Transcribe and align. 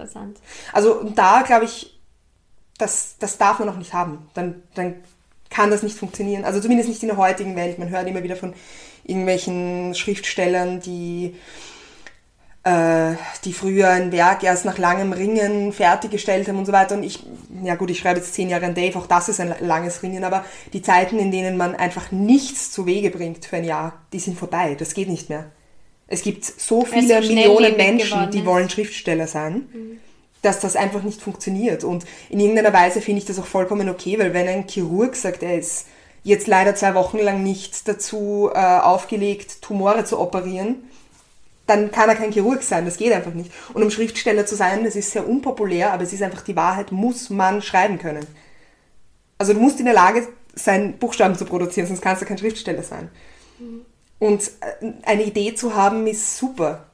interessant. 0.00 0.38
Also 0.72 1.02
da 1.14 1.42
glaube 1.42 1.64
ich, 1.64 1.98
das, 2.78 3.16
das 3.18 3.38
darf 3.38 3.58
man 3.58 3.68
noch 3.68 3.76
nicht 3.76 3.92
haben. 3.92 4.28
Dann, 4.34 4.62
dann 4.74 4.96
kann 5.50 5.70
das 5.70 5.82
nicht 5.82 5.98
funktionieren. 5.98 6.44
Also 6.44 6.60
zumindest 6.60 6.88
nicht 6.88 7.02
in 7.02 7.08
der 7.08 7.18
heutigen 7.18 7.56
Welt. 7.56 7.78
Man 7.78 7.90
hört 7.90 8.08
immer 8.08 8.22
wieder 8.22 8.36
von 8.36 8.54
irgendwelchen 9.04 9.94
Schriftstellern, 9.94 10.80
die, 10.80 11.36
äh, 12.62 13.14
die 13.44 13.52
früher 13.52 13.88
ein 13.90 14.12
Werk 14.12 14.42
erst 14.44 14.64
nach 14.64 14.78
langem 14.78 15.12
Ringen 15.12 15.72
fertiggestellt 15.72 16.48
haben 16.48 16.58
und 16.58 16.66
so 16.66 16.72
weiter. 16.72 16.94
Und 16.94 17.02
ich, 17.02 17.26
ja 17.62 17.74
gut, 17.74 17.90
ich 17.90 17.98
schreibe 17.98 18.20
jetzt 18.20 18.34
zehn 18.34 18.48
Jahre 18.48 18.66
an 18.66 18.74
Dave, 18.74 18.98
auch 18.98 19.06
das 19.06 19.28
ist 19.28 19.40
ein 19.40 19.54
langes 19.60 20.02
Ringen, 20.02 20.24
aber 20.24 20.44
die 20.72 20.82
Zeiten, 20.82 21.18
in 21.18 21.32
denen 21.32 21.56
man 21.56 21.74
einfach 21.74 22.12
nichts 22.12 22.70
zu 22.70 22.86
Wege 22.86 23.10
bringt 23.10 23.44
für 23.44 23.56
ein 23.56 23.64
Jahr, 23.64 24.00
die 24.12 24.20
sind 24.20 24.38
vorbei. 24.38 24.76
Das 24.78 24.94
geht 24.94 25.08
nicht 25.08 25.28
mehr. 25.28 25.50
Es 26.10 26.22
gibt 26.22 26.44
so 26.44 26.84
viele 26.84 27.22
so 27.22 27.32
Millionen 27.32 27.76
Menschen, 27.76 28.30
die 28.30 28.44
wollen 28.44 28.68
Schriftsteller 28.68 29.26
sein. 29.26 29.68
Mhm 29.72 30.00
dass 30.42 30.60
das 30.60 30.76
einfach 30.76 31.02
nicht 31.02 31.20
funktioniert. 31.20 31.84
Und 31.84 32.06
in 32.28 32.40
irgendeiner 32.40 32.72
Weise 32.72 33.00
finde 33.00 33.20
ich 33.20 33.26
das 33.26 33.38
auch 33.38 33.46
vollkommen 33.46 33.88
okay, 33.88 34.18
weil 34.18 34.32
wenn 34.32 34.48
ein 34.48 34.68
Chirurg 34.68 35.14
sagt, 35.14 35.42
er 35.42 35.58
ist 35.58 35.86
jetzt 36.22 36.46
leider 36.46 36.74
zwei 36.74 36.94
Wochen 36.94 37.18
lang 37.18 37.42
nicht 37.42 37.88
dazu 37.88 38.50
äh, 38.52 38.58
aufgelegt, 38.58 39.62
Tumore 39.62 40.04
zu 40.04 40.18
operieren, 40.18 40.76
dann 41.66 41.90
kann 41.90 42.08
er 42.08 42.16
kein 42.16 42.32
Chirurg 42.32 42.62
sein. 42.62 42.84
Das 42.84 42.96
geht 42.96 43.12
einfach 43.12 43.32
nicht. 43.32 43.52
Und 43.74 43.82
um 43.82 43.90
Schriftsteller 43.90 44.44
zu 44.44 44.56
sein, 44.56 44.84
das 44.84 44.96
ist 44.96 45.12
sehr 45.12 45.28
unpopulär, 45.28 45.92
aber 45.92 46.02
es 46.02 46.12
ist 46.12 46.22
einfach 46.22 46.42
die 46.42 46.56
Wahrheit, 46.56 46.90
muss 46.90 47.30
man 47.30 47.62
schreiben 47.62 47.98
können. 47.98 48.26
Also 49.38 49.54
du 49.54 49.60
musst 49.60 49.78
in 49.78 49.86
der 49.86 49.94
Lage 49.94 50.26
sein, 50.54 50.98
Buchstaben 50.98 51.36
zu 51.36 51.44
produzieren, 51.44 51.86
sonst 51.86 52.02
kannst 52.02 52.22
du 52.22 52.26
kein 52.26 52.38
Schriftsteller 52.38 52.82
sein. 52.82 53.08
Mhm. 53.58 53.82
Und 54.20 54.52
äh, 54.60 54.92
eine 55.02 55.24
Idee 55.24 55.56
zu 55.56 55.74
haben, 55.74 56.06
ist 56.06 56.36
super. 56.36 56.86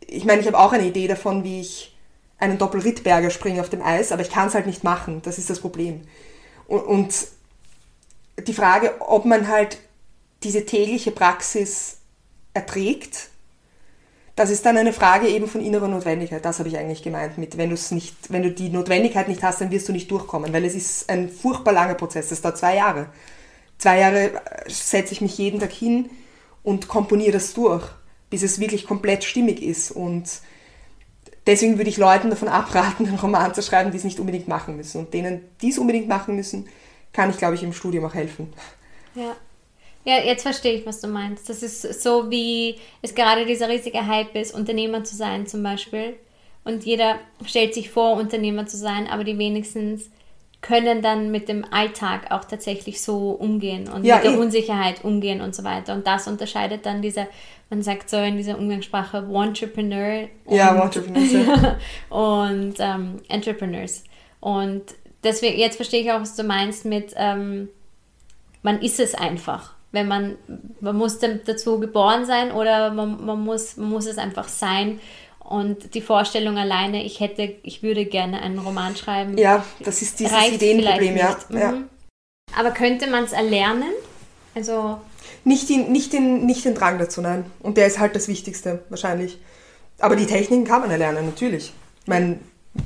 Ich 0.00 0.24
meine, 0.24 0.40
ich 0.40 0.48
habe 0.48 0.58
auch 0.58 0.72
eine 0.72 0.86
Idee 0.86 1.06
davon, 1.06 1.44
wie 1.44 1.60
ich 1.60 1.96
einen 2.40 2.58
Doppelrittberger 2.58 3.30
springen 3.30 3.60
auf 3.60 3.68
dem 3.68 3.82
Eis, 3.82 4.10
aber 4.10 4.22
ich 4.22 4.30
kann 4.30 4.48
es 4.48 4.54
halt 4.54 4.66
nicht 4.66 4.82
machen. 4.82 5.22
Das 5.22 5.38
ist 5.38 5.50
das 5.50 5.60
Problem. 5.60 6.00
Und, 6.66 6.80
und 6.80 7.14
die 8.46 8.54
Frage, 8.54 8.94
ob 9.00 9.26
man 9.26 9.46
halt 9.46 9.78
diese 10.42 10.64
tägliche 10.64 11.10
Praxis 11.10 11.98
erträgt, 12.54 13.28
das 14.36 14.48
ist 14.48 14.64
dann 14.64 14.78
eine 14.78 14.94
Frage 14.94 15.28
eben 15.28 15.46
von 15.46 15.60
innerer 15.60 15.88
Notwendigkeit. 15.88 16.42
Das 16.42 16.60
habe 16.60 16.70
ich 16.70 16.78
eigentlich 16.78 17.02
gemeint 17.02 17.36
mit, 17.36 17.58
wenn 17.58 17.68
du 17.68 17.74
es 17.74 17.90
nicht, 17.90 18.32
wenn 18.32 18.42
du 18.42 18.50
die 18.50 18.70
Notwendigkeit 18.70 19.28
nicht 19.28 19.42
hast, 19.42 19.60
dann 19.60 19.70
wirst 19.70 19.86
du 19.88 19.92
nicht 19.92 20.10
durchkommen, 20.10 20.50
weil 20.54 20.64
es 20.64 20.74
ist 20.74 21.10
ein 21.10 21.28
furchtbar 21.28 21.72
langer 21.72 21.94
Prozess. 21.94 22.30
Das 22.30 22.40
dauert 22.40 22.56
zwei 22.56 22.76
Jahre. 22.76 23.08
Zwei 23.76 23.98
Jahre 23.98 24.30
äh, 24.30 24.70
setze 24.70 25.12
ich 25.12 25.20
mich 25.20 25.36
jeden 25.36 25.60
Tag 25.60 25.72
hin 25.72 26.08
und 26.62 26.88
komponiere 26.88 27.32
das 27.32 27.54
durch, 27.54 27.86
bis 28.28 28.42
es 28.42 28.60
wirklich 28.60 28.86
komplett 28.86 29.24
stimmig 29.24 29.62
ist 29.62 29.90
und 29.90 30.40
deswegen 31.46 31.78
würde 31.78 31.90
ich 31.90 31.96
Leuten 31.96 32.30
davon 32.30 32.48
abraten, 32.48 33.06
einen 33.06 33.18
Roman 33.18 33.54
zu 33.54 33.62
schreiben, 33.62 33.90
die 33.90 33.96
es 33.96 34.04
nicht 34.04 34.20
unbedingt 34.20 34.48
machen 34.48 34.76
müssen. 34.76 34.98
Und 34.98 35.14
denen, 35.14 35.42
die 35.60 35.70
es 35.70 35.78
unbedingt 35.78 36.08
machen 36.08 36.36
müssen, 36.36 36.68
kann 37.12 37.30
ich, 37.30 37.38
glaube 37.38 37.54
ich, 37.54 37.62
im 37.62 37.72
Studium 37.72 38.04
auch 38.04 38.14
helfen. 38.14 38.52
Ja. 39.14 39.36
Ja, 40.02 40.18
jetzt 40.18 40.42
verstehe 40.42 40.72
ich, 40.72 40.86
was 40.86 41.00
du 41.02 41.08
meinst. 41.08 41.50
Das 41.50 41.62
ist 41.62 42.02
so, 42.02 42.30
wie 42.30 42.76
es 43.02 43.14
gerade 43.14 43.44
dieser 43.44 43.68
riesige 43.68 44.06
Hype 44.06 44.34
ist, 44.34 44.54
Unternehmer 44.54 45.04
zu 45.04 45.14
sein 45.14 45.46
zum 45.46 45.62
Beispiel. 45.62 46.16
Und 46.64 46.86
jeder 46.86 47.18
stellt 47.44 47.74
sich 47.74 47.90
vor, 47.90 48.16
Unternehmer 48.16 48.66
zu 48.66 48.78
sein, 48.78 49.06
aber 49.06 49.24
die 49.24 49.36
wenigstens 49.36 50.08
können 50.60 51.00
dann 51.00 51.30
mit 51.30 51.48
dem 51.48 51.64
Alltag 51.70 52.30
auch 52.30 52.44
tatsächlich 52.44 53.00
so 53.00 53.30
umgehen 53.30 53.88
und 53.88 54.04
ja, 54.04 54.16
mit 54.16 54.24
der 54.24 54.32
eh. 54.32 54.36
Unsicherheit 54.36 55.04
umgehen 55.04 55.40
und 55.40 55.54
so 55.54 55.64
weiter. 55.64 55.94
Und 55.94 56.06
das 56.06 56.28
unterscheidet 56.28 56.84
dann 56.84 57.00
dieser, 57.00 57.28
man 57.70 57.82
sagt 57.82 58.10
so 58.10 58.18
in 58.18 58.36
dieser 58.36 58.58
Umgangssprache, 58.58 59.26
Entrepreneur 59.32 60.28
und, 60.44 60.56
ja, 60.56 60.82
Entrepreneurs, 60.82 61.76
und 62.10 62.74
ähm, 62.78 63.20
Entrepreneurs. 63.28 64.04
Und 64.40 64.82
deswegen, 65.24 65.58
jetzt 65.58 65.76
verstehe 65.76 66.02
ich 66.02 66.12
auch, 66.12 66.20
was 66.20 66.36
du 66.36 66.42
meinst 66.42 66.84
mit, 66.84 67.14
ähm, 67.16 67.68
man 68.62 68.82
ist 68.82 69.00
es 69.00 69.14
einfach. 69.14 69.74
Wenn 69.92 70.08
man, 70.08 70.36
man 70.80 70.96
muss 70.96 71.18
dazu 71.18 71.80
geboren 71.80 72.24
sein 72.24 72.52
oder 72.52 72.92
man, 72.92 73.24
man, 73.24 73.40
muss, 73.40 73.76
man 73.76 73.90
muss 73.90 74.06
es 74.06 74.18
einfach 74.18 74.46
sein 74.46 75.00
und 75.50 75.94
die 75.94 76.00
Vorstellung 76.00 76.56
alleine, 76.58 77.02
ich 77.02 77.18
hätte, 77.18 77.56
ich 77.64 77.82
würde 77.82 78.06
gerne 78.06 78.40
einen 78.40 78.60
Roman 78.60 78.94
schreiben. 78.94 79.36
Ja, 79.36 79.64
das 79.80 80.00
ist 80.00 80.20
dieses 80.20 80.46
Ideenproblem, 80.46 81.16
ja. 81.16 81.36
Mhm. 81.48 81.58
ja. 81.58 81.74
Aber 82.56 82.70
könnte 82.70 83.10
man 83.10 83.24
es 83.24 83.32
erlernen? 83.32 83.90
Also. 84.54 85.00
Nicht 85.44 85.68
den, 85.68 85.90
nicht, 85.90 86.12
den, 86.12 86.46
nicht 86.46 86.64
den 86.64 86.76
Drang 86.76 87.00
dazu, 87.00 87.20
nein. 87.20 87.44
Und 87.58 87.76
der 87.76 87.88
ist 87.88 87.98
halt 87.98 88.14
das 88.14 88.28
Wichtigste, 88.28 88.84
wahrscheinlich. 88.90 89.38
Aber 89.98 90.14
die 90.14 90.26
Techniken 90.26 90.64
kann 90.64 90.82
man 90.82 90.90
erlernen, 90.92 91.26
natürlich. 91.26 91.72
Ich 92.02 92.08
meine, 92.08 92.38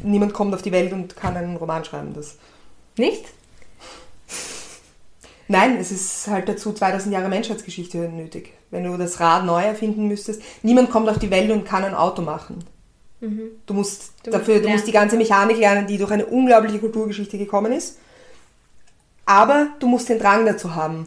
niemand 0.03 0.33
kommt 0.33 0.55
auf 0.55 0.63
die 0.63 0.73
Welt 0.73 0.95
und 0.95 1.17
kann 1.17 1.37
einen 1.37 1.57
Roman 1.57 1.85
schreiben. 1.85 2.15
Das. 2.15 2.39
Nicht? 2.97 3.27
Nein, 5.49 5.77
es 5.77 5.93
ist 5.93 6.29
halt 6.29 6.49
dazu 6.49 6.73
2000 6.73 7.13
Jahre 7.13 7.29
Menschheitsgeschichte 7.29 7.99
nötig. 7.99 8.55
Wenn 8.75 8.83
du 8.83 8.97
das 8.97 9.21
Rad 9.21 9.45
neu 9.45 9.63
erfinden 9.63 10.09
müsstest, 10.09 10.43
niemand 10.63 10.91
kommt 10.91 11.09
auf 11.09 11.21
die 11.21 11.31
Welt 11.31 11.49
und 11.53 11.65
kann 11.65 11.85
ein 11.85 11.95
Auto 11.95 12.23
machen. 12.23 12.65
Mhm. 13.21 13.53
Du 13.67 13.73
musst 13.73 14.13
du 14.25 14.33
dafür, 14.33 14.55
musst 14.55 14.65
du 14.65 14.69
musst 14.71 14.87
die 14.89 14.93
ganze 14.93 15.17
Mechanik 15.17 15.59
lernen, 15.59 15.87
die 15.87 15.97
durch 15.97 16.11
eine 16.11 16.27
unglaubliche 16.27 16.81
Kulturgeschichte 16.81 17.39
gekommen 17.39 17.73
ist. 17.73 17.99
Aber 19.27 19.69
du 19.79 19.87
musst 19.87 20.09
den 20.09 20.19
Drang 20.19 20.45
dazu 20.45 20.75
haben. 20.75 21.07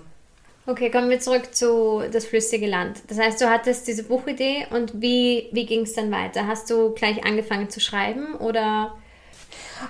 Okay, 0.66 0.90
kommen 0.90 1.10
wir 1.10 1.20
zurück 1.20 1.54
zu 1.54 2.04
das 2.10 2.26
flüssige 2.26 2.68
Land. 2.68 3.02
Das 3.10 3.20
heißt, 3.20 3.42
du 3.42 3.50
hattest 3.50 3.86
diese 3.86 4.04
Buchidee 4.04 4.66
und 4.72 5.02
wie, 5.02 5.50
wie 5.52 5.66
ging 5.66 5.82
es 5.82 5.94
dann 5.94 6.10
weiter? 6.10 6.48
Hast 6.48 6.70
du 6.70 6.92
gleich 6.92 7.26
angefangen 7.26 7.70
zu 7.70 7.82
schreiben 7.82 8.34
oder? 8.36 8.96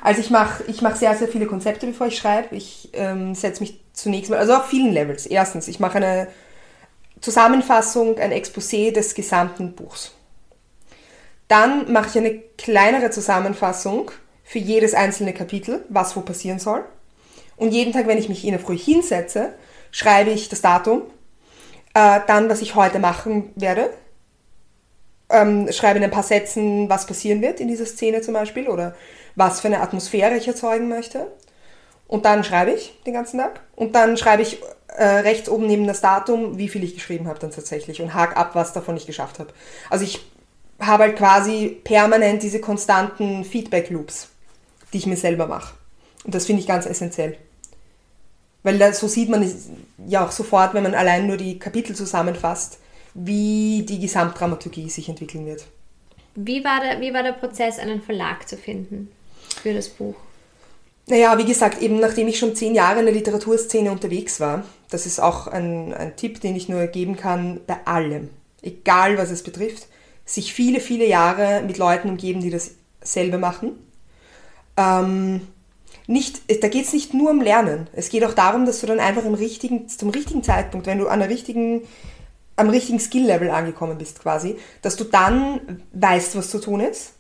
Also 0.02 0.20
ich 0.20 0.32
mache 0.32 0.64
ich 0.68 0.82
mach 0.82 0.96
sehr, 0.96 1.16
sehr 1.16 1.28
viele 1.28 1.46
Konzepte, 1.46 1.86
bevor 1.86 2.08
ich 2.08 2.18
schreibe. 2.18 2.56
Ich 2.56 2.90
ähm, 2.94 3.36
setze 3.36 3.62
mich 3.62 3.80
zunächst 3.94 4.32
mal, 4.32 4.40
also 4.40 4.56
auf 4.56 4.68
vielen 4.68 4.92
Levels. 4.92 5.28
Erstens, 5.28 5.68
ich 5.68 5.80
mache 5.80 5.98
eine 5.98 6.28
Zusammenfassung, 7.22 8.17
ein 8.19 8.31
Exposé 8.31 8.91
des 8.91 9.16
gesamten 9.16 9.73
Buchs. 9.73 10.13
Dann 11.47 11.91
mache 11.91 12.09
ich 12.09 12.17
eine 12.17 12.39
kleinere 12.57 13.09
Zusammenfassung 13.09 14.11
für 14.44 14.59
jedes 14.59 14.94
einzelne 14.94 15.33
Kapitel, 15.33 15.83
was 15.89 16.16
wo 16.16 16.22
passieren 16.22 16.59
soll. 16.59 16.83
Und 17.55 17.72
jeden 17.72 17.94
Tag, 17.94 18.07
wenn 18.07 18.17
ich 18.17 18.29
mich 18.29 18.45
in 18.45 18.51
der 18.51 18.59
Früh 18.59 18.78
hinsetze, 18.78 19.53
schreibe 19.91 20.29
ich 20.29 20.50
das 20.50 20.61
Datum, 20.61 21.03
äh, 21.94 22.19
dann, 22.28 22.50
was 22.50 22.61
ich 22.61 22.75
heute 22.75 23.00
machen 23.00 23.51
werde, 23.55 23.89
ähm, 25.29 25.72
schreibe 25.72 25.97
in 25.97 26.03
ein 26.03 26.11
paar 26.11 26.23
Sätzen, 26.23 26.89
was 26.89 27.07
passieren 27.07 27.41
wird 27.41 27.59
in 27.59 27.67
dieser 27.67 27.85
Szene 27.85 28.22
zum 28.22 28.34
Beispiel 28.34 28.67
oder 28.67 28.95
was 29.35 29.59
für 29.59 29.67
eine 29.67 29.81
Atmosphäre 29.81 30.38
ich 30.38 30.47
erzeugen 30.47 30.88
möchte. 30.88 31.28
Und 32.07 32.25
dann 32.25 32.44
schreibe 32.44 32.72
ich 32.72 33.01
den 33.05 33.13
ganzen 33.13 33.39
Tag. 33.39 33.61
Und 33.75 33.95
dann 33.95 34.16
schreibe 34.17 34.41
ich 34.41 34.61
äh, 34.97 35.19
rechts 35.19 35.47
oben 35.47 35.68
neben 35.68 35.85
das 35.85 36.02
Datum, 36.02 36.58
wie 36.58 36.69
viel 36.69 36.84
ich 36.84 36.96
geschrieben 36.96 37.28
habe 37.28 37.40
dann 37.40 37.52
tatsächlich 37.52 38.02
und 38.02 38.16
hake 38.16 38.35
ab, 38.35 38.56
was 38.56 38.74
davon 38.74 38.97
ich 38.97 39.06
geschafft 39.06 39.38
habe. 39.38 39.53
Also 39.91 40.03
ich 40.03 40.25
habe 40.80 41.03
halt 41.03 41.18
quasi 41.18 41.80
permanent 41.84 42.41
diese 42.41 42.59
konstanten 42.59 43.46
Feedback-Loops, 43.46 44.30
die 44.94 44.97
ich 44.97 45.06
mir 45.06 45.18
selber 45.18 45.46
mache. 45.47 45.75
Und 46.24 46.34
das 46.34 46.47
finde 46.47 46.62
ich 46.62 46.68
ganz 46.68 46.88
essentiell. 46.88 47.38
Weil 48.63 48.80
da, 48.80 48.91
so 48.91 49.08
sieht 49.08 49.30
man 49.30 49.50
ja 50.08 50.25
auch 50.25 50.31
sofort, 50.31 50.74
wenn 50.74 50.84
man 50.84 50.96
allein 50.96 51.28
nur 51.28 51.38
die 51.38 51.59
Kapitel 51.59 51.96
zusammenfasst, 51.96 52.79
wie 53.14 53.85
die 53.88 54.00
Gesamtdramaturgie 54.00 54.90
sich 54.90 55.09
entwickeln 55.09 55.46
wird. 55.46 55.66
Wie 56.35 56.64
war 56.64 56.81
der, 56.81 57.02
wie 57.02 57.14
war 57.14 57.24
der 57.24 57.34
Prozess, 57.34 57.78
einen 57.78 58.02
Verlag 58.02 58.47
zu 58.47 58.58
finden 58.58 59.12
für 59.62 59.74
das 59.74 59.90
Buch? 59.90 60.16
Naja, 61.08 61.38
wie 61.38 61.46
gesagt, 61.46 61.81
eben 61.81 62.00
nachdem 62.00 62.28
ich 62.28 62.38
schon 62.38 62.56
zehn 62.56 62.75
Jahre 62.75 63.00
in 63.00 63.06
der 63.06 63.14
Literaturszene 63.14 63.91
unterwegs 63.91 64.40
war, 64.40 64.64
das 64.90 65.06
ist 65.06 65.20
auch 65.20 65.48
ein, 65.48 65.94
ein 65.94 66.16
Tipp, 66.16 66.42
den 66.42 66.56
ich 66.56 66.70
nur 66.70 66.88
geben 66.88 67.16
kann, 67.16 67.62
bei 67.68 67.78
allem, 67.86 68.30
egal 68.62 69.18
was 69.18 69.31
es 69.31 69.44
betrifft, 69.44 69.88
sich 70.25 70.53
viele, 70.53 70.80
viele 70.80 71.06
Jahre 71.06 71.62
mit 71.62 71.78
Leuten 71.78 72.09
umgeben, 72.09 72.42
die 72.42 72.50
dasselbe 72.50 73.38
machen. 73.38 73.78
Ähm, 74.76 75.47
nicht, 76.06 76.41
da 76.64 76.67
geht 76.67 76.85
es 76.85 76.94
nicht 76.94 77.14
nur 77.14 77.32
um 77.32 77.41
Lernen. 77.41 77.88
Es 77.94 78.09
geht 78.09 78.23
auch 78.23 78.34
darum, 78.34 78.66
dass 78.66 78.82
du 78.82 78.88
dann 78.88 79.00
einfach 79.00 79.26
im 79.26 79.34
richtigen, 79.34 79.90
zum 79.90 80.09
richtigen 80.09 80.44
Zeitpunkt, 80.44 80.88
wenn 80.88 81.00
du 81.00 81.08
an 81.08 81.20
der 81.20 81.29
richtigen, 81.29 81.82
am 82.56 82.70
richtigen 82.70 83.00
Skill-Level 83.00 83.50
angekommen 83.50 83.97
bist 83.97 84.20
quasi, 84.22 84.58
dass 84.82 84.96
du 84.96 85.03
dann 85.03 85.84
weißt, 85.94 86.35
was 86.35 86.50
zu 86.50 86.59
tun 86.59 86.79
ist 86.79 87.14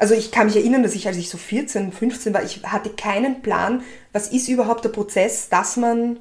also 0.00 0.14
ich 0.14 0.32
kann 0.32 0.46
mich 0.46 0.56
erinnern, 0.56 0.82
dass 0.82 0.94
ich, 0.94 1.06
als 1.06 1.18
ich 1.18 1.28
so 1.28 1.36
14, 1.36 1.92
15 1.92 2.32
war, 2.32 2.42
ich 2.42 2.62
hatte 2.64 2.88
keinen 2.88 3.42
Plan, 3.42 3.82
was 4.12 4.28
ist 4.28 4.48
überhaupt 4.48 4.82
der 4.82 4.88
Prozess, 4.88 5.50
dass 5.50 5.76
man 5.76 6.18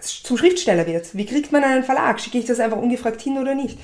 zum 0.00 0.36
Schriftsteller 0.36 0.86
wird. 0.86 1.16
Wie 1.16 1.26
kriegt 1.26 1.52
man 1.52 1.64
einen 1.64 1.84
Verlag? 1.84 2.20
Schicke 2.20 2.38
ich 2.38 2.46
das 2.46 2.60
einfach 2.60 2.78
ungefragt 2.78 3.20
hin 3.20 3.38
oder 3.38 3.54
nicht? 3.54 3.78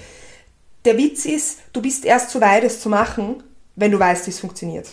Der 0.84 0.96
Witz 0.96 1.26
ist, 1.26 1.58
du 1.72 1.82
bist 1.82 2.04
erst 2.04 2.30
so 2.30 2.40
weit, 2.40 2.64
es 2.64 2.80
zu 2.80 2.88
machen, 2.88 3.42
wenn 3.76 3.90
du 3.90 3.98
weißt, 3.98 4.26
wie 4.26 4.30
es 4.30 4.40
funktioniert. 4.40 4.88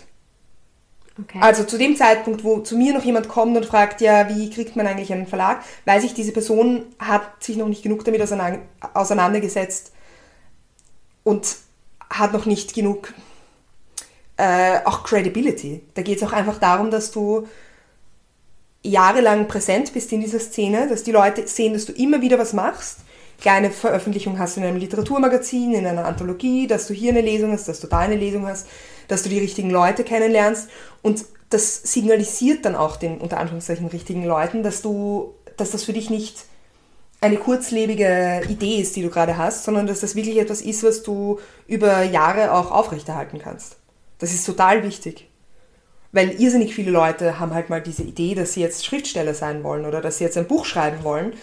Okay. 1.20 1.40
Also 1.42 1.64
zu 1.64 1.78
dem 1.78 1.96
Zeitpunkt, 1.96 2.44
wo 2.44 2.60
zu 2.60 2.78
mir 2.78 2.94
noch 2.94 3.04
jemand 3.04 3.28
kommt 3.28 3.58
und 3.58 3.66
fragt, 3.66 4.02
ja, 4.02 4.30
wie 4.30 4.50
kriegt 4.50 4.76
man 4.76 4.86
eigentlich 4.86 5.12
einen 5.12 5.26
Verlag, 5.26 5.64
weiß 5.86 6.04
ich, 6.04 6.14
diese 6.14 6.32
Person 6.32 6.86
hat 7.00 7.44
sich 7.44 7.58
noch 7.58 7.68
nicht 7.68 7.82
genug 7.82 8.06
damit 8.06 8.22
auseinandergesetzt 8.22 9.94
und 11.24 11.58
hat 12.10 12.34
noch 12.34 12.46
nicht 12.46 12.76
genug 12.76 13.14
äh, 14.38 14.80
auch 14.86 15.04
Credibility. 15.04 15.82
Da 15.96 16.04
geht 16.04 16.18
es 16.18 16.24
auch 16.24 16.34
einfach 16.34 16.60
darum, 16.60 16.92
dass 16.92 17.12
du 17.12 17.48
jahrelang 18.84 19.48
präsent 19.48 19.94
bist 19.94 20.12
in 20.12 20.22
dieser 20.22 20.40
Szene, 20.40 20.88
dass 20.88 21.04
die 21.04 21.12
Leute 21.12 21.48
sehen, 21.48 21.74
dass 21.74 21.86
du 21.86 21.92
immer 21.94 22.22
wieder 22.22 22.40
was 22.40 22.54
machst, 22.54 23.00
kleine 23.40 23.70
Veröffentlichung 23.72 24.40
hast 24.40 24.58
in 24.58 24.64
einem 24.64 24.78
Literaturmagazin, 24.78 25.74
in 25.74 25.86
einer 25.86 26.06
Anthologie, 26.06 26.68
dass 26.68 26.88
du 26.88 26.94
hier 26.94 27.12
eine 27.12 27.22
Lesung 27.22 27.52
hast, 27.52 27.68
dass 27.68 27.80
du 27.80 27.88
da 27.88 28.00
eine 28.00 28.16
Lesung 28.16 28.48
hast, 28.48 28.68
dass 29.08 29.24
du 29.24 29.30
die 29.30 29.40
richtigen 29.40 29.70
Leute 29.70 30.04
kennenlernst 30.04 30.70
und 31.02 31.26
das 31.50 31.82
signalisiert 31.84 32.66
dann 32.66 32.76
auch 32.76 32.98
den 32.98 33.20
unter 33.20 33.38
Anführungszeichen 33.38 33.88
richtigen 33.88 34.26
Leuten, 34.26 34.64
dass 34.64 34.82
du, 34.82 35.34
dass 35.56 35.72
das 35.72 35.84
für 35.84 35.94
dich 35.94 36.10
nicht 36.10 36.46
eine 37.22 37.38
kurzlebige 37.38 38.42
Idee 38.48 38.76
ist, 38.76 38.96
die 38.96 39.02
du 39.02 39.10
gerade 39.10 39.38
hast, 39.38 39.64
sondern 39.64 39.88
dass 39.88 40.02
das 40.02 40.16
wirklich 40.16 40.38
etwas 40.38 40.62
ist, 40.62 40.84
was 40.84 41.04
du 41.04 41.40
über 41.68 42.04
Jahre 42.04 42.52
auch 42.52 42.72
aufrechterhalten 42.72 43.40
kannst. 43.40 43.78
Das 44.20 44.34
ist 44.34 44.46
total 44.46 44.84
wichtig. 44.84 45.28
Weil 46.12 46.40
irrsinnig 46.40 46.74
viele 46.74 46.92
Leute 46.92 47.40
haben 47.40 47.54
halt 47.54 47.70
mal 47.70 47.82
diese 47.82 48.04
Idee, 48.04 48.34
dass 48.34 48.54
sie 48.54 48.62
jetzt 48.62 48.86
Schriftsteller 48.86 49.34
sein 49.34 49.64
wollen 49.64 49.86
oder 49.86 50.02
dass 50.02 50.18
sie 50.18 50.24
jetzt 50.24 50.38
ein 50.38 50.48
Buch 50.48 50.66
schreiben 50.66 51.04
wollen. 51.04 51.34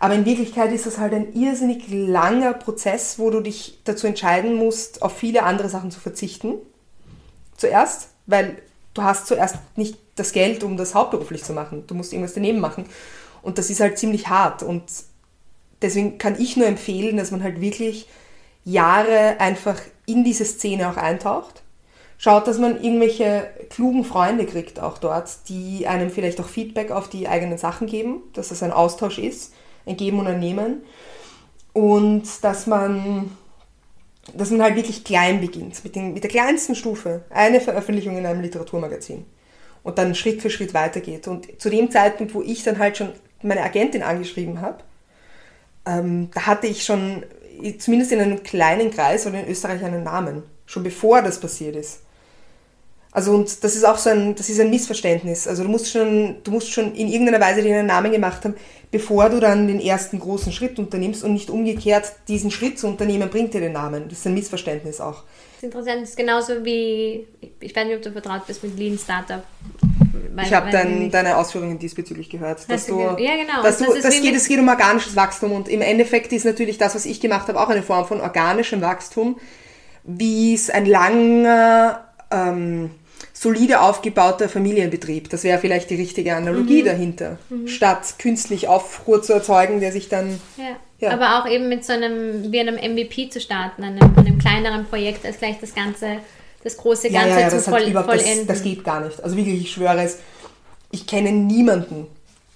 Aber 0.00 0.14
in 0.14 0.24
Wirklichkeit 0.24 0.72
ist 0.72 0.86
das 0.86 0.98
halt 0.98 1.14
ein 1.14 1.32
irrsinnig 1.34 1.84
langer 1.88 2.52
Prozess, 2.54 3.18
wo 3.18 3.30
du 3.30 3.40
dich 3.40 3.78
dazu 3.84 4.06
entscheiden 4.06 4.54
musst, 4.54 5.02
auf 5.02 5.16
viele 5.16 5.44
andere 5.44 5.68
Sachen 5.68 5.90
zu 5.90 6.00
verzichten. 6.00 6.54
Zuerst, 7.56 8.08
weil 8.26 8.58
du 8.94 9.02
hast 9.02 9.26
zuerst 9.26 9.56
nicht 9.76 9.98
das 10.16 10.32
Geld, 10.32 10.62
um 10.62 10.76
das 10.76 10.94
hauptberuflich 10.94 11.44
zu 11.44 11.52
machen. 11.52 11.86
Du 11.86 11.94
musst 11.94 12.12
irgendwas 12.12 12.34
daneben 12.34 12.60
machen. 12.60 12.86
Und 13.42 13.58
das 13.58 13.70
ist 13.70 13.80
halt 13.80 13.98
ziemlich 13.98 14.28
hart. 14.28 14.62
Und 14.62 14.84
deswegen 15.82 16.18
kann 16.18 16.40
ich 16.40 16.56
nur 16.56 16.66
empfehlen, 16.66 17.16
dass 17.16 17.30
man 17.30 17.42
halt 17.42 17.60
wirklich 17.60 18.08
Jahre 18.64 19.40
einfach 19.40 19.80
in 20.06 20.24
diese 20.24 20.44
Szene 20.44 20.88
auch 20.88 20.96
eintaucht. 20.96 21.62
Schaut, 22.18 22.46
dass 22.46 22.58
man 22.58 22.82
irgendwelche 22.82 23.48
klugen 23.70 24.04
Freunde 24.04 24.46
kriegt 24.46 24.80
auch 24.80 24.98
dort, 24.98 25.30
die 25.48 25.86
einem 25.86 26.10
vielleicht 26.10 26.40
auch 26.40 26.46
Feedback 26.46 26.90
auf 26.90 27.08
die 27.08 27.28
eigenen 27.28 27.58
Sachen 27.58 27.86
geben, 27.86 28.22
dass 28.32 28.48
das 28.48 28.62
ein 28.62 28.72
Austausch 28.72 29.18
ist, 29.18 29.52
ein 29.86 29.96
Geben 29.96 30.18
und 30.20 30.26
ein 30.26 30.40
Nehmen. 30.40 30.82
Und 31.72 32.22
dass 32.42 32.66
man, 32.66 33.36
dass 34.32 34.50
man 34.50 34.62
halt 34.62 34.76
wirklich 34.76 35.04
klein 35.04 35.40
beginnt, 35.40 35.82
mit, 35.82 35.96
den, 35.96 36.14
mit 36.14 36.22
der 36.22 36.30
kleinsten 36.30 36.76
Stufe. 36.76 37.24
Eine 37.30 37.60
Veröffentlichung 37.60 38.16
in 38.16 38.26
einem 38.26 38.40
Literaturmagazin. 38.40 39.26
Und 39.82 39.98
dann 39.98 40.14
Schritt 40.14 40.40
für 40.40 40.50
Schritt 40.50 40.72
weitergeht. 40.72 41.26
Und 41.28 41.60
zu 41.60 41.68
dem 41.68 41.90
Zeitpunkt, 41.90 42.34
wo 42.34 42.42
ich 42.42 42.62
dann 42.62 42.78
halt 42.78 42.96
schon 42.96 43.10
meine 43.42 43.62
Agentin 43.62 44.02
angeschrieben 44.02 44.60
habe, 44.60 44.78
ähm, 45.84 46.30
da 46.32 46.46
hatte 46.46 46.66
ich 46.68 46.84
schon 46.84 47.24
zumindest 47.78 48.12
in 48.12 48.20
einem 48.20 48.42
kleinen 48.42 48.90
Kreis 48.90 49.26
oder 49.26 49.40
in 49.40 49.48
Österreich 49.48 49.84
einen 49.84 50.04
Namen, 50.04 50.42
schon 50.66 50.82
bevor 50.82 51.22
das 51.22 51.40
passiert 51.40 51.76
ist. 51.76 52.00
Also 53.14 53.32
und 53.32 53.62
das 53.62 53.76
ist 53.76 53.84
auch 53.84 53.96
so 53.96 54.10
ein, 54.10 54.34
das 54.34 54.48
ist 54.48 54.58
ein 54.58 54.70
Missverständnis. 54.70 55.46
Also 55.46 55.62
du 55.62 55.68
musst 55.68 55.88
schon, 55.88 56.36
du 56.42 56.50
musst 56.50 56.72
schon 56.72 56.96
in 56.96 57.06
irgendeiner 57.08 57.40
Weise 57.40 57.62
dir 57.62 57.78
einen 57.78 57.86
Namen 57.86 58.10
gemacht 58.10 58.44
haben, 58.44 58.56
bevor 58.90 59.30
du 59.30 59.38
dann 59.38 59.68
den 59.68 59.80
ersten 59.80 60.18
großen 60.18 60.50
Schritt 60.52 60.80
unternimmst 60.80 61.22
und 61.22 61.32
nicht 61.32 61.48
umgekehrt 61.48 62.12
diesen 62.26 62.50
Schritt 62.50 62.76
zu 62.76 62.88
unternehmen 62.88 63.30
bringt 63.30 63.54
dir 63.54 63.60
den 63.60 63.72
Namen. 63.72 64.08
Das 64.08 64.18
ist 64.18 64.26
ein 64.26 64.34
Missverständnis 64.34 65.00
auch. 65.00 65.22
Das 65.22 65.58
ist 65.58 65.62
interessant, 65.62 66.02
das 66.02 66.08
ist 66.10 66.16
genauso 66.16 66.64
wie, 66.64 67.28
ich 67.60 67.74
weiß 67.74 67.86
nicht, 67.86 67.96
ob 67.96 68.02
du 68.02 68.10
vertraut 68.10 68.48
bist 68.48 68.64
mit 68.64 68.76
Lean 68.76 68.98
Startup. 68.98 69.44
Weil, 70.34 70.46
ich 70.46 70.52
habe 70.52 70.72
dein, 70.72 71.08
deine 71.12 71.36
Ausführungen 71.36 71.78
diesbezüglich 71.78 72.28
gehört. 72.28 72.68
Dass 72.68 72.86
du, 72.86 72.98
ja, 72.98 73.36
genau. 73.36 73.62
Dass 73.62 73.78
du, 73.78 73.94
das, 73.94 74.02
das 74.02 74.20
geht, 74.20 74.34
es 74.34 74.48
geht 74.48 74.58
um 74.58 74.68
organisches 74.68 75.14
Wachstum 75.14 75.52
und 75.52 75.68
im 75.68 75.82
Endeffekt 75.82 76.32
ist 76.32 76.44
natürlich 76.44 76.78
das, 76.78 76.96
was 76.96 77.06
ich 77.06 77.20
gemacht 77.20 77.46
habe, 77.46 77.60
auch 77.60 77.68
eine 77.68 77.84
Form 77.84 78.06
von 78.06 78.20
organischem 78.20 78.80
Wachstum, 78.80 79.38
wie 80.02 80.54
es 80.54 80.68
ein 80.68 80.86
langer, 80.86 82.08
ähm, 82.32 82.90
solide 83.34 83.82
aufgebauter 83.82 84.48
Familienbetrieb. 84.48 85.28
Das 85.28 85.44
wäre 85.44 85.58
vielleicht 85.58 85.90
die 85.90 85.96
richtige 85.96 86.34
Analogie 86.34 86.82
mhm. 86.82 86.86
dahinter, 86.86 87.38
mhm. 87.50 87.68
statt 87.68 88.14
künstlich 88.18 88.68
Aufruhr 88.68 89.22
zu 89.22 89.34
erzeugen, 89.34 89.80
der 89.80 89.92
sich 89.92 90.08
dann... 90.08 90.40
Ja. 90.56 90.76
Ja. 91.00 91.10
Aber 91.10 91.42
auch 91.42 91.50
eben 91.50 91.68
mit 91.68 91.84
so 91.84 91.92
einem, 91.92 92.50
wie 92.50 92.60
einem 92.60 92.76
MVP 92.76 93.28
zu 93.28 93.38
starten, 93.38 93.82
einem, 93.82 94.16
einem 94.16 94.38
kleineren 94.38 94.86
Projekt, 94.86 95.26
als 95.26 95.38
gleich 95.38 95.58
das 95.60 95.74
Ganze 95.74 96.20
das 96.64 96.78
große 96.78 97.10
Ganze 97.10 97.28
ja, 97.28 97.40
ja, 97.40 97.40
ja, 97.40 97.48
zu 97.50 97.60
voll, 97.60 97.92
vollenden. 97.92 98.46
Das, 98.46 98.58
das, 98.58 98.62
geht 98.62 98.82
gar 98.82 99.00
nicht. 99.00 99.22
Also 99.22 99.36
wirklich, 99.36 99.60
ich 99.60 99.72
schwöre 99.72 100.02
es, 100.02 100.18
ich 100.90 101.06
kenne 101.06 101.30
niemanden, 101.30 102.06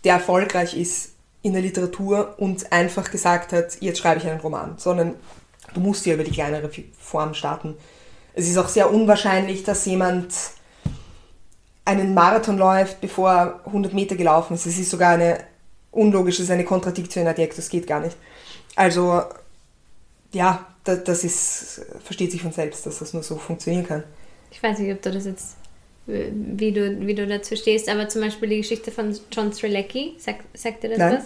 der 0.03 0.15
erfolgreich 0.15 0.77
ist 0.77 1.11
in 1.43 1.53
der 1.53 1.63
Literatur 1.63 2.35
und 2.39 2.73
einfach 2.73 3.11
gesagt 3.11 3.53
hat, 3.53 3.77
jetzt 3.81 3.99
schreibe 3.99 4.21
ich 4.21 4.27
einen 4.27 4.41
Roman, 4.41 4.75
sondern 4.79 5.15
du 5.75 5.81
musst 5.81 6.07
ja 6.07 6.15
über 6.15 6.25
die 6.25 6.33
kleinere 6.33 6.71
Form 6.99 7.35
starten. 7.35 7.77
Es 8.35 8.49
ist 8.49 8.57
auch 8.57 8.69
sehr 8.69 8.93
unwahrscheinlich, 8.93 9.63
dass 9.63 9.85
jemand 9.85 10.33
einen 11.89 12.13
Marathon 12.13 12.59
läuft, 12.59 13.01
bevor 13.01 13.31
er 13.31 13.61
100 13.67 13.95
Meter 13.95 14.15
gelaufen 14.15 14.55
ist. 14.55 14.67
Es 14.67 14.79
ist 14.79 14.91
sogar 14.91 15.13
eine 15.13 15.39
unlogische, 15.91 16.51
eine 16.53 16.65
Kontradiktion 16.65 17.27
in 17.27 17.49
das 17.57 17.69
geht 17.71 17.87
gar 17.87 18.01
nicht. 18.01 18.17
Also, 18.77 19.23
ja, 20.33 20.67
das 20.85 21.25
ist, 21.25 21.87
versteht 22.05 22.31
sich 22.31 22.43
von 22.43 22.53
selbst, 22.53 22.85
dass 22.85 22.99
das 22.99 23.15
nur 23.15 23.23
so 23.23 23.37
funktionieren 23.37 23.87
kann. 23.87 24.05
Ich 24.51 24.63
weiß 24.63 24.79
nicht, 24.79 24.93
ob 24.93 25.01
du 25.01 25.11
das 25.11 25.25
jetzt, 25.25 25.57
wie 26.07 26.73
du, 26.73 27.07
wie 27.07 27.15
du 27.15 27.27
dazu 27.27 27.57
stehst, 27.57 27.89
aber 27.89 28.09
zum 28.09 28.21
Beispiel 28.21 28.51
die 28.51 28.59
Geschichte 28.59 28.91
von 28.91 29.19
John 29.33 29.53
Strelecki, 29.53 30.15
sag, 30.19 30.37
sagt 30.53 30.83
dir 30.83 30.91
das 30.91 30.99
Nein. 30.99 31.15
was? 31.15 31.25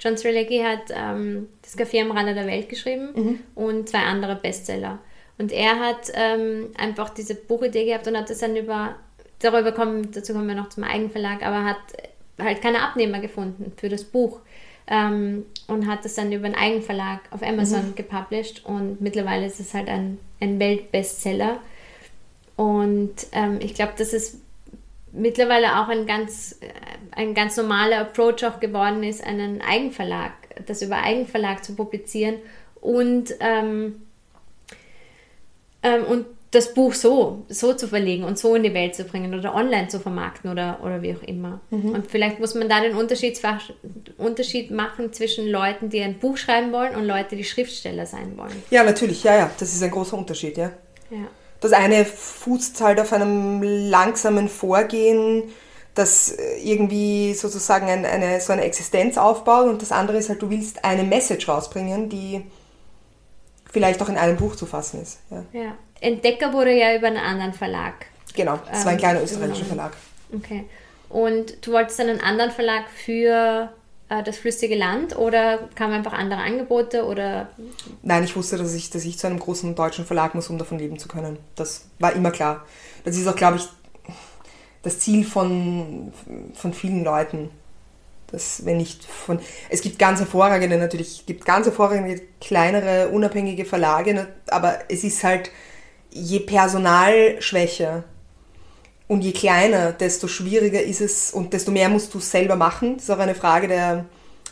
John 0.00 0.16
Strelecki 0.16 0.60
hat 0.60 0.94
ähm, 0.94 1.48
das 1.60 1.76
Café 1.76 2.00
am 2.00 2.10
Rande 2.10 2.32
der 2.32 2.46
Welt 2.46 2.70
geschrieben 2.70 3.10
mhm. 3.14 3.40
und 3.54 3.90
zwei 3.90 3.98
andere 3.98 4.36
Bestseller. 4.36 4.98
Und 5.36 5.52
er 5.52 5.78
hat 5.78 6.10
ähm, 6.14 6.70
einfach 6.76 7.10
diese 7.10 7.34
Buchidee 7.34 7.84
gehabt 7.84 8.06
und 8.06 8.16
hat 8.16 8.30
das 8.30 8.38
dann 8.38 8.56
über, 8.56 8.96
darüber 9.40 9.72
kommen, 9.72 10.10
dazu 10.12 10.32
kommen 10.32 10.48
wir 10.48 10.54
noch 10.54 10.68
zum 10.68 10.84
Eigenverlag, 10.84 11.44
aber 11.44 11.64
hat 11.64 11.78
halt 12.38 12.62
keine 12.62 12.82
Abnehmer 12.82 13.20
gefunden 13.20 13.72
für 13.76 13.88
das 13.88 14.04
Buch 14.04 14.40
ähm, 14.86 15.44
und 15.66 15.86
hat 15.86 16.04
es 16.04 16.14
dann 16.14 16.32
über 16.32 16.46
einen 16.46 16.54
Eigenverlag 16.54 17.20
auf 17.30 17.42
Amazon 17.42 17.88
mhm. 17.88 17.94
gepublished 17.94 18.64
und 18.64 19.00
mittlerweile 19.00 19.46
ist 19.46 19.60
es 19.60 19.74
halt 19.74 19.88
ein, 19.88 20.18
ein 20.40 20.58
Weltbestseller. 20.58 21.58
Und 22.56 23.14
ähm, 23.32 23.58
ich 23.60 23.74
glaube, 23.74 23.92
das 23.96 24.12
ist 24.12 24.38
mittlerweile 25.12 25.80
auch 25.80 25.88
ein 25.88 26.06
ganz, 26.06 26.58
ein 27.12 27.34
ganz 27.34 27.56
normaler 27.56 28.00
Approach 28.00 28.44
auch 28.44 28.60
geworden 28.60 29.02
ist, 29.02 29.24
einen 29.24 29.62
Eigenverlag, 29.62 30.32
das 30.66 30.82
über 30.82 30.98
Eigenverlag 31.02 31.64
zu 31.64 31.74
publizieren 31.74 32.36
und, 32.80 33.34
ähm, 33.40 34.02
ähm, 35.82 36.04
und 36.04 36.26
das 36.50 36.74
Buch 36.74 36.94
so, 36.94 37.44
so 37.48 37.74
zu 37.74 37.86
verlegen 37.86 38.24
und 38.24 38.36
so 38.36 38.56
in 38.56 38.64
die 38.64 38.74
Welt 38.74 38.96
zu 38.96 39.04
bringen 39.04 39.38
oder 39.38 39.54
online 39.54 39.86
zu 39.86 40.00
vermarkten 40.00 40.50
oder, 40.50 40.80
oder 40.82 41.00
wie 41.00 41.14
auch 41.14 41.22
immer. 41.22 41.60
Mhm. 41.70 41.92
Und 41.92 42.10
vielleicht 42.10 42.40
muss 42.40 42.56
man 42.56 42.68
da 42.68 42.80
den 42.80 42.96
Unterschied, 42.96 43.40
Unterschied 44.18 44.72
machen 44.72 45.12
zwischen 45.12 45.48
Leuten, 45.48 45.90
die 45.90 46.00
ein 46.00 46.18
Buch 46.18 46.36
schreiben 46.36 46.72
wollen 46.72 46.96
und 46.96 47.04
Leute, 47.04 47.36
die 47.36 47.44
Schriftsteller 47.44 48.04
sein 48.04 48.36
wollen. 48.36 48.62
Ja, 48.70 48.82
natürlich, 48.82 49.22
ja, 49.22 49.36
ja, 49.36 49.50
das 49.60 49.72
ist 49.72 49.82
ein 49.82 49.92
großer 49.92 50.16
Unterschied, 50.16 50.56
ja. 50.56 50.72
ja. 51.10 51.28
Das 51.60 51.72
eine 51.72 52.04
fußt 52.04 52.80
halt 52.80 52.98
auf 52.98 53.12
einem 53.12 53.62
langsamen 53.62 54.48
Vorgehen, 54.48 55.44
das 55.94 56.36
irgendwie 56.62 57.34
sozusagen 57.34 57.88
ein, 57.88 58.04
eine, 58.04 58.40
so 58.40 58.52
eine 58.52 58.62
Existenz 58.62 59.18
aufbaut 59.18 59.68
und 59.68 59.82
das 59.82 59.92
andere 59.92 60.16
ist 60.16 60.28
halt, 60.28 60.42
du 60.42 60.50
willst 60.50 60.84
eine 60.84 61.04
Message 61.04 61.48
rausbringen, 61.48 62.08
die 62.08 62.42
vielleicht 63.72 64.02
auch 64.02 64.08
in 64.08 64.16
einem 64.16 64.36
Buch 64.36 64.56
zu 64.56 64.66
fassen 64.66 65.02
ist. 65.02 65.18
Ja. 65.30 65.44
ja. 65.52 65.76
Entdecker 66.00 66.52
wurde 66.52 66.72
ja 66.72 66.96
über 66.96 67.08
einen 67.08 67.18
anderen 67.18 67.52
Verlag. 67.52 67.94
Genau, 68.34 68.58
das 68.70 68.84
war 68.84 68.92
ein 68.92 68.94
ähm, 68.94 68.98
kleiner 68.98 69.22
österreichischer 69.22 69.64
Verlag. 69.64 69.92
Okay. 70.34 70.64
Und 71.08 71.66
du 71.66 71.72
wolltest 71.72 71.98
dann 71.98 72.08
einen 72.08 72.20
anderen 72.20 72.52
Verlag 72.52 72.84
für 72.88 73.72
äh, 74.08 74.22
das 74.22 74.38
flüssige 74.38 74.76
Land 74.76 75.16
oder 75.16 75.68
kamen 75.74 75.94
einfach 75.94 76.12
andere 76.12 76.40
Angebote 76.40 77.04
oder? 77.04 77.48
Nein, 78.02 78.24
ich 78.24 78.36
wusste, 78.36 78.56
dass 78.56 78.74
ich, 78.74 78.90
dass 78.90 79.04
ich 79.04 79.18
zu 79.18 79.26
einem 79.26 79.38
großen 79.38 79.74
deutschen 79.74 80.06
Verlag 80.06 80.34
muss, 80.34 80.48
um 80.48 80.58
davon 80.58 80.78
leben 80.78 80.98
zu 80.98 81.08
können. 81.08 81.38
Das 81.56 81.86
war 81.98 82.12
immer 82.12 82.30
klar. 82.30 82.64
Das 83.04 83.16
ist 83.16 83.26
auch, 83.26 83.36
glaube 83.36 83.56
ich, 83.56 83.68
das 84.82 84.98
Ziel 85.00 85.24
von, 85.24 86.12
von 86.54 86.72
vielen 86.72 87.04
Leuten. 87.04 87.50
Das, 88.32 88.64
wenn 88.64 88.76
nicht 88.76 89.04
von, 89.04 89.40
es 89.68 89.80
gibt 89.80 89.98
ganz 89.98 90.20
hervorragende 90.20 90.78
natürlich, 90.78 91.26
gibt 91.26 91.44
ganz 91.44 91.66
hervorragende 91.66 92.22
kleinere, 92.40 93.08
unabhängige 93.08 93.64
Verlage, 93.64 94.28
aber 94.48 94.78
es 94.88 95.02
ist 95.02 95.24
halt, 95.24 95.50
je 96.12 96.40
personalschwächer 96.40 98.04
und 99.08 99.22
je 99.22 99.32
kleiner, 99.32 99.92
desto 99.92 100.28
schwieriger 100.28 100.82
ist 100.82 101.00
es 101.00 101.32
und 101.32 101.52
desto 101.52 101.70
mehr 101.70 101.88
musst 101.88 102.14
du 102.14 102.20
selber 102.20 102.56
machen. 102.56 102.94
Das 102.94 103.04
ist 103.04 103.10
auch 103.10 103.18
eine 103.18 103.34
Frage 103.34 103.68
der 103.68 104.04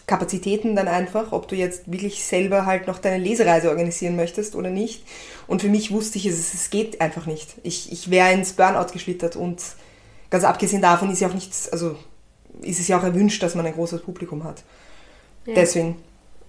Kapazitäten 0.07 0.75
dann 0.75 0.89
einfach, 0.89 1.33
ob 1.33 1.49
du 1.49 1.55
jetzt 1.55 1.91
wirklich 1.93 2.25
selber 2.25 2.65
halt 2.67 2.87
noch 2.87 2.99
deine 2.99 3.23
Lesereise 3.23 3.69
organisieren 3.69 4.17
möchtest 4.17 4.57
oder 4.57 4.71
nicht. 4.71 5.05
Und 5.47 5.61
für 5.61 5.69
mich 5.69 5.91
wusste 5.91 6.19
ich 6.19 6.27
es, 6.27 6.55
es 6.55 6.71
geht 6.71 7.01
einfach 7.01 7.27
nicht. 7.27 7.57
Ich, 7.63 7.93
ich 7.93 8.11
wäre 8.11 8.33
ins 8.33 8.55
Burnout 8.55 8.93
geschlittert 8.93 9.37
und 9.37 9.63
ganz 10.31 10.45
abgesehen 10.45 10.83
davon 10.83 11.11
ist 11.11 11.21
ja 11.21 11.29
auch 11.29 11.35
nichts, 11.35 11.69
also 11.69 11.97
ist 12.63 12.81
es 12.81 12.89
ja 12.89 12.99
auch 12.99 13.05
erwünscht, 13.05 13.43
dass 13.43 13.55
man 13.55 13.67
ein 13.67 13.75
großes 13.75 14.03
Publikum 14.03 14.45
hat. 14.45 14.63
Ja. 15.47 15.55
Deswegen. 15.55 15.97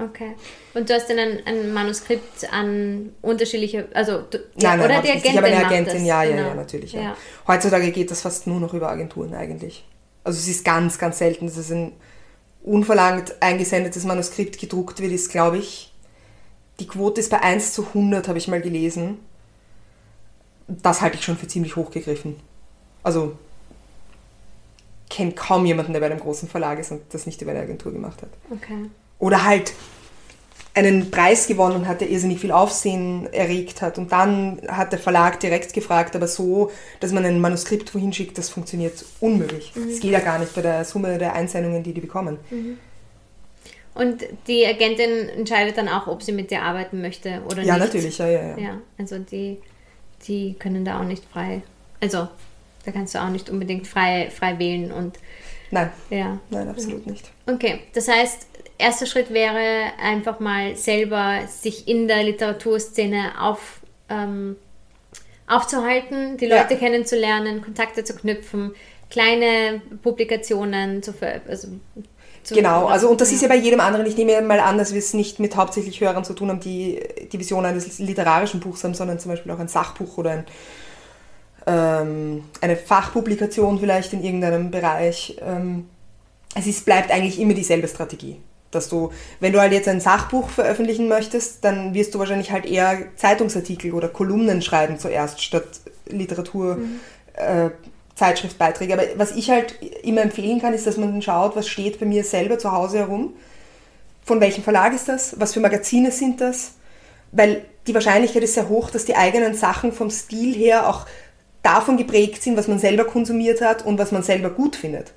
Okay. 0.02 0.36
Und 0.74 0.90
du 0.90 0.94
hast 0.94 1.10
dann 1.10 1.20
ein, 1.20 1.40
ein 1.46 1.74
Manuskript 1.74 2.52
an 2.54 3.12
unterschiedliche, 3.22 3.90
also 3.94 4.22
du, 4.30 4.38
Nein, 4.38 4.80
nein, 4.80 4.82
oder 4.82 4.96
hab 4.96 5.04
die. 5.04 5.10
Agentin 5.10 5.32
ich 5.32 5.38
habe 5.38 5.48
eine 5.48 5.66
Agentin, 5.66 5.94
das. 5.96 6.04
ja, 6.04 6.24
ja, 6.24 6.36
Genau. 6.36 6.48
ja, 6.50 6.56
natürlich. 6.56 6.94
Ja. 6.94 7.02
Ja. 7.02 7.18
Heutzutage 7.48 7.92
geht 7.92 8.10
das 8.10 8.22
fast 8.22 8.48
nur 8.48 8.60
noch 8.62 8.74
über 8.74 8.90
Agenturen 8.90 9.34
eigentlich. 9.34 9.86
Also 10.24 10.40
es 10.40 10.48
ist 10.48 10.64
ganz, 10.64 10.98
ganz 11.00 11.18
selten, 11.18 11.48
dass 11.48 11.58
es 11.58 11.72
ein 11.72 11.92
unverlangt 12.64 13.42
eingesendetes 13.42 14.06
Manuskript 14.06 14.60
gedruckt 14.60 15.02
wird, 15.02 15.12
ist, 15.12 15.32
glaube 15.32 15.58
ich, 15.58 15.94
die 16.80 16.88
Quote 16.88 17.20
ist 17.20 17.30
bei 17.30 17.42
1 17.42 17.74
zu 17.74 17.88
100, 17.88 18.28
habe 18.30 18.38
ich 18.38 18.48
mal 18.48 18.62
gelesen. 18.62 19.20
Das 20.68 21.02
halte 21.02 21.18
ich 21.18 21.26
schon 21.26 21.38
für 21.38 21.48
ziemlich 21.48 21.76
hochgegriffen. 21.76 22.38
Also 23.04 23.38
kenne 25.10 25.32
kaum 25.32 25.66
jemanden, 25.66 25.94
der 25.94 26.00
bei 26.00 26.06
einem 26.08 26.20
großen 26.20 26.48
Verlag 26.48 26.80
ist 26.80 26.92
und 26.92 27.02
das 27.12 27.26
nicht 27.26 27.42
über 27.42 27.52
eine 27.52 27.62
Agentur 27.62 27.92
gemacht 27.92 28.22
hat. 28.22 28.30
Okay. 28.52 28.90
Oder 29.18 29.44
halt 29.44 29.74
einen 30.76 31.12
Preis 31.12 31.48
gewonnen 31.48 31.88
hat, 31.88 32.00
der 32.02 32.10
irrsinnig 32.10 32.40
viel 32.40 32.52
Aufsehen 32.52 33.28
erregt 33.34 33.82
hat. 33.82 33.98
Und 33.98 34.12
dann 34.12 34.62
hat 34.68 34.92
der 34.92 35.00
Verlag 35.00 35.40
direkt 35.40 35.74
gefragt, 35.74 36.16
aber 36.16 36.28
so, 36.28 36.72
dass 37.00 37.12
man 37.12 37.26
ein 37.26 37.42
Manuskript 37.42 37.94
wohin 37.96 38.14
schickt, 38.14 38.38
das 38.38 38.50
funktioniert 38.50 39.04
unmöglich. 39.20 39.74
Das 39.74 40.00
geht 40.00 40.12
ja 40.12 40.20
gar 40.20 40.40
nicht 40.40 40.54
bei 40.56 40.62
der 40.62 40.86
Summe 40.86 41.18
der 41.18 41.34
Einsendungen, 41.34 41.84
die 41.84 41.94
die 41.94 42.02
bekommen. 42.02 42.38
Und 43.96 44.24
die 44.48 44.66
Agentin 44.66 45.28
entscheidet 45.30 45.76
dann 45.78 45.90
auch, 45.90 46.08
ob 46.08 46.22
sie 46.22 46.32
mit 46.32 46.52
dir 46.52 46.62
arbeiten 46.62 47.02
möchte 47.02 47.42
oder 47.46 47.64
Ja, 47.64 47.74
nicht. 47.78 47.88
natürlich, 47.88 48.18
ja, 48.20 48.28
ja, 48.28 48.42
ja. 48.50 48.58
Ja, 48.58 48.82
also 48.98 49.18
die, 49.20 49.58
die 50.28 50.54
können 50.54 50.86
da 50.86 51.02
auch 51.02 51.06
nicht 51.06 51.26
frei, 51.26 51.64
also 52.00 52.30
da 52.90 52.98
kannst 52.98 53.14
du 53.14 53.22
auch 53.22 53.30
nicht 53.30 53.50
unbedingt 53.50 53.88
frei, 53.88 54.32
frei 54.36 54.58
wählen 54.60 54.92
und 54.92 55.18
Nein, 55.72 55.92
ja. 56.10 56.40
nein, 56.50 56.68
absolut 56.68 57.06
nicht. 57.06 57.30
Okay, 57.46 57.82
das 57.94 58.08
heißt, 58.08 58.48
erster 58.80 59.06
Schritt 59.06 59.32
wäre 59.32 59.92
einfach 60.02 60.40
mal 60.40 60.76
selber 60.76 61.42
sich 61.48 61.88
in 61.88 62.08
der 62.08 62.24
Literaturszene 62.24 63.34
auf, 63.40 63.82
ähm, 64.10 64.56
aufzuhalten, 65.48 66.38
die 66.38 66.46
Ja. 66.48 66.64
Leute 66.64 66.76
kennenzulernen, 66.78 67.62
Kontakte 67.62 68.04
zu 68.04 68.16
knüpfen, 68.16 68.74
kleine 69.12 69.82
Publikationen 70.02 71.04
zu 71.04 71.14
veröffentlichen. 71.14 71.82
Also, 71.92 72.56
Genau, 72.56 72.88
also 72.88 73.10
und 73.10 73.22
das 73.22 73.32
ist 73.32 73.44
ja 73.44 73.48
bei 73.48 73.58
jedem 73.58 73.80
anderen, 73.80 74.08
ich 74.08 74.18
nehme 74.18 74.42
mal 74.42 74.60
an, 74.60 74.80
dass 74.80 74.94
wir 74.94 75.00
es 75.00 75.14
nicht 75.14 75.40
mit 75.40 75.56
hauptsächlich 75.56 76.02
Hörern 76.02 76.24
zu 76.24 76.34
tun 76.34 76.50
haben, 76.50 76.62
die 76.62 77.00
die 77.32 77.38
Vision 77.38 77.64
eines 77.64 78.00
literarischen 78.00 78.60
Buchs 78.60 78.84
haben, 78.84 78.96
sondern 78.96 79.20
zum 79.20 79.30
Beispiel 79.30 79.52
auch 79.52 79.60
ein 79.60 79.68
Sachbuch 79.68 80.18
oder 80.18 80.32
ein, 80.32 80.46
ähm, 81.68 82.44
eine 82.62 82.76
Fachpublikation 82.76 83.80
vielleicht 83.80 84.14
in 84.14 84.24
irgendeinem 84.24 84.72
Bereich. 84.72 85.38
Ähm, 85.42 85.88
es 86.56 86.68
ist, 86.68 86.86
bleibt 86.86 87.12
eigentlich 87.12 87.40
immer 87.40 87.54
dieselbe 87.54 87.88
Strategie. 87.88 88.38
Dass 88.72 88.88
du, 88.88 89.12
wenn 89.40 89.52
du 89.52 89.60
halt 89.60 89.72
jetzt 89.72 89.88
ein 89.88 90.00
Sachbuch 90.00 90.50
veröffentlichen 90.50 91.08
möchtest, 91.08 91.64
dann 91.64 91.94
wirst 91.94 92.14
du 92.14 92.20
wahrscheinlich 92.20 92.52
halt 92.52 92.66
eher 92.66 93.16
Zeitungsartikel 93.16 93.94
oder 93.94 94.08
Kolumnen 94.10 94.62
schreiben 94.62 95.00
zuerst, 95.00 95.42
statt 95.42 95.68
Literatur, 96.08 96.78
äh, 97.34 97.70
Zeitschriftbeiträge. 98.16 98.94
Aber 98.94 99.04
was 99.16 99.36
ich 99.36 99.50
halt 99.50 99.82
immer 100.04 100.22
empfehlen 100.22 100.62
kann, 100.62 100.74
ist, 100.74 100.86
dass 100.86 100.98
man 100.98 101.22
schaut, 101.22 101.56
was 101.56 101.68
steht 101.68 102.00
bei 102.00 102.06
mir 102.06 102.24
selber 102.24 102.60
zu 102.60 102.72
Hause 102.72 103.00
herum. 103.00 103.34
Von 104.24 104.40
welchem 104.42 104.64
Verlag 104.64 104.94
ist 104.94 105.08
das? 105.08 105.40
Was 105.40 105.54
für 105.54 105.60
Magazine 105.60 106.12
sind 106.12 106.42
das? 106.42 106.74
Weil 107.32 107.64
die 107.88 107.94
Wahrscheinlichkeit 107.94 108.44
ist 108.44 108.54
sehr 108.54 108.70
hoch, 108.70 108.92
dass 108.92 109.06
die 109.06 109.16
eigenen 109.16 109.56
Sachen 109.56 109.92
vom 109.92 110.12
Stil 110.12 110.54
her 110.54 110.88
auch 110.88 111.08
davon 111.64 111.98
geprägt 111.98 112.42
sind, 112.42 112.58
was 112.58 112.68
man 112.68 112.80
selber 112.80 113.06
konsumiert 113.06 113.62
hat 113.62 113.86
und 113.86 113.98
was 113.98 114.12
man 114.12 114.24
selber 114.24 114.50
gut 114.50 114.76
findet. 114.76 115.14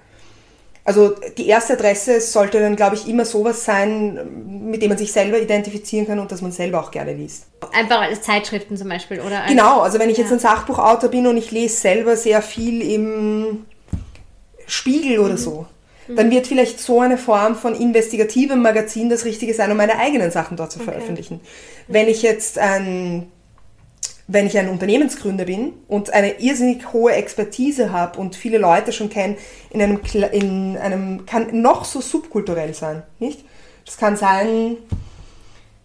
Also 0.85 1.15
die 1.39 1.47
erste 1.47 1.75
Adresse 1.75 2.21
sollte 2.21 2.59
dann, 2.59 2.75
glaube 2.75 2.97
ich, 2.97 3.09
immer 3.09 3.25
sowas 3.25 3.65
sein, 3.65 4.69
mit 4.69 4.83
dem 4.83 4.89
man 4.89 4.99
sich 4.99 5.13
selber 5.13 5.39
identifizieren 5.39 6.09
kann 6.09 6.19
und 6.19 6.33
das 6.33 6.43
man 6.43 6.51
selber 6.51 6.81
auch 6.81 6.91
gerne 6.91 7.13
liest. 7.13 7.47
Einfach 7.73 8.01
als 8.01 8.23
Zeitschriften 8.23 8.77
zum 8.77 8.89
Beispiel, 8.89 9.21
oder? 9.21 9.45
Genau, 9.47 9.81
also 9.81 10.01
wenn 10.01 10.11
ich 10.11 10.19
jetzt 10.19 10.33
ein 10.33 10.41
Sachbuchautor 10.41 11.09
bin 11.09 11.29
und 11.29 11.37
ich 11.37 11.53
lese 11.53 11.77
selber 11.77 12.17
sehr 12.17 12.43
viel 12.43 12.83
im 12.83 13.65
Spiegel 14.67 15.21
oder 15.21 15.37
so, 15.37 15.67
dann 16.09 16.33
wird 16.33 16.49
vielleicht 16.49 16.81
so 16.81 17.01
eine 17.01 17.17
Form 17.17 17.55
von 17.55 17.77
investigativem 17.77 18.61
Magazin 18.61 19.09
das 19.09 19.25
Richtige 19.25 19.55
sein, 19.55 19.71
um 19.71 19.77
meine 19.77 19.99
eigenen 19.99 20.33
Sachen 20.33 20.57
dort 20.57 20.73
zu 20.73 20.81
veröffentlichen. 20.81 21.41
Wenn 21.87 22.09
ich 22.09 22.23
jetzt 22.23 22.59
ein 22.59 23.31
wenn 24.29 24.47
ich 24.47 24.57
ein 24.57 24.69
Unternehmensgründer 24.69 25.45
bin 25.45 25.73
und 25.88 26.12
eine 26.12 26.41
irrsinnig 26.41 26.93
hohe 26.93 27.12
Expertise 27.12 27.93
habe 27.93 28.19
und 28.19 28.37
viele 28.37 28.59
Leute 28.59 28.93
schon 28.93 29.11
kenne, 29.11 29.37
in 29.71 29.83
einem, 29.83 30.00
in 30.33 30.76
einem 30.79 31.26
kann 31.26 31.61
noch 31.61 31.85
so 31.85 32.00
subkulturell 32.00 32.75
sein, 32.75 33.02
nicht? 33.19 33.45
Das 33.85 33.97
kann 33.97 34.17
sein, 34.17 34.76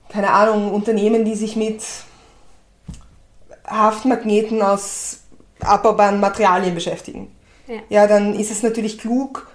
keine 0.09 0.29
Ahnung, 0.29 0.71
Unternehmen, 0.71 1.25
die 1.25 1.35
sich 1.35 1.55
mit 1.55 1.83
Haftmagneten 3.65 4.61
aus 4.61 5.21
abbaubaren 5.59 6.19
Materialien 6.19 6.75
beschäftigen. 6.75 7.31
Ja. 7.67 7.75
Ja, 7.89 8.07
dann 8.07 8.35
ist 8.35 8.51
es 8.51 8.63
natürlich 8.63 8.97
klug, 8.97 9.49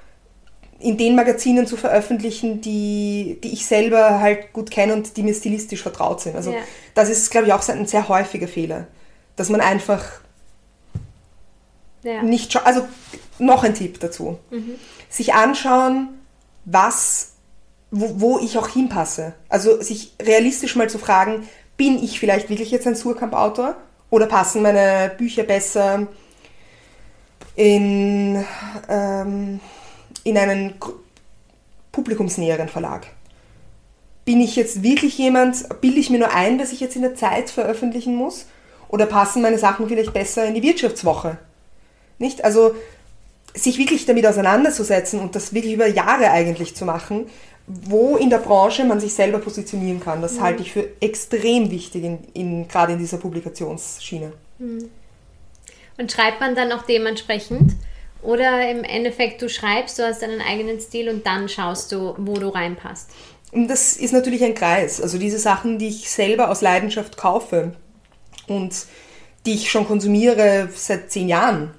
in 0.82 0.96
den 0.96 1.14
Magazinen 1.14 1.66
zu 1.66 1.76
veröffentlichen, 1.76 2.60
die, 2.60 3.38
die 3.42 3.52
ich 3.52 3.66
selber 3.66 4.20
halt 4.20 4.52
gut 4.52 4.70
kenne 4.70 4.92
und 4.94 5.16
die 5.16 5.22
mir 5.22 5.34
stilistisch 5.34 5.82
vertraut 5.82 6.20
sind. 6.20 6.36
Also 6.36 6.52
Ja. 6.52 6.58
das 6.94 7.08
ist, 7.08 7.30
glaube 7.30 7.46
ich, 7.46 7.52
auch 7.52 7.66
ein 7.68 7.86
sehr 7.86 8.08
häufiger 8.08 8.48
Fehler, 8.48 8.86
dass 9.36 9.48
man 9.48 9.60
einfach 9.60 10.04
Ja. 12.02 12.22
nicht 12.22 12.52
scha- 12.56 12.64
also 12.64 12.82
noch 13.38 13.62
ein 13.64 13.74
Tipp 13.74 14.00
dazu. 14.00 14.38
Sich 15.08 15.34
anschauen, 15.34 16.08
was, 16.64 17.32
wo, 17.90 18.20
wo 18.20 18.38
ich 18.38 18.58
auch 18.58 18.68
hinpasse. 18.68 19.34
Also 19.48 19.80
sich 19.80 20.12
realistisch 20.20 20.74
mal 20.76 20.90
zu 20.90 20.98
fragen, 20.98 21.48
bin 21.76 22.02
ich 22.02 22.18
vielleicht 22.20 22.48
wirklich 22.50 22.70
jetzt 22.70 22.86
ein 22.86 22.94
Surkamp-Autor 22.96 23.76
oder 24.10 24.26
passen 24.26 24.62
meine 24.62 25.12
Bücher 25.16 25.42
besser 25.44 26.06
in, 27.54 28.44
ähm, 28.88 29.60
in 30.24 30.38
einen 30.38 30.74
publikumsnäheren 31.90 32.68
Verlag? 32.68 33.06
Bin 34.24 34.40
ich 34.40 34.56
jetzt 34.56 34.82
wirklich 34.82 35.18
jemand, 35.18 35.80
bilde 35.80 35.98
ich 35.98 36.10
mir 36.10 36.18
nur 36.18 36.32
ein, 36.32 36.58
dass 36.58 36.72
ich 36.72 36.80
jetzt 36.80 36.96
in 36.96 37.02
der 37.02 37.14
Zeit 37.14 37.50
veröffentlichen 37.50 38.14
muss? 38.14 38.46
Oder 38.88 39.06
passen 39.06 39.42
meine 39.42 39.58
Sachen 39.58 39.88
vielleicht 39.88 40.12
besser 40.12 40.44
in 40.44 40.54
die 40.54 40.62
Wirtschaftswoche? 40.62 41.38
Nicht? 42.18 42.44
Also 42.44 42.74
sich 43.54 43.78
wirklich 43.78 44.06
damit 44.06 44.26
auseinanderzusetzen 44.26 45.20
und 45.20 45.34
das 45.34 45.52
wirklich 45.52 45.74
über 45.74 45.86
Jahre 45.86 46.30
eigentlich 46.30 46.74
zu 46.74 46.84
machen, 46.84 47.26
wo 47.66 48.16
in 48.16 48.30
der 48.30 48.38
Branche 48.38 48.84
man 48.84 49.00
sich 49.00 49.14
selber 49.14 49.38
positionieren 49.38 50.00
kann. 50.00 50.22
Das 50.22 50.40
halte 50.40 50.62
ich 50.62 50.72
für 50.72 50.88
extrem 51.00 51.70
wichtig, 51.70 52.04
in, 52.04 52.18
in, 52.34 52.68
gerade 52.68 52.94
in 52.94 52.98
dieser 52.98 53.18
Publikationsschiene. 53.18 54.32
Und 55.98 56.12
schreibt 56.12 56.40
man 56.40 56.54
dann 56.54 56.72
auch 56.72 56.82
dementsprechend? 56.82 57.74
Oder 58.22 58.70
im 58.70 58.84
Endeffekt, 58.84 59.42
du 59.42 59.48
schreibst, 59.48 59.98
du 59.98 60.04
hast 60.04 60.22
deinen 60.22 60.40
eigenen 60.40 60.80
Stil 60.80 61.08
und 61.08 61.26
dann 61.26 61.48
schaust 61.48 61.90
du, 61.90 62.14
wo 62.18 62.34
du 62.34 62.48
reinpasst. 62.48 63.10
Und 63.50 63.68
das 63.68 63.96
ist 63.96 64.12
natürlich 64.12 64.44
ein 64.44 64.54
Kreis. 64.54 65.00
Also 65.00 65.18
diese 65.18 65.38
Sachen, 65.38 65.78
die 65.78 65.88
ich 65.88 66.08
selber 66.08 66.50
aus 66.50 66.62
Leidenschaft 66.62 67.16
kaufe 67.16 67.72
und 68.46 68.86
die 69.44 69.54
ich 69.54 69.70
schon 69.70 69.86
konsumiere 69.86 70.68
seit 70.74 71.10
zehn 71.10 71.28
Jahren. 71.28 71.74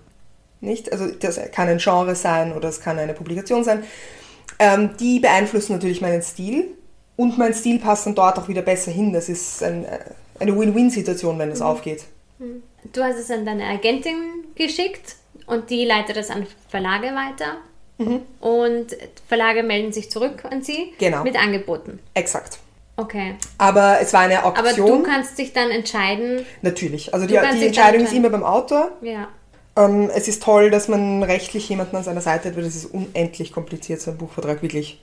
Nicht? 0.59 0.91
Also 0.91 1.07
das 1.07 1.39
kann 1.51 1.69
ein 1.69 1.79
Genre 1.79 2.15
sein 2.15 2.53
oder 2.53 2.69
es 2.69 2.81
kann 2.81 2.99
eine 2.99 3.13
Publikation 3.13 3.63
sein. 3.63 3.83
Ähm, 4.59 4.91
die 4.99 5.19
beeinflussen 5.19 5.73
natürlich 5.73 6.01
meinen 6.01 6.21
Stil 6.21 6.75
und 7.15 7.37
mein 7.37 7.53
Stil 7.53 7.79
passt 7.79 8.05
dann 8.05 8.15
dort 8.15 8.37
auch 8.37 8.49
wieder 8.49 8.61
besser 8.61 8.91
hin. 8.91 9.13
Das 9.13 9.29
ist 9.29 9.63
ein, 9.63 9.85
äh, 9.85 9.99
eine 10.39 10.57
Win-Win-Situation, 10.57 11.39
wenn 11.39 11.49
es 11.49 11.61
aufgeht. 11.61 12.03
Du 12.91 13.01
hast 13.01 13.17
es 13.17 13.31
an 13.31 13.45
deine 13.45 13.65
Agentin 13.65 14.15
geschickt 14.55 15.15
und 15.47 15.69
die 15.69 15.85
leitet 15.85 16.17
es 16.17 16.29
an 16.29 16.45
Verlage 16.69 17.07
weiter. 17.07 17.57
Und 18.41 18.87
Verlage 19.29 19.63
melden 19.63 19.93
sich 19.93 20.11
zurück 20.11 20.43
an 20.49 20.61
sie 20.61 20.77
Mhm. 20.91 20.97
Genau. 20.97 21.23
mit 21.23 21.37
Angeboten. 21.41 21.99
Exakt. 22.13 22.59
Okay. 22.97 23.35
Aber 23.57 23.99
es 24.01 24.11
war 24.13 24.21
eine 24.21 24.43
Aber 24.43 24.59
Auktion. 24.59 24.87
du 24.87 25.03
kannst 25.03 25.37
dich 25.37 25.53
dann 25.53 25.69
entscheiden, 25.71 26.45
natürlich. 26.61 27.13
Also 27.13 27.25
die, 27.27 27.39
die 27.59 27.65
Entscheidung 27.67 28.03
ist 28.03 28.13
immer 28.13 28.29
beim 28.29 28.43
Autor. 28.43 28.91
ja. 29.01 29.27
Ähm, 29.75 30.11
es 30.13 30.27
ist 30.27 30.43
toll, 30.43 30.69
dass 30.69 30.87
man 30.87 31.23
rechtlich 31.23 31.67
jemanden 31.67 31.95
an 31.95 32.03
seiner 32.03 32.21
Seite 32.21 32.49
hat, 32.49 32.55
weil 32.55 32.63
es 32.63 32.75
ist 32.75 32.85
unendlich 32.93 33.51
kompliziert, 33.51 34.01
so 34.01 34.11
ein 34.11 34.17
Buchvertrag, 34.17 34.61
wirklich. 34.61 35.01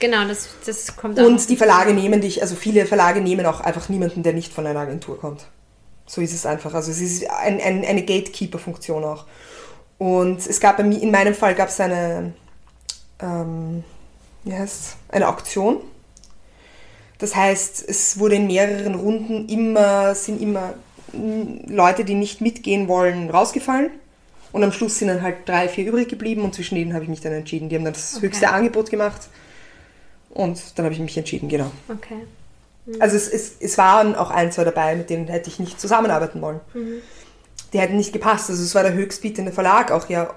Genau, 0.00 0.26
das, 0.26 0.48
das 0.66 0.96
kommt 0.96 1.20
auch. 1.20 1.24
Und 1.24 1.48
die 1.48 1.56
Verlage 1.56 1.94
nehmen 1.94 2.20
dich, 2.20 2.42
also 2.42 2.56
viele 2.56 2.86
Verlage 2.86 3.20
nehmen 3.20 3.46
auch 3.46 3.60
einfach 3.60 3.88
niemanden, 3.88 4.24
der 4.24 4.32
nicht 4.32 4.52
von 4.52 4.66
einer 4.66 4.80
Agentur 4.80 5.16
kommt. 5.20 5.46
So 6.06 6.20
ist 6.20 6.34
es 6.34 6.46
einfach. 6.46 6.74
Also 6.74 6.90
es 6.90 7.00
ist 7.00 7.28
ein, 7.30 7.60
ein, 7.60 7.84
eine 7.84 8.02
Gatekeeper-Funktion 8.02 9.04
auch. 9.04 9.24
Und 9.98 10.46
es 10.46 10.60
gab 10.60 10.76
bei 10.76 10.82
mir, 10.82 11.00
in 11.00 11.10
meinem 11.10 11.34
Fall 11.34 11.54
gab 11.54 11.68
es 11.68 11.80
eine, 11.80 12.34
ähm, 13.20 13.84
wie 14.44 14.54
heißt 14.54 14.96
eine 15.08 15.28
Auktion. 15.28 15.78
Das 17.18 17.34
heißt, 17.34 17.88
es 17.88 18.18
wurde 18.18 18.34
in 18.34 18.46
mehreren 18.46 18.96
Runden 18.96 19.48
immer, 19.48 20.14
sind 20.14 20.42
immer 20.42 20.74
mm, 21.12 21.72
Leute, 21.72 22.04
die 22.04 22.14
nicht 22.14 22.40
mitgehen 22.40 22.88
wollen, 22.88 23.30
rausgefallen. 23.30 23.90
Und 24.52 24.62
am 24.62 24.72
Schluss 24.72 24.98
sind 24.98 25.08
dann 25.08 25.22
halt 25.22 25.48
drei, 25.48 25.68
vier 25.68 25.86
übrig 25.86 26.08
geblieben 26.08 26.42
und 26.42 26.54
zwischen 26.54 26.74
denen 26.76 26.92
habe 26.92 27.04
ich 27.04 27.10
mich 27.10 27.20
dann 27.20 27.32
entschieden. 27.32 27.68
Die 27.68 27.76
haben 27.76 27.84
dann 27.84 27.94
das 27.94 28.16
Okay. 28.16 28.26
höchste 28.26 28.50
Angebot 28.50 28.90
gemacht. 28.90 29.28
Und 30.30 30.60
dann 30.76 30.84
habe 30.84 30.94
ich 30.94 31.00
mich 31.00 31.16
entschieden, 31.16 31.48
genau. 31.48 31.70
Okay. 31.88 32.26
Also 32.98 33.16
es, 33.16 33.28
es, 33.28 33.52
es 33.60 33.78
waren 33.78 34.14
auch 34.14 34.30
ein, 34.30 34.52
zwei 34.52 34.64
dabei, 34.64 34.94
mit 34.94 35.08
denen 35.08 35.28
hätte 35.28 35.48
ich 35.48 35.58
nicht 35.58 35.80
zusammenarbeiten 35.80 36.42
wollen. 36.42 36.60
Die 37.72 37.80
hätten 37.80 37.96
nicht 37.96 38.12
gepasst. 38.12 38.50
Also 38.50 38.62
es 38.62 38.74
war 38.74 38.82
der 38.82 38.92
höchstbietende 38.92 39.52
Verlag, 39.52 39.90
auch 39.90 40.08
ja 40.08 40.34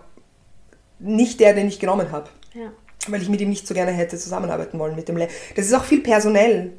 nicht 1.00 1.40
der, 1.40 1.54
den 1.54 1.68
ich 1.68 1.80
genommen 1.80 2.12
habe. 2.12 2.30
Ja. 2.54 2.72
Weil 3.08 3.22
ich 3.22 3.30
mit 3.30 3.42
ihm 3.42 3.50
nicht 3.50 3.68
so 3.68 3.74
gerne 3.74 3.92
hätte 3.92 4.18
zusammenarbeiten 4.18 4.80
wollen 4.80 4.96
mit 4.96 5.08
dem 5.08 5.18
Le 5.18 5.28
Das 5.56 5.66
ist 5.66 5.74
auch 5.74 5.84
viel 5.84 6.02
personell. 6.02 6.74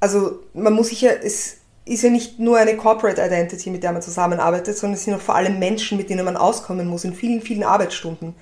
Also 0.00 0.40
man 0.54 0.72
muss 0.72 0.88
sich 0.88 1.02
ja, 1.02 1.10
es 1.10 1.58
ist 1.84 2.02
ja 2.02 2.10
nicht 2.10 2.38
nur 2.38 2.58
eine 2.58 2.76
Corporate 2.76 3.20
Identity, 3.20 3.70
mit 3.70 3.82
der 3.82 3.92
man 3.92 4.02
zusammenarbeitet, 4.02 4.76
sondern 4.76 4.94
es 4.94 5.04
sind 5.04 5.14
auch 5.14 5.20
vor 5.20 5.34
allem 5.34 5.58
Menschen, 5.58 5.98
mit 5.98 6.08
denen 6.10 6.24
man 6.24 6.36
auskommen 6.36 6.86
muss 6.86 7.04
in 7.04 7.14
vielen, 7.14 7.40
vielen 7.40 7.64
Arbeitsstunden. 7.64 8.34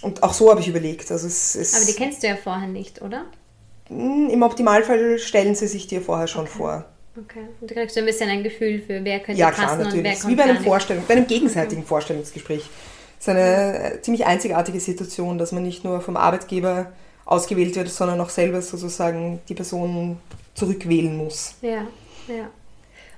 Und 0.00 0.22
auch 0.22 0.32
so 0.32 0.50
habe 0.50 0.60
ich 0.60 0.68
überlegt. 0.68 1.10
Also 1.10 1.26
es, 1.26 1.54
es 1.54 1.74
Aber 1.74 1.84
die 1.84 1.94
kennst 1.94 2.22
du 2.22 2.28
ja 2.28 2.36
vorher 2.36 2.68
nicht, 2.68 3.02
oder? 3.02 3.26
Hm, 3.88 4.28
Im 4.30 4.42
Optimalfall 4.42 5.18
stellen 5.18 5.54
sie 5.54 5.66
sich 5.66 5.86
dir 5.86 6.00
vorher 6.00 6.26
schon 6.26 6.46
vor. 6.46 6.84
Okay. 7.16 7.48
Und 7.60 7.70
da 7.70 7.74
kriegst 7.74 7.96
du 7.96 8.00
ein 8.00 8.06
bisschen 8.06 8.30
ein 8.30 8.42
Gefühl 8.42 8.80
für, 8.80 9.02
wer 9.04 9.20
könnte 9.20 9.40
Ja, 9.40 9.50
passen 9.50 9.62
klar, 9.62 9.72
und 9.72 9.78
wer 9.78 9.86
natürlich. 9.86 10.20
kommt 10.20 10.32
Wie 10.32 10.36
bei 10.36 10.44
einem. 10.44 10.62
Vorstellung, 10.62 11.04
bei 11.08 11.14
einem 11.14 11.26
gegenseitigen 11.28 11.84
Vorstellungsgespräch. 11.84 12.68
Es 13.18 13.26
ist 13.26 13.28
eine 13.28 13.94
äh, 13.94 14.00
ziemlich 14.02 14.26
einzigartige 14.26 14.78
Situation, 14.78 15.38
dass 15.38 15.50
man 15.50 15.64
nicht 15.64 15.82
nur 15.84 16.00
vom 16.00 16.16
Arbeitgeber 16.16 16.92
ausgewählt 17.24 17.74
wird, 17.76 17.88
sondern 17.88 18.20
auch 18.20 18.30
selber 18.30 18.62
sozusagen 18.62 19.40
die 19.48 19.54
Person 19.54 20.18
zurückwählen 20.54 21.16
muss. 21.16 21.54
Ja, 21.60 21.86
ja. 22.28 22.48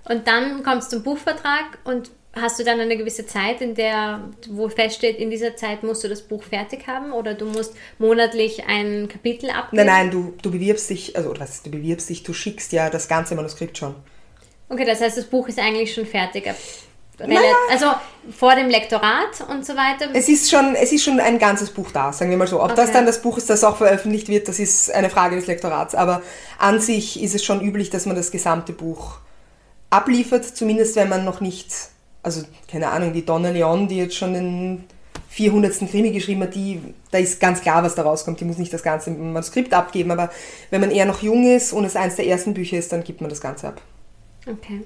Und 0.08 0.26
dann 0.26 0.62
kommst 0.62 0.92
du 0.92 0.96
zum 0.96 1.04
Buchvertrag 1.04 1.78
und 1.84 2.10
hast 2.32 2.58
du 2.58 2.64
dann 2.64 2.78
eine 2.78 2.96
gewisse 2.96 3.26
Zeit, 3.26 3.60
in 3.60 3.74
der, 3.74 4.20
wo 4.50 4.68
feststeht, 4.68 5.18
in 5.18 5.30
dieser 5.30 5.56
Zeit 5.56 5.82
musst 5.82 6.04
du 6.04 6.08
das 6.08 6.22
Buch 6.22 6.42
fertig 6.42 6.86
haben 6.86 7.12
oder 7.12 7.34
du 7.34 7.46
musst 7.46 7.74
monatlich 7.98 8.64
ein 8.66 9.08
Kapitel 9.08 9.50
abgeben? 9.50 9.84
Nein, 9.84 9.86
nein, 9.86 10.10
du, 10.10 10.34
du 10.40 10.50
bewirbst 10.50 10.90
dich, 10.90 11.16
also 11.16 11.34
was, 11.38 11.62
du 11.62 11.70
bewirbst 11.70 12.08
dich, 12.08 12.22
du 12.22 12.32
schickst 12.32 12.72
ja 12.72 12.88
das 12.88 13.08
ganze 13.08 13.34
Manuskript 13.34 13.76
schon. 13.78 13.94
Okay, 14.68 14.84
das 14.84 15.00
heißt, 15.00 15.16
das 15.16 15.24
Buch 15.24 15.48
ist 15.48 15.58
eigentlich 15.58 15.92
schon 15.92 16.06
fertig. 16.06 16.48
Naja. 17.18 17.40
Also 17.70 17.86
vor 18.30 18.54
dem 18.54 18.70
Lektorat 18.70 19.44
und 19.48 19.66
so 19.66 19.74
weiter. 19.74 20.08
Es 20.14 20.28
ist 20.28 20.50
schon, 20.50 20.74
es 20.74 20.92
ist 20.92 21.04
schon 21.04 21.20
ein 21.20 21.38
ganzes 21.38 21.70
Buch 21.70 21.90
da, 21.90 22.12
sagen 22.12 22.30
wir 22.30 22.38
mal 22.38 22.46
so. 22.46 22.62
Ob 22.62 22.70
das 22.74 22.88
Okay. 22.88 22.92
dann 22.94 23.06
das 23.06 23.20
Buch 23.20 23.36
ist, 23.36 23.50
das 23.50 23.62
auch 23.62 23.76
veröffentlicht 23.76 24.28
wird, 24.28 24.48
das 24.48 24.58
ist 24.58 24.90
eine 24.90 25.10
Frage 25.10 25.36
des 25.36 25.46
Lektorats. 25.46 25.94
Aber 25.94 26.22
an 26.58 26.80
sich 26.80 27.22
ist 27.22 27.34
es 27.34 27.44
schon 27.44 27.60
üblich, 27.60 27.90
dass 27.90 28.06
man 28.06 28.16
das 28.16 28.30
gesamte 28.30 28.72
Buch 28.72 29.18
abliefert, 29.90 30.44
zumindest 30.44 30.96
wenn 30.96 31.08
man 31.10 31.24
noch 31.24 31.40
nicht, 31.40 31.66
also 32.22 32.42
keine 32.70 32.88
Ahnung, 32.88 33.12
die 33.12 33.24
Donna 33.24 33.50
Leon, 33.50 33.88
die 33.88 33.98
jetzt 33.98 34.16
schon 34.16 34.34
den 34.34 34.84
400. 35.30 35.88
Krimi 35.90 36.10
geschrieben 36.10 36.42
hat, 36.42 36.54
die, 36.54 36.80
da 37.12 37.18
ist 37.18 37.40
ganz 37.40 37.60
klar, 37.60 37.82
was 37.84 37.94
da 37.94 38.02
rauskommt. 38.02 38.40
Die 38.40 38.44
muss 38.44 38.58
nicht 38.58 38.72
das 38.72 38.82
ganze 38.82 39.10
Manuskript 39.10 39.72
abgeben, 39.72 40.10
aber 40.10 40.30
wenn 40.70 40.80
man 40.80 40.90
eher 40.90 41.06
noch 41.06 41.22
jung 41.22 41.44
ist 41.48 41.72
und 41.72 41.84
es 41.84 41.96
eines 41.96 42.16
der 42.16 42.26
ersten 42.26 42.52
Bücher 42.52 42.78
ist, 42.78 42.92
dann 42.92 43.04
gibt 43.04 43.20
man 43.20 43.30
das 43.30 43.40
Ganze 43.40 43.68
ab. 43.68 43.80
Okay. 44.46 44.82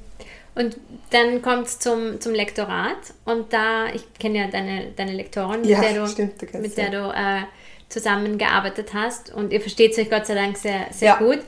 Und 0.55 0.76
dann 1.11 1.43
kommt 1.43 1.67
es 1.67 1.79
zum, 1.79 2.21
zum 2.21 2.33
Lektorat 2.33 2.97
und 3.25 3.53
da, 3.53 3.87
ich 3.93 4.03
kenne 4.21 4.38
ja 4.38 4.47
deine, 4.49 4.93
deine 4.95 5.12
Lektorin, 5.12 5.67
mit 5.67 5.71
Ja, 5.71 5.81
der 5.81 5.95
du, 5.95 6.07
stimmt, 6.07 6.41
du 6.41 6.59
mit 6.59 6.76
der 6.76 6.91
du 6.91 7.11
äh, 7.11 7.43
zusammengearbeitet 7.88 8.95
hast 8.95 9.33
und 9.33 9.53
ihr 9.53 9.61
versteht 9.61 9.99
euch 9.99 10.11
Gott 10.11 10.26
sei 10.26 10.35
Dank 10.35 10.57
sehr, 10.57 10.87
sehr 10.93 11.09
Ja. 11.09 11.17
gut. 11.17 11.41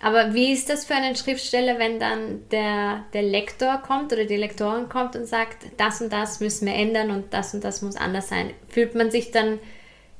Aber 0.00 0.34
wie 0.34 0.52
ist 0.52 0.68
das 0.68 0.84
für 0.84 0.94
einen 0.94 1.16
Schriftsteller, 1.16 1.78
wenn 1.78 1.98
dann 1.98 2.48
der, 2.50 3.04
der 3.12 3.22
Lektor 3.22 3.78
kommt 3.78 4.12
oder 4.12 4.24
die 4.24 4.36
Lektorin 4.36 4.88
kommt 4.88 5.16
und 5.16 5.26
sagt, 5.26 5.66
das 5.76 6.00
und 6.00 6.12
das 6.12 6.40
müssen 6.40 6.66
wir 6.66 6.74
ändern 6.74 7.10
und 7.10 7.32
das 7.32 7.54
und 7.54 7.64
das 7.64 7.82
muss 7.82 7.96
anders 7.96 8.28
sein? 8.28 8.50
Fühlt 8.68 8.94
man 8.94 9.10
sich 9.10 9.30
dann 9.30 9.58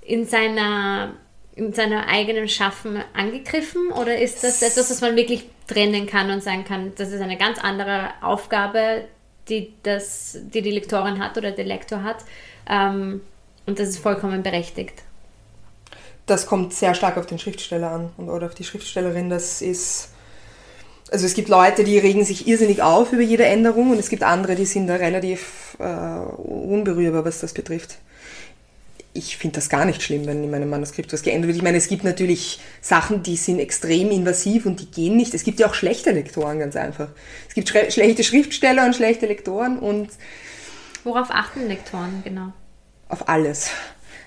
in 0.00 0.24
seiner, 0.24 1.14
in 1.54 1.72
seiner 1.72 2.08
eigenen 2.08 2.48
Schaffen 2.48 3.02
angegriffen 3.12 3.90
oder 3.92 4.18
ist 4.18 4.44
das 4.44 4.62
etwas, 4.62 4.88
das 4.88 5.00
man 5.00 5.16
wirklich 5.16 5.48
trennen 5.66 6.06
kann 6.06 6.30
und 6.30 6.42
sagen 6.42 6.64
kann, 6.64 6.92
das 6.96 7.12
ist 7.12 7.20
eine 7.20 7.36
ganz 7.36 7.58
andere 7.58 8.10
Aufgabe, 8.22 9.04
die, 9.48 9.72
das, 9.82 10.38
die 10.42 10.62
die 10.62 10.70
Lektorin 10.70 11.22
hat 11.22 11.36
oder 11.38 11.52
der 11.52 11.64
Lektor 11.64 12.02
hat 12.02 12.24
ähm, 12.68 13.20
und 13.66 13.78
das 13.78 13.88
ist 13.88 13.98
vollkommen 13.98 14.42
berechtigt? 14.42 15.05
Das 16.26 16.46
kommt 16.46 16.74
sehr 16.74 16.94
stark 16.94 17.16
auf 17.16 17.26
den 17.26 17.38
Schriftsteller 17.38 17.90
an 17.90 18.10
und, 18.16 18.28
oder 18.28 18.46
auf 18.46 18.54
die 18.54 18.64
Schriftstellerin. 18.64 19.30
Das 19.30 19.62
ist. 19.62 20.10
Also 21.12 21.24
es 21.24 21.34
gibt 21.34 21.48
Leute, 21.48 21.84
die 21.84 21.98
regen 21.98 22.24
sich 22.24 22.48
irrsinnig 22.48 22.82
auf 22.82 23.12
über 23.12 23.22
jede 23.22 23.44
Änderung 23.44 23.92
und 23.92 23.98
es 23.98 24.08
gibt 24.08 24.24
andere, 24.24 24.56
die 24.56 24.66
sind 24.66 24.88
da 24.88 24.96
relativ 24.96 25.76
äh, 25.78 25.84
unberührbar, 25.84 27.24
was 27.24 27.38
das 27.38 27.52
betrifft. 27.54 27.98
Ich 29.12 29.36
finde 29.36 29.54
das 29.54 29.68
gar 29.68 29.84
nicht 29.84 30.02
schlimm, 30.02 30.26
wenn 30.26 30.42
in 30.42 30.50
meinem 30.50 30.68
Manuskript 30.68 31.12
was 31.12 31.22
geändert 31.22 31.46
wird. 31.46 31.56
Ich 31.58 31.62
meine, 31.62 31.78
es 31.78 31.86
gibt 31.86 32.02
natürlich 32.02 32.58
Sachen, 32.80 33.22
die 33.22 33.36
sind 33.36 33.60
extrem 33.60 34.10
invasiv 34.10 34.66
und 34.66 34.80
die 34.80 34.90
gehen 34.90 35.16
nicht. 35.16 35.32
Es 35.32 35.44
gibt 35.44 35.60
ja 35.60 35.68
auch 35.68 35.74
schlechte 35.74 36.10
Lektoren, 36.10 36.58
ganz 36.58 36.74
einfach. 36.74 37.08
Es 37.48 37.54
gibt 37.54 37.70
schre- 37.70 37.90
schlechte 37.90 38.24
Schriftsteller 38.24 38.84
und 38.84 38.96
schlechte 38.96 39.26
Lektoren 39.26 39.78
und 39.78 40.10
Worauf 41.04 41.28
achten 41.30 41.68
Lektoren 41.68 42.22
genau? 42.24 42.52
auf 43.08 43.28
alles, 43.28 43.70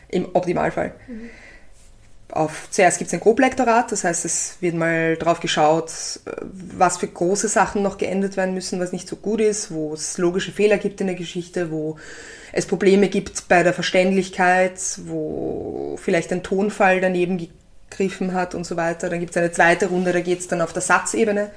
im 0.07 0.29
Optimalfall. 0.33 0.95
Auf, 2.31 2.67
zuerst 2.69 2.99
gibt 2.99 3.07
es 3.07 3.13
ein 3.13 3.21
Groblektorat, 3.21 3.91
das 3.91 4.03
heißt, 4.03 4.23
es 4.23 4.57
wird 4.59 4.75
mal 4.75 5.17
drauf 5.17 5.39
geschaut, 5.39 5.91
was 6.51 6.97
für 6.97 7.07
große 7.07 7.47
Sachen 7.47 7.81
noch 7.81 7.97
geändert 7.97 8.37
werden 8.37 8.53
müssen, 8.53 8.79
was 8.79 8.91
nicht 8.91 9.07
so 9.07 9.15
gut 9.15 9.41
ist, 9.41 9.71
wo 9.71 9.93
es 9.93 10.19
logische 10.19 10.51
Fehler 10.51 10.77
gibt 10.77 11.01
in 11.01 11.07
der 11.07 11.15
Geschichte, 11.15 11.71
wo 11.71 11.97
es 12.51 12.67
Probleme 12.67 13.09
gibt 13.09 13.47
bei 13.47 13.63
der 13.63 13.73
Verständlichkeit, 13.73 14.79
wo 15.05 15.97
vielleicht 15.99 16.31
ein 16.31 16.43
Tonfall 16.43 17.01
daneben 17.01 17.49
gegriffen 17.89 18.33
hat 18.33 18.53
und 18.53 18.65
so 18.65 18.77
weiter. 18.77 19.09
Dann 19.09 19.19
gibt 19.19 19.31
es 19.31 19.37
eine 19.37 19.51
zweite 19.51 19.87
Runde, 19.87 20.13
da 20.13 20.21
geht 20.21 20.39
es 20.39 20.47
dann 20.47 20.61
auf 20.61 20.73
der 20.73 20.81
Satzebene. 20.83 21.49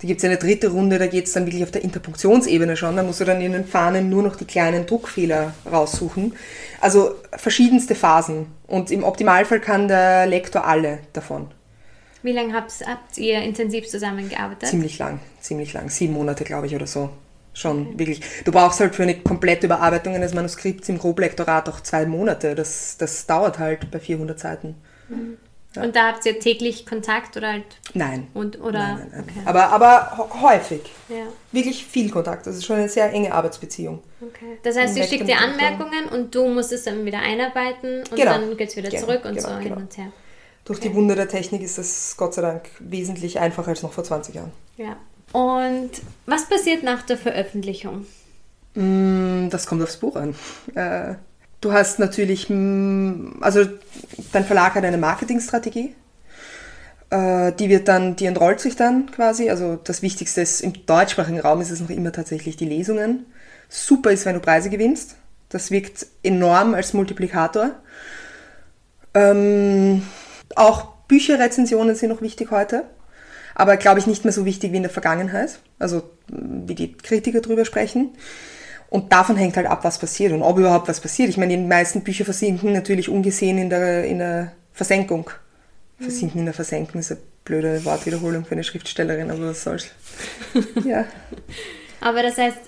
Da 0.00 0.06
gibt 0.06 0.20
es 0.20 0.24
eine 0.24 0.36
dritte 0.36 0.68
Runde, 0.68 0.98
da 0.98 1.08
geht 1.08 1.26
es 1.26 1.32
dann 1.32 1.46
wirklich 1.46 1.64
auf 1.64 1.72
der 1.72 1.82
Interpunktionsebene 1.82 2.76
schon. 2.76 2.96
Da 2.96 3.02
musst 3.02 3.20
du 3.20 3.24
dann 3.24 3.40
in 3.40 3.52
den 3.52 3.64
Fahnen 3.64 4.08
nur 4.08 4.22
noch 4.22 4.36
die 4.36 4.44
kleinen 4.44 4.86
Druckfehler 4.86 5.54
raussuchen. 5.70 6.34
Also 6.80 7.16
verschiedenste 7.36 7.96
Phasen. 7.96 8.46
Und 8.68 8.92
im 8.92 9.02
Optimalfall 9.02 9.60
kann 9.60 9.88
der 9.88 10.26
Lektor 10.26 10.64
alle 10.64 11.00
davon. 11.12 11.48
Wie 12.22 12.32
lange 12.32 12.52
habt, 12.52 12.72
habt 12.86 13.18
ihr 13.18 13.40
intensiv 13.42 13.88
zusammengearbeitet? 13.88 14.68
Ziemlich 14.68 14.98
lang, 14.98 15.18
ziemlich 15.40 15.72
lang. 15.72 15.90
Sieben 15.90 16.14
Monate, 16.14 16.44
glaube 16.44 16.66
ich, 16.66 16.74
oder 16.76 16.86
so. 16.86 17.10
Schon 17.52 17.98
wirklich. 17.98 18.20
Du 18.44 18.52
brauchst 18.52 18.78
halt 18.78 18.94
für 18.94 19.02
eine 19.02 19.18
komplette 19.18 19.66
Überarbeitung 19.66 20.14
eines 20.14 20.32
Manuskripts 20.32 20.88
im 20.88 20.98
Groblektorat 20.98 21.68
auch 21.68 21.80
zwei 21.80 22.06
Monate. 22.06 22.54
Das, 22.54 22.96
das 22.98 23.26
dauert 23.26 23.58
halt 23.58 23.90
bei 23.90 23.98
400 23.98 24.38
Seiten. 24.38 24.76
Und 25.76 25.94
da 25.94 26.08
habt 26.08 26.24
ihr 26.26 26.40
täglich 26.40 26.86
Kontakt 26.86 27.36
oder 27.36 27.52
halt 27.52 27.64
Nein. 27.94 28.26
und 28.34 28.58
oder 28.60 28.78
nein, 28.78 28.96
nein, 28.98 29.08
nein. 29.12 29.24
okay. 29.28 29.40
Aber, 29.44 29.68
aber 29.70 30.28
häufig. 30.40 30.80
ja. 31.08 31.24
Wirklich 31.52 31.84
viel 31.84 32.10
Kontakt. 32.10 32.46
Das 32.46 32.56
ist 32.56 32.64
schon 32.64 32.76
eine 32.76 32.88
sehr 32.88 33.12
enge 33.12 33.32
Arbeitsbeziehung. 33.32 34.02
Okay. 34.20 34.58
Das 34.62 34.76
heißt, 34.76 34.94
sie 34.94 35.02
schickt 35.04 35.28
dir. 35.28 35.38
Anmerkungen 35.38 36.06
und 36.10 36.34
du 36.34 36.48
musst 36.48 36.72
es 36.72 36.84
dann 36.84 37.04
wieder 37.04 37.18
einarbeiten 37.20 38.00
und 38.10 38.16
Genau. 38.16 38.32
dann 38.32 38.56
geht 38.56 38.70
es 38.70 38.76
wieder 38.76 38.88
Genau, 38.88 39.02
zurück 39.02 39.24
und 39.26 39.34
genau, 39.36 39.48
so 39.48 39.54
hin 39.56 39.62
genau. 39.64 39.76
und 39.76 39.96
her. 39.98 40.10
Durch 40.64 40.80
die 40.80 40.92
Wunder 40.94 41.14
der 41.14 41.28
Technik 41.28 41.62
ist 41.62 41.78
das 41.78 42.14
Gott 42.16 42.34
sei 42.34 42.42
Dank 42.42 42.68
wesentlich 42.80 43.38
einfacher 43.38 43.68
als 43.68 43.82
noch 43.82 43.92
vor 43.92 44.04
20 44.04 44.34
Jahren. 44.34 44.52
Ja. 44.78 44.96
Und 45.32 45.90
was 46.26 46.48
passiert 46.48 46.82
nach 46.82 47.02
der 47.02 47.18
Veröffentlichung? 47.18 48.06
Mm, 48.74 49.48
Das 49.50 49.66
kommt 49.66 49.82
aufs 49.82 49.96
Buch 49.98 50.16
an. 50.16 50.34
Äh, 50.74 51.14
Du 51.60 51.72
hast 51.72 51.98
natürlich, 51.98 52.48
mm, 52.48 53.38
also 53.40 53.66
dein 54.32 54.44
Verlag 54.44 54.74
hat 54.74 54.84
eine 54.84 54.98
Marketingstrategie. 54.98 55.94
Äh, 57.10 57.52
Die 57.52 57.68
wird 57.68 57.88
dann, 57.88 58.16
die 58.16 58.26
entrollt 58.26 58.60
sich 58.60 58.76
dann 58.76 59.10
quasi. 59.10 59.50
Also 59.50 59.76
das 59.82 60.02
Wichtigste 60.02 60.40
ist 60.40 60.60
im 60.60 60.86
deutschsprachigen 60.86 61.40
Raum 61.40 61.60
ist 61.60 61.70
es 61.70 61.80
noch 61.80 61.90
immer 61.90 62.12
tatsächlich 62.12 62.56
die 62.56 62.66
Lesungen. 62.66 63.26
Super 63.68 64.12
ist, 64.12 64.26
wenn 64.26 64.34
du 64.34 64.40
Preise 64.40 64.70
gewinnst. 64.70 65.16
Das 65.48 65.70
wirkt 65.70 66.06
enorm 66.22 66.74
als 66.74 66.92
Multiplikator. 66.92 67.70
Ähm, 69.14 70.02
auch 70.54 70.86
Bücherrezensionen 71.08 71.94
sind 71.96 72.10
noch 72.10 72.20
wichtig 72.20 72.50
heute, 72.50 72.84
aber 73.54 73.78
glaube 73.78 73.98
ich 73.98 74.06
nicht 74.06 74.24
mehr 74.24 74.32
so 74.32 74.44
wichtig 74.44 74.72
wie 74.72 74.76
in 74.76 74.82
der 74.82 74.90
Vergangenheit, 74.90 75.58
also 75.78 76.02
wie 76.28 76.74
die 76.74 76.92
Kritiker 76.92 77.40
drüber 77.40 77.64
sprechen. 77.64 78.10
Und 78.90 79.12
davon 79.12 79.36
hängt 79.36 79.56
halt 79.56 79.66
ab, 79.66 79.84
was 79.84 79.98
passiert 79.98 80.32
und 80.32 80.42
ob 80.42 80.58
überhaupt 80.58 80.88
was 80.88 81.00
passiert. 81.00 81.28
Ich 81.28 81.36
meine, 81.36 81.56
die 81.56 81.62
meisten 81.62 82.02
Bücher 82.02 82.24
versinken 82.24 82.72
natürlich 82.72 83.08
ungesehen 83.08 83.58
in 83.58 83.68
der, 83.68 84.04
in 84.04 84.18
der 84.18 84.52
Versenkung. 84.72 85.30
Versinken 86.00 86.40
in 86.40 86.44
der 86.46 86.54
Versenkung 86.54 87.00
ist 87.00 87.10
eine 87.10 87.20
blöde 87.44 87.84
Wortwiederholung 87.84 88.44
für 88.44 88.52
eine 88.52 88.64
Schriftstellerin, 88.64 89.30
aber 89.30 89.48
was 89.48 89.64
soll's. 89.64 89.88
ja. 90.84 91.04
Aber 92.00 92.22
das 92.22 92.38
heißt, 92.38 92.58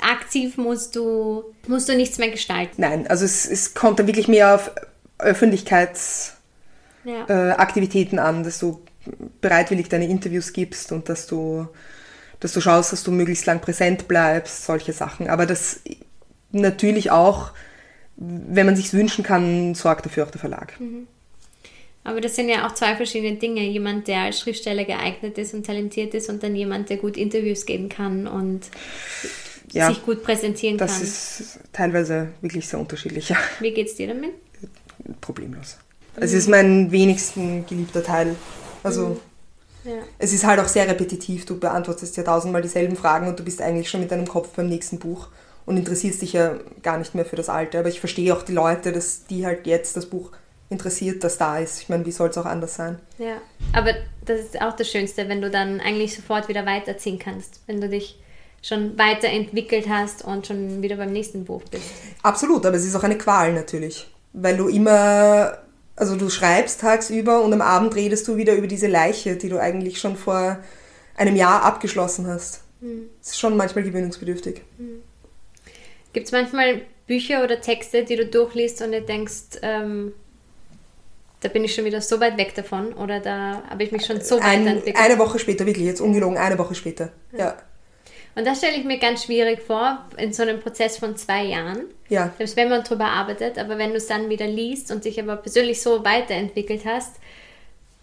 aktiv 0.00 0.56
musst 0.56 0.96
du, 0.96 1.44
musst 1.66 1.88
du 1.88 1.94
nichts 1.94 2.18
mehr 2.18 2.30
gestalten. 2.30 2.80
Nein, 2.80 3.06
also 3.06 3.24
es, 3.24 3.46
es 3.46 3.74
kommt 3.74 3.98
dann 3.98 4.06
wirklich 4.06 4.28
mehr 4.28 4.54
auf 4.54 4.70
Öffentlichkeitsaktivitäten 5.18 8.18
Ja. 8.18 8.24
äh, 8.24 8.26
an, 8.26 8.44
dass 8.44 8.58
du 8.58 8.80
bereitwillig 9.40 9.88
deine 9.88 10.06
Interviews 10.06 10.52
gibst 10.52 10.92
und 10.92 11.08
dass 11.08 11.26
du, 11.26 11.68
dass 12.40 12.52
du 12.52 12.60
schaust, 12.60 12.92
dass 12.92 13.02
du 13.04 13.10
möglichst 13.10 13.46
lang 13.46 13.60
präsent 13.60 14.08
bleibst, 14.08 14.64
solche 14.64 14.92
Sachen. 14.92 15.28
Aber 15.28 15.46
das 15.46 15.80
natürlich 16.52 17.10
auch, 17.10 17.50
wenn 18.16 18.66
man 18.66 18.76
sich 18.76 18.92
wünschen 18.92 19.24
kann, 19.24 19.74
sorgt 19.74 20.06
dafür 20.06 20.24
auch 20.26 20.30
der 20.30 20.40
Verlag. 20.40 20.74
Aber 22.04 22.20
das 22.20 22.36
sind 22.36 22.48
ja 22.48 22.66
auch 22.66 22.72
zwei 22.72 22.96
verschiedene 22.96 23.36
Dinge. 23.36 23.62
Jemand, 23.62 24.08
der 24.08 24.20
als 24.22 24.40
Schriftsteller 24.40 24.84
geeignet 24.84 25.36
ist 25.36 25.52
und 25.52 25.66
talentiert 25.66 26.14
ist 26.14 26.28
und 26.30 26.42
dann 26.42 26.56
jemand, 26.56 26.88
der 26.90 26.96
gut 26.96 27.16
Interviews 27.16 27.66
geben 27.66 27.88
kann 27.88 28.26
und 28.26 28.62
Ja, 29.72 29.88
sich 29.88 30.02
gut 30.04 30.22
präsentieren 30.22 30.78
Das 30.78 30.94
kann. 30.94 31.02
ist 31.02 31.60
teilweise 31.72 32.28
wirklich 32.40 32.66
sehr 32.66 32.80
unterschiedlich. 32.80 33.28
Ja. 33.28 33.36
Wie 33.60 33.72
geht's 33.72 33.96
dir 33.96 34.08
damit? 34.08 34.30
Problemlos. 35.20 35.76
Es 36.16 36.32
ist 36.32 36.48
mein 36.48 36.90
wenigsten 36.90 37.66
geliebter 37.66 38.02
Teil. 38.02 38.34
Also 38.82 39.20
Ja. 39.84 39.94
es 40.18 40.32
ist 40.32 40.44
halt 40.44 40.60
auch 40.60 40.68
sehr 40.68 40.88
repetitiv. 40.88 41.46
Du 41.46 41.58
beantwortest 41.58 42.16
ja 42.16 42.22
tausendmal 42.22 42.62
dieselben 42.62 42.96
Fragen 42.96 43.28
und 43.28 43.38
du 43.38 43.44
bist 43.44 43.62
eigentlich 43.62 43.88
schon 43.88 44.00
mit 44.00 44.10
deinem 44.10 44.26
Kopf 44.26 44.48
beim 44.50 44.68
nächsten 44.68 44.98
Buch 44.98 45.28
und 45.66 45.76
interessierst 45.76 46.22
dich 46.22 46.32
ja 46.32 46.54
gar 46.82 46.98
nicht 46.98 47.14
mehr 47.14 47.24
für 47.24 47.36
das 47.36 47.48
Alte. 47.48 47.78
Aber 47.78 47.88
ich 47.88 48.00
verstehe 48.00 48.34
auch 48.34 48.42
die 48.42 48.52
Leute, 48.52 48.92
dass 48.92 49.24
die 49.24 49.46
halt 49.46 49.66
jetzt 49.66 49.96
das 49.96 50.06
Buch 50.06 50.32
interessiert, 50.70 51.24
das 51.24 51.38
da 51.38 51.58
ist. 51.58 51.82
Ich 51.82 51.88
meine, 51.88 52.04
wie 52.06 52.12
soll 52.12 52.28
es 52.28 52.38
auch 52.38 52.46
anders 52.46 52.74
sein? 52.74 52.98
Ja, 53.18 53.36
aber 53.72 53.94
das 54.24 54.40
ist 54.40 54.60
auch 54.60 54.74
das 54.74 54.88
Schönste, 54.88 55.28
wenn 55.28 55.40
du 55.40 55.50
dann 55.50 55.80
eigentlich 55.80 56.14
sofort 56.14 56.48
wieder 56.48 56.66
weiterziehen 56.66 57.18
kannst, 57.18 57.60
wenn 57.66 57.80
du 57.80 57.88
dich 57.88 58.18
schon 58.62 58.98
weiterentwickelt 58.98 59.88
hast 59.88 60.24
und 60.24 60.46
schon 60.46 60.82
wieder 60.82 60.96
beim 60.96 61.12
nächsten 61.12 61.44
Buch 61.44 61.62
bist. 61.70 61.84
Absolut, 62.22 62.66
aber 62.66 62.76
es 62.76 62.84
ist 62.84 62.96
auch 62.96 63.04
eine 63.04 63.16
Qual 63.16 63.52
natürlich. 63.52 64.08
Weil 64.32 64.56
du 64.56 64.68
immer, 64.68 65.58
also 65.98 66.16
du 66.16 66.30
schreibst 66.30 66.80
tagsüber 66.80 67.42
und 67.42 67.52
am 67.52 67.60
Abend 67.60 67.94
redest 67.96 68.28
du 68.28 68.36
wieder 68.36 68.54
über 68.54 68.66
diese 68.66 68.86
Leiche, 68.86 69.36
die 69.36 69.48
du 69.48 69.58
eigentlich 69.58 70.00
schon 70.00 70.16
vor 70.16 70.58
einem 71.16 71.34
Jahr 71.34 71.62
abgeschlossen 71.62 72.26
hast. 72.28 72.62
Es 73.20 73.30
ist 73.30 73.38
schon 73.40 73.56
manchmal 73.56 73.82
gewöhnungsbedürftig. 73.82 74.62
Gibt 76.12 76.26
es 76.26 76.32
manchmal 76.32 76.82
Bücher 77.08 77.42
oder 77.42 77.60
Texte, 77.60 78.04
die 78.04 78.14
du 78.14 78.26
durchliest 78.26 78.80
und 78.82 78.92
dir 78.92 79.00
denkst, 79.00 79.58
ähm, 79.62 80.12
da 81.40 81.48
bin 81.48 81.64
ich 81.64 81.74
schon 81.74 81.84
wieder 81.84 82.00
so 82.00 82.20
weit 82.20 82.36
weg 82.36 82.54
davon 82.54 82.92
oder 82.92 83.20
da 83.20 83.62
habe 83.68 83.82
ich 83.82 83.92
mich 83.92 84.06
schon 84.06 84.20
so 84.20 84.36
Ein, 84.36 84.64
weiterentwickelt? 84.64 85.04
eine 85.04 85.18
Woche 85.18 85.38
später, 85.38 85.66
wirklich 85.66 85.86
jetzt 85.86 86.00
ungelogen, 86.00 86.36
eine 86.38 86.58
Woche 86.58 86.74
später. 86.74 87.10
Ja. 87.36 87.56
Und 88.38 88.46
das 88.46 88.58
stelle 88.58 88.76
ich 88.76 88.84
mir 88.84 88.98
ganz 88.98 89.24
schwierig 89.24 89.60
vor, 89.62 89.98
in 90.16 90.32
so 90.32 90.44
einem 90.44 90.60
Prozess 90.60 90.96
von 90.96 91.16
zwei 91.16 91.42
Jahren. 91.42 91.86
Ja. 92.08 92.32
Selbst 92.38 92.56
wenn 92.56 92.68
man 92.68 92.84
drüber 92.84 93.06
arbeitet, 93.06 93.58
aber 93.58 93.78
wenn 93.78 93.90
du 93.90 93.96
es 93.96 94.06
dann 94.06 94.28
wieder 94.28 94.46
liest 94.46 94.92
und 94.92 95.04
dich 95.04 95.20
aber 95.20 95.34
persönlich 95.34 95.82
so 95.82 96.04
weiterentwickelt 96.04 96.82
hast, 96.84 97.16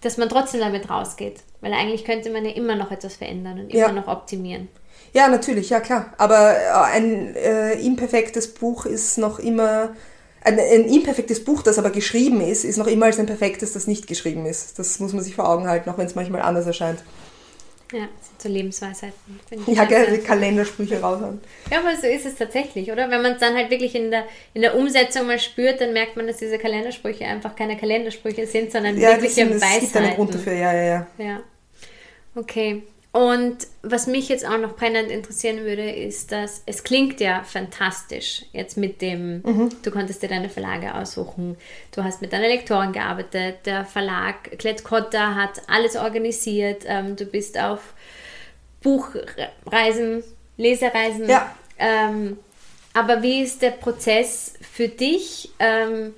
dass 0.02 0.18
man 0.18 0.28
trotzdem 0.28 0.60
damit 0.60 0.90
rausgeht. 0.90 1.38
Weil 1.62 1.72
eigentlich 1.72 2.04
könnte 2.04 2.30
man 2.32 2.44
ja 2.44 2.52
immer 2.52 2.76
noch 2.76 2.92
etwas 2.92 3.16
verändern 3.16 3.62
und 3.62 3.70
immer 3.70 3.80
Ja. 3.88 3.92
noch 3.94 4.10
optimieren. 4.10 4.68
Ja, 5.14 5.30
natürlich, 5.30 5.70
ja 5.70 5.80
klar. 5.80 6.14
Aber 6.18 6.52
äh, 6.54 6.70
ein 6.92 7.34
äh, 7.38 7.76
imperfektes 7.80 8.54
Buch 8.56 8.86
ist 8.86 9.18
noch 9.18 9.40
immer. 9.40 9.96
Ein, 10.42 10.60
ein 10.60 10.84
imperfektes 10.90 11.46
Buch, 11.46 11.64
das 11.64 11.80
aber 11.80 11.92
geschrieben 11.92 12.42
ist, 12.42 12.66
ist 12.66 12.76
noch 12.76 12.88
immer 12.88 13.06
als 13.06 13.20
ein 13.20 13.26
perfektes, 13.26 13.72
das 13.72 13.88
nicht 13.88 14.06
geschrieben 14.06 14.46
ist. 14.46 14.78
Das 14.78 15.00
muss 15.00 15.14
man 15.14 15.24
sich 15.24 15.34
vor 15.34 15.48
Augen 15.48 15.66
halten, 15.70 15.90
auch 15.90 15.98
wenn 15.98 16.06
es 16.08 16.14
manchmal 16.14 16.42
anders 16.42 16.68
erscheint. 16.68 17.04
Ja, 17.92 18.08
das 18.18 18.28
sind 18.30 18.42
so 18.42 18.50
Lebensweisheiten. 18.50 19.40
Ja, 19.68 19.86
gell, 19.86 20.18
die. 20.18 20.24
Kalendersprüche 20.24 21.00
raushauen. 21.00 21.40
Ja, 21.72 21.80
aber 21.80 21.96
so 21.96 22.08
ist 22.08 22.26
es 22.26 22.36
tatsächlich, 22.36 22.92
oder? 22.92 23.10
Wenn 23.12 23.22
man 23.22 23.34
es 23.34 23.40
dann 23.40 23.54
halt 23.56 23.70
wirklich 23.70 23.94
in 23.94 24.10
der, 24.12 24.26
in 24.56 24.62
der 24.64 24.76
Umsetzung 24.76 25.28
mal 25.28 25.40
spürt, 25.40 25.80
dann 25.82 25.94
merkt 25.94 26.16
man, 26.18 26.26
dass 26.26 26.38
diese 26.38 26.58
Kalendersprüche 26.58 27.26
einfach 27.26 27.56
keine 27.56 27.78
Kalendersprüche 27.78 28.48
sind, 28.48 28.72
sondern 28.72 28.98
Ja, 28.98 29.12
das, 29.14 29.22
wirkliche 29.22 29.36
sind- 29.48 29.52
es 29.56 29.62
gibt 29.62 29.96
einen 29.96 30.06
Weisheiten. 30.06 30.16
Grund 30.16 30.34
dafür, 30.34 30.54
ja, 30.54 30.74
ja, 30.74 30.84
ja. 30.84 31.08
Ja. 31.20 31.40
Okay. 32.36 32.82
Und 33.16 33.68
was 33.82 34.08
mich 34.08 34.28
jetzt 34.28 34.46
auch 34.46 34.58
noch 34.58 34.76
brennend 34.76 35.10
interessieren 35.10 35.60
würde, 35.60 35.90
ist, 35.90 36.34
dass 36.34 36.64
es 36.66 36.84
klingt 36.84 37.22
ja 37.22 37.44
fantastisch 37.44 38.44
jetzt 38.52 38.76
mit 38.76 39.02
dem, 39.02 39.42
du 39.84 39.90
konntest 39.90 40.22
dir 40.22 40.28
deine 40.28 40.50
Verlage 40.50 40.94
aussuchen, 40.94 41.56
du 41.96 42.04
hast 42.04 42.22
mit 42.22 42.34
deiner 42.34 42.50
Lektorin 42.50 42.92
gearbeitet, 42.92 43.60
der 43.66 43.86
Verlag 43.86 44.60
Klett-Cotta 44.60 45.34
hat 45.34 45.62
alles 45.68 45.96
organisiert, 45.96 46.84
ähm, 46.88 47.16
du 47.16 47.24
bist 47.24 47.58
auf 47.58 47.94
Buchreisen, 48.82 50.22
Lesereisen. 50.58 51.30
Ja. 51.30 51.56
Ähm, 51.80 52.38
aber 52.94 53.22
wie 53.22 53.44
ist 53.44 53.62
der 53.62 53.72
Prozess 53.72 54.56
für 54.60 54.90
dich? 54.90 55.52
Ähm, 55.60 56.14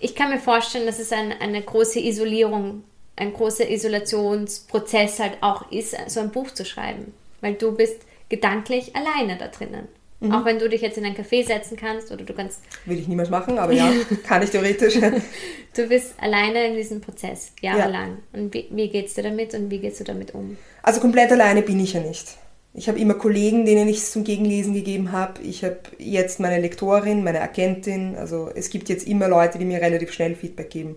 ich 0.00 0.16
kann 0.16 0.30
mir 0.30 0.40
vorstellen, 0.40 0.86
dass 0.86 0.98
es 0.98 1.12
ein, 1.12 1.32
eine 1.40 1.62
große 1.62 2.00
Isolierung, 2.00 2.82
ein 3.16 3.32
großer 3.32 3.68
Isolationsprozess 3.68 5.18
halt 5.18 5.38
auch 5.40 5.70
ist, 5.70 5.96
so 6.08 6.20
ein 6.20 6.30
Buch 6.30 6.50
zu 6.50 6.64
schreiben. 6.64 7.12
Weil 7.40 7.54
du 7.54 7.72
bist 7.72 8.00
gedanklich 8.28 8.94
alleine 8.96 9.36
da 9.36 9.48
drinnen. 9.48 9.88
Auch 10.30 10.44
wenn 10.44 10.58
du 10.60 10.68
dich 10.68 10.82
jetzt 10.82 10.98
in 10.98 11.04
ein 11.04 11.16
Café 11.16 11.44
setzen 11.44 11.76
kannst 11.76 12.12
oder 12.12 12.24
du 12.24 12.32
kannst, 12.32 12.60
Will 12.86 12.98
ich 12.98 13.08
niemals 13.08 13.28
machen, 13.28 13.58
aber 13.58 13.72
ja, 13.72 13.90
kann 14.26 14.42
ich 14.42 14.50
theoretisch. 14.50 14.94
du 14.94 15.88
bist 15.88 16.14
alleine 16.20 16.68
in 16.68 16.76
diesem 16.76 17.00
Prozess, 17.00 17.52
jahrelang. 17.60 18.18
Und 18.32 18.54
wie, 18.54 18.68
wie 18.70 18.88
geht's 18.88 19.14
dir 19.14 19.22
damit 19.22 19.52
und 19.54 19.70
wie 19.70 19.78
gehst 19.80 19.98
du 19.98 20.04
damit 20.04 20.32
um? 20.32 20.56
Also 20.82 21.00
komplett 21.00 21.32
alleine 21.32 21.62
bin 21.62 21.80
ich 21.80 21.94
ja 21.94 22.00
nicht. 22.00 22.36
Ich 22.74 22.88
habe 22.88 23.00
immer 23.00 23.14
Kollegen, 23.14 23.66
denen 23.66 23.88
ich 23.88 23.98
es 23.98 24.12
zum 24.12 24.22
Gegenlesen 24.22 24.74
gegeben 24.74 25.12
habe. 25.12 25.42
Ich 25.42 25.64
habe 25.64 25.78
jetzt 25.98 26.40
meine 26.40 26.60
Lektorin, 26.60 27.24
meine 27.24 27.42
Agentin. 27.42 28.14
Also 28.16 28.48
es 28.54 28.70
gibt 28.70 28.88
jetzt 28.88 29.06
immer 29.06 29.28
Leute, 29.28 29.58
die 29.58 29.64
mir 29.64 29.80
relativ 29.80 30.12
schnell 30.12 30.36
Feedback 30.36 30.70
geben. 30.70 30.96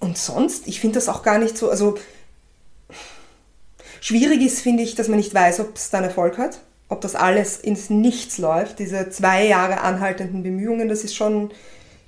Und 0.00 0.18
sonst, 0.18 0.66
ich 0.66 0.80
finde 0.80 0.96
das 0.96 1.08
auch 1.08 1.22
gar 1.22 1.38
nicht 1.38 1.56
so. 1.56 1.70
Also 1.70 1.96
schwierig 4.00 4.42
ist, 4.42 4.60
finde 4.60 4.82
ich, 4.82 4.94
dass 4.94 5.08
man 5.08 5.18
nicht 5.18 5.34
weiß, 5.34 5.60
ob 5.60 5.76
es 5.76 5.90
dann 5.90 6.04
Erfolg 6.04 6.38
hat. 6.38 6.60
Ob 6.88 7.00
das 7.00 7.14
alles 7.14 7.56
ins 7.58 7.90
Nichts 7.90 8.38
läuft. 8.38 8.78
Diese 8.78 9.10
zwei 9.10 9.46
Jahre 9.46 9.80
anhaltenden 9.80 10.42
Bemühungen, 10.42 10.88
das 10.88 11.02
ist 11.04 11.14
schon 11.14 11.50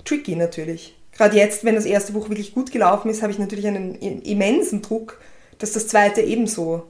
tricky 0.05 0.35
natürlich. 0.35 0.95
Gerade 1.11 1.35
jetzt, 1.35 1.65
wenn 1.65 1.75
das 1.75 1.85
erste 1.85 2.13
Buch 2.13 2.29
wirklich 2.29 2.53
gut 2.53 2.71
gelaufen 2.71 3.09
ist, 3.09 3.23
habe 3.23 3.31
ich 3.31 3.39
natürlich 3.39 3.67
einen 3.67 3.95
immensen 3.95 4.83
Druck, 4.83 5.19
dass 5.57 5.71
das 5.71 5.87
zweite 5.87 6.21
ebenso 6.21 6.83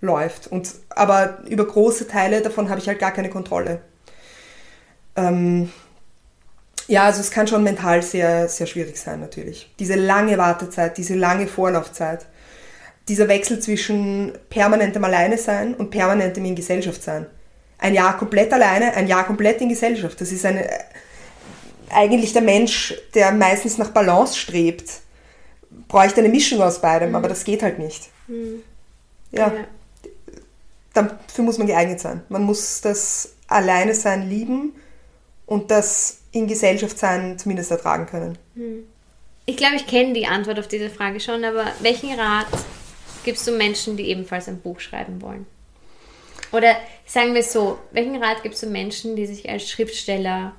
läuft. 0.00 0.46
Und, 0.46 0.70
aber 0.88 1.38
über 1.48 1.66
große 1.66 2.08
Teile 2.08 2.40
davon 2.40 2.70
habe 2.70 2.80
ich 2.80 2.88
halt 2.88 2.98
gar 2.98 3.10
keine 3.10 3.28
Kontrolle. 3.28 3.82
Ähm, 5.16 5.70
ja, 6.86 7.04
also 7.04 7.20
es 7.20 7.30
kann 7.30 7.46
schon 7.46 7.62
mental 7.62 8.02
sehr, 8.02 8.48
sehr 8.48 8.66
schwierig 8.66 8.96
sein 8.96 9.20
natürlich. 9.20 9.70
Diese 9.78 9.94
lange 9.94 10.36
Wartezeit, 10.38 10.98
diese 10.98 11.14
lange 11.14 11.46
Vorlaufzeit, 11.46 12.26
dieser 13.08 13.28
Wechsel 13.28 13.60
zwischen 13.60 14.32
permanentem 14.50 15.02
Alleine 15.04 15.38
sein 15.38 15.74
und 15.74 15.90
permanentem 15.90 16.44
in 16.44 16.54
Gesellschaft 16.54 17.02
sein. 17.02 17.26
Ein 17.78 17.94
Jahr 17.94 18.16
komplett 18.16 18.52
alleine, 18.52 18.94
ein 18.94 19.08
Jahr 19.08 19.24
komplett 19.24 19.60
in 19.60 19.68
Gesellschaft. 19.68 20.20
Das 20.20 20.32
ist 20.32 20.44
eine, 20.44 20.68
eigentlich 21.90 22.32
der 22.32 22.42
Mensch, 22.42 22.94
der 23.14 23.32
meistens 23.32 23.78
nach 23.78 23.90
Balance 23.90 24.38
strebt, 24.38 24.90
bräuchte 25.88 26.20
eine 26.20 26.28
Mischung 26.28 26.62
aus 26.62 26.80
beidem, 26.80 27.14
aber 27.14 27.28
das 27.28 27.44
geht 27.44 27.62
halt 27.62 27.78
nicht. 27.78 28.08
Ja, 29.32 29.52
dafür 30.92 31.44
muss 31.44 31.58
man 31.58 31.66
geeignet 31.66 32.00
sein. 32.00 32.22
Man 32.28 32.42
muss 32.42 32.80
das 32.80 33.30
Alleine 33.48 33.94
sein 33.94 34.28
lieben 34.28 34.74
und 35.46 35.70
das 35.70 36.20
in 36.32 36.46
Gesellschaft 36.46 36.98
sein 36.98 37.38
zumindest 37.38 37.70
ertragen 37.70 38.06
können. 38.06 38.38
Ich 39.46 39.56
glaube, 39.56 39.76
ich 39.76 39.86
kenne 39.86 40.14
die 40.14 40.26
Antwort 40.26 40.58
auf 40.58 40.68
diese 40.68 40.90
Frage 40.90 41.20
schon, 41.20 41.44
aber 41.44 41.66
welchen 41.80 42.18
Rat 42.18 42.46
gibst 43.24 43.46
du 43.46 43.52
Menschen, 43.52 43.96
die 43.96 44.08
ebenfalls 44.08 44.48
ein 44.48 44.60
Buch 44.60 44.80
schreiben 44.80 45.20
wollen? 45.20 45.46
Oder 46.52 46.76
sagen 47.06 47.34
wir 47.34 47.40
es 47.40 47.52
so, 47.52 47.78
welchen 47.90 48.22
Rat 48.22 48.42
gibst 48.42 48.62
du 48.62 48.66
Menschen, 48.66 49.16
die 49.16 49.26
sich 49.26 49.48
als 49.48 49.68
Schriftsteller 49.68 50.54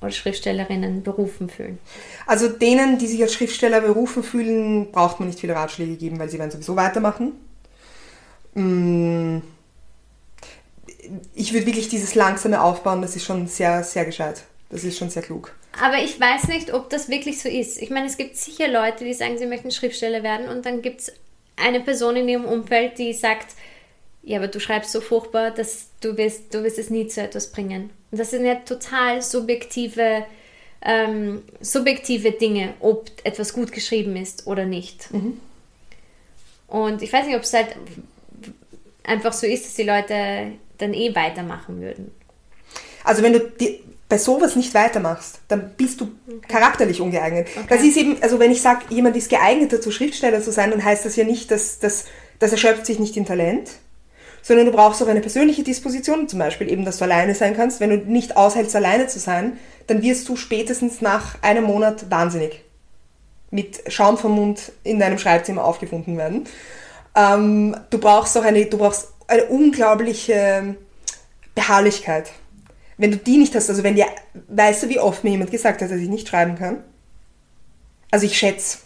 oder 0.00 0.10
Schriftstellerinnen 0.10 1.02
berufen 1.02 1.48
fühlen? 1.48 1.78
Also 2.26 2.48
denen, 2.48 2.98
die 2.98 3.06
sich 3.06 3.22
als 3.22 3.34
Schriftsteller 3.34 3.80
berufen 3.80 4.22
fühlen, 4.22 4.90
braucht 4.90 5.20
man 5.20 5.28
nicht 5.28 5.40
viele 5.40 5.54
Ratschläge 5.54 5.96
geben, 5.96 6.18
weil 6.18 6.28
sie 6.28 6.38
werden 6.38 6.50
sowieso 6.50 6.74
weitermachen. 6.76 7.32
Mm. 8.54 9.38
Ich 11.34 11.52
würde 11.52 11.66
wirklich 11.66 11.88
dieses 11.88 12.14
langsame 12.14 12.62
Aufbauen, 12.62 13.02
das 13.02 13.16
ist 13.16 13.24
schon 13.24 13.46
sehr, 13.46 13.82
sehr 13.84 14.04
gescheit. 14.04 14.42
Das 14.70 14.84
ist 14.84 14.98
schon 14.98 15.10
sehr 15.10 15.22
klug. 15.22 15.54
Aber 15.80 15.98
ich 15.98 16.20
weiß 16.20 16.48
nicht, 16.48 16.72
ob 16.74 16.90
das 16.90 17.08
wirklich 17.08 17.40
so 17.40 17.48
ist. 17.48 17.80
Ich 17.80 17.90
meine, 17.90 18.06
es 18.06 18.16
gibt 18.16 18.36
sicher 18.36 18.68
Leute, 18.68 19.04
die 19.04 19.14
sagen, 19.14 19.38
sie 19.38 19.46
möchten 19.46 19.70
Schriftsteller 19.70 20.22
werden 20.22 20.48
und 20.48 20.66
dann 20.66 20.82
gibt 20.82 21.00
es 21.00 21.12
eine 21.56 21.80
Person 21.80 22.16
in 22.16 22.28
ihrem 22.28 22.44
Umfeld, 22.44 22.98
die 22.98 23.12
sagt, 23.12 23.54
ja, 24.22 24.38
aber 24.38 24.48
du 24.48 24.60
schreibst 24.60 24.92
so 24.92 25.00
furchtbar, 25.00 25.50
dass 25.50 25.88
du 26.00 26.16
wirst, 26.16 26.52
du 26.54 26.62
wirst 26.62 26.78
es 26.78 26.90
nie 26.90 27.06
zu 27.06 27.22
etwas 27.22 27.50
bringen. 27.50 27.90
Und 28.10 28.18
das 28.20 28.30
sind 28.30 28.44
ja 28.44 28.56
total 28.56 29.22
subjektive, 29.22 30.24
ähm, 30.82 31.42
subjektive 31.60 32.32
Dinge, 32.32 32.74
ob 32.80 33.10
etwas 33.24 33.52
gut 33.52 33.72
geschrieben 33.72 34.16
ist 34.16 34.46
oder 34.46 34.66
nicht. 34.66 35.08
Und 36.68 37.02
ich 37.02 37.12
weiß 37.12 37.26
nicht, 37.26 37.36
ob 37.36 37.42
es 37.42 37.52
halt 37.52 37.76
einfach 39.04 39.32
so 39.32 39.46
ist, 39.46 39.64
dass 39.64 39.74
die 39.74 39.84
Leute 39.84 40.52
dann 40.78 40.94
eh 40.94 41.14
weitermachen 41.14 41.80
würden. 41.80 42.12
Also 43.04 43.22
wenn 43.22 43.32
du 43.34 43.40
die, 43.40 43.80
bei 44.08 44.18
sowas 44.18 44.56
nicht 44.56 44.72
weitermachst, 44.74 45.40
dann 45.48 45.72
bist 45.76 46.00
du 46.00 46.10
charakterlich 46.48 47.00
ungeeignet. 47.00 47.48
Das 47.68 47.82
ist 47.82 47.96
eben, 47.96 48.16
also 48.22 48.38
wenn 48.38 48.50
ich 48.50 48.62
sage, 48.62 48.86
jemand 48.88 49.16
ist 49.16 49.28
geeignet 49.28 49.72
dazu, 49.72 49.90
Schriftsteller 49.90 50.40
zu 50.40 50.50
sein, 50.50 50.70
dann 50.70 50.82
heißt 50.82 51.04
das 51.04 51.16
ja 51.16 51.24
nicht, 51.24 51.50
dass, 51.50 51.78
dass 51.78 52.06
das 52.38 52.52
erschöpft 52.52 52.86
sich 52.86 52.98
nicht 52.98 53.16
in 53.16 53.26
Talent, 53.26 53.70
sondern 54.40 54.66
du 54.66 54.72
brauchst 54.72 55.02
auch 55.02 55.08
eine 55.08 55.20
persönliche 55.20 55.62
Disposition, 55.62 56.28
zum 56.28 56.38
Beispiel 56.38 56.70
eben, 56.70 56.84
dass 56.84 56.98
du 56.98 57.04
alleine 57.04 57.34
sein 57.34 57.54
kannst. 57.56 57.80
Wenn 57.80 57.90
du 57.90 57.96
nicht 57.96 58.36
aushältst, 58.36 58.74
alleine 58.76 59.08
zu 59.08 59.18
sein, 59.18 59.58
dann 59.88 60.00
wirst 60.02 60.28
du 60.28 60.36
spätestens 60.36 61.00
nach 61.02 61.42
einem 61.42 61.64
Monat 61.64 62.10
wahnsinnig. 62.10 62.64
mit 63.50 63.82
Schaum 63.92 64.18
vom 64.18 64.32
Mund 64.32 64.72
in 64.84 64.98
deinem 64.98 65.18
Schreibzimmer 65.18 65.64
aufgefunden 65.64 66.16
werden. 66.16 66.44
Ähm, 67.14 67.76
du 67.90 67.98
brauchst 67.98 68.36
auch 68.36 68.44
eine, 68.44 68.66
du 68.66 68.78
brauchst 68.78 69.08
eine 69.28 69.44
unglaubliche 69.46 70.74
Beharrlichkeit. 71.54 72.30
Wenn 72.96 73.12
du 73.12 73.16
die 73.16 73.38
nicht 73.38 73.54
hast, 73.54 73.70
also 73.70 73.84
wenn 73.84 73.94
dir, 73.94 74.06
weißt 74.48 74.82
du, 74.82 74.88
wie 74.88 74.98
oft 74.98 75.22
mir 75.22 75.30
jemand 75.30 75.52
gesagt 75.52 75.80
hat, 75.82 75.90
dass 75.90 75.98
ich 75.98 76.08
nicht 76.08 76.26
schreiben 76.28 76.56
kann? 76.56 76.82
Also 78.10 78.26
ich 78.26 78.36
schätze 78.36 78.78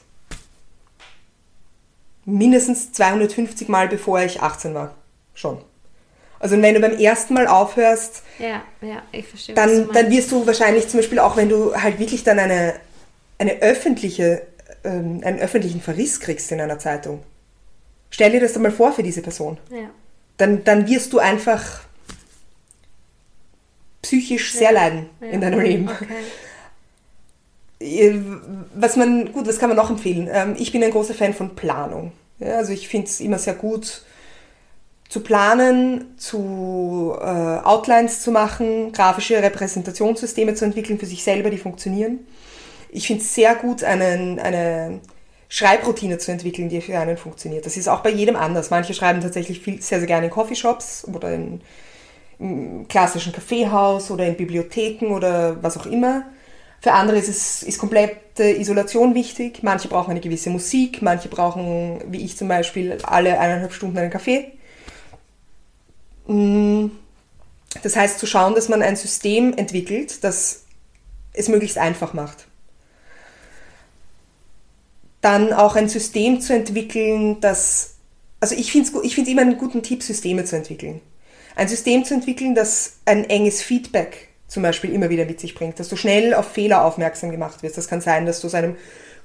mindestens 2.25 2.93
250 2.93 3.69
Mal, 3.69 3.89
bevor 3.89 4.21
ich 4.21 4.43
18 4.43 4.75
war. 4.75 4.95
Schon. 5.35 5.59
Also 6.39 6.61
wenn 6.61 6.75
du 6.75 6.81
beim 6.81 6.99
ersten 6.99 7.35
Mal 7.35 7.47
aufhörst, 7.47 8.23
Ja, 8.39 8.63
ja, 8.81 9.03
verstehe. 9.23 9.55
dann, 9.55 9.89
dann 9.93 10.11
wirst 10.11 10.31
du 10.33 10.47
wahrscheinlich 10.47 10.89
zum 10.89 10.99
Beispiel 11.01 11.19
auch, 11.21 11.37
wenn 11.37 11.49
du 11.49 11.75
halt 11.75 11.99
wirklich 11.99 12.25
dann 12.25 12.39
eine, 12.39 12.75
eine 13.39 13.63
öffentliche, 13.63 14.43
ähm, 14.85 15.21
einen 15.25 15.39
öffentlichen 15.39 15.81
Verriss 15.81 16.21
kriegst 16.21 16.51
in 16.53 16.61
einer 16.61 16.79
Zeitung. 16.79 17.23
Stell 18.11 18.33
dir 18.33 18.41
das 18.41 18.53
doch 18.53 18.61
mal 18.61 18.73
vor 18.73 18.93
für 18.93 19.03
diese 19.03 19.23
Person. 19.23 19.59
ja. 19.71 19.89
Dann, 20.43 20.65
dann 20.65 20.89
wirst 20.89 21.13
du 21.13 21.21
einfach 21.21 21.63
psychisch 24.03 24.53
sehr 24.53 24.73
leiden 24.73 25.07
Ja. 25.21 25.29
in 25.29 25.41
deinem 25.41 25.61
Leben. 25.61 25.89
Okay. 25.89 26.09
Äh, 28.11 28.21
Was 28.75 28.97
man, 28.97 29.33
gut, 29.33 29.47
was 29.47 29.61
kann 29.61 29.69
man 29.69 29.77
noch 29.77 29.91
empfehlen? 29.91 30.29
Ähm, 30.33 30.57
Ich 30.59 30.73
bin 30.73 30.83
ein 30.83 30.91
großer 30.91 31.15
Fan 31.15 31.33
von 31.33 31.55
Planung. 31.55 32.11
Also 32.41 32.73
ich 32.73 32.89
finde 32.89 33.07
es 33.07 33.21
immer 33.21 33.39
sehr 33.39 33.55
gut, 33.55 34.03
zu 35.09 35.21
planen, 35.21 36.13
zu 36.17 37.15
äh, 37.21 37.25
Outlines 37.25 38.21
zu 38.23 38.33
machen, 38.33 38.91
grafische 38.91 39.41
Repräsentationssysteme 39.41 40.55
zu 40.55 40.65
entwickeln 40.65 40.99
für 40.99 41.07
sich 41.07 41.23
selber, 41.23 41.51
die 41.51 41.59
funktionieren. 41.59 42.19
Ich 42.91 43.07
finde 43.07 43.23
es 43.23 43.33
sehr 43.33 43.55
gut, 43.55 43.85
einen, 43.85 44.41
eine 44.41 44.99
Schreibroutine 45.55 46.17
zu 46.17 46.33
entwickeln, 46.33 46.71
die 46.71 46.81
für 46.81 46.99
einen 46.99 47.19
funktioniert. 47.19 47.67
Das 47.67 47.77
ist 47.77 47.87
auch 47.87 48.01
bei 48.01 48.09
jedem 48.09 48.37
anders. 48.37 48.71
Manche 48.71 48.95
schreiben 48.95 49.21
tatsächlich 49.21 49.61
viel, 49.61 49.83
sehr, 49.83 49.99
sehr 49.99 50.07
gerne 50.07 50.27
in 50.27 50.33
Coffeeshops 50.33 51.07
oder 51.13 51.35
in, 51.35 51.61
im 52.39 52.89
klassischen 52.89 53.35
Kaffeehaus 53.35 54.11
oder 54.11 54.27
in 54.27 54.39
Bibliotheken 54.39 55.09
oder 55.15 55.63
was 55.63 55.77
auch 55.77 55.85
immer. 55.85 56.25
Für 56.81 56.93
andere 56.93 57.19
ist 57.19 57.29
es 57.29 57.63
ist 57.63 57.79
komplette 57.79 58.45
Isolation 58.45 59.15
wichtig. 59.15 59.63
Manche 59.63 59.89
brauchen 59.89 60.13
eine 60.13 60.21
gewisse 60.21 60.49
Musik, 60.49 61.03
manche 61.03 61.29
brauchen, 61.29 62.03
wie 62.09 62.25
ich 62.25 62.35
zum 62.39 62.49
Beispiel, 62.49 62.97
alle 63.03 63.39
eineinhalb 63.39 63.75
Stunden 63.75 63.99
einen 63.99 64.11
Kaffee. 64.11 64.53
Mm, 66.27 66.87
Das 67.83 67.97
heißt, 67.97 68.19
zu 68.19 68.27
schauen, 68.27 68.55
dass 68.55 68.69
man 68.69 68.83
ein 68.83 68.97
System 68.97 69.55
entwickelt, 69.57 70.25
das 70.25 70.65
es 71.35 71.49
möglichst 71.49 71.79
einfach 71.79 72.15
macht. 72.15 72.47
Dann 75.23 75.55
auch 75.55 75.77
ein 75.77 75.89
System 75.89 76.41
zu 76.43 76.53
entwickeln, 76.53 77.41
das, 77.41 77.95
also 78.41 78.55
ich 78.55 78.71
finde 78.71 78.91
es 78.91 79.05
ich 79.05 79.15
find's 79.15 79.31
immer 79.31 79.43
einen 79.43 79.57
guten 79.57 79.83
Tipp, 79.83 80.03
Systeme 80.03 80.45
zu 80.45 80.57
entwickeln. 80.57 81.01
Ein 81.57 81.69
System 81.69 82.05
zu 82.05 82.13
entwickeln, 82.13 82.55
das 82.55 82.99
ein 83.07 83.25
enges 83.31 83.63
Feedback 83.63 84.29
zum 84.53 84.63
Beispiel 84.63 84.93
immer 84.93 85.09
wieder 85.09 85.25
mit 85.25 85.41
sich 85.41 85.55
bringt, 85.55 85.81
dass 85.81 85.89
du 85.89 85.97
schnell 85.97 86.35
auf 86.35 86.53
Fehler 86.53 86.85
aufmerksam 86.85 87.31
gemacht 87.31 87.63
wirst. 87.63 87.79
Das 87.79 87.89
kann 87.89 88.03
sein, 88.03 88.27
dass 88.27 88.43
du 88.43 88.49
es 88.49 88.55
einem 88.55 88.77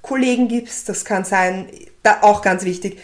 Kollegen 0.01 0.47
gibst, 0.47 0.87
das 0.87 1.03
kann 1.03 1.25
sein, 1.25 1.67
da 2.01 2.19
auch 2.21 2.41
ganz 2.41 2.63
wichtig, 2.63 2.99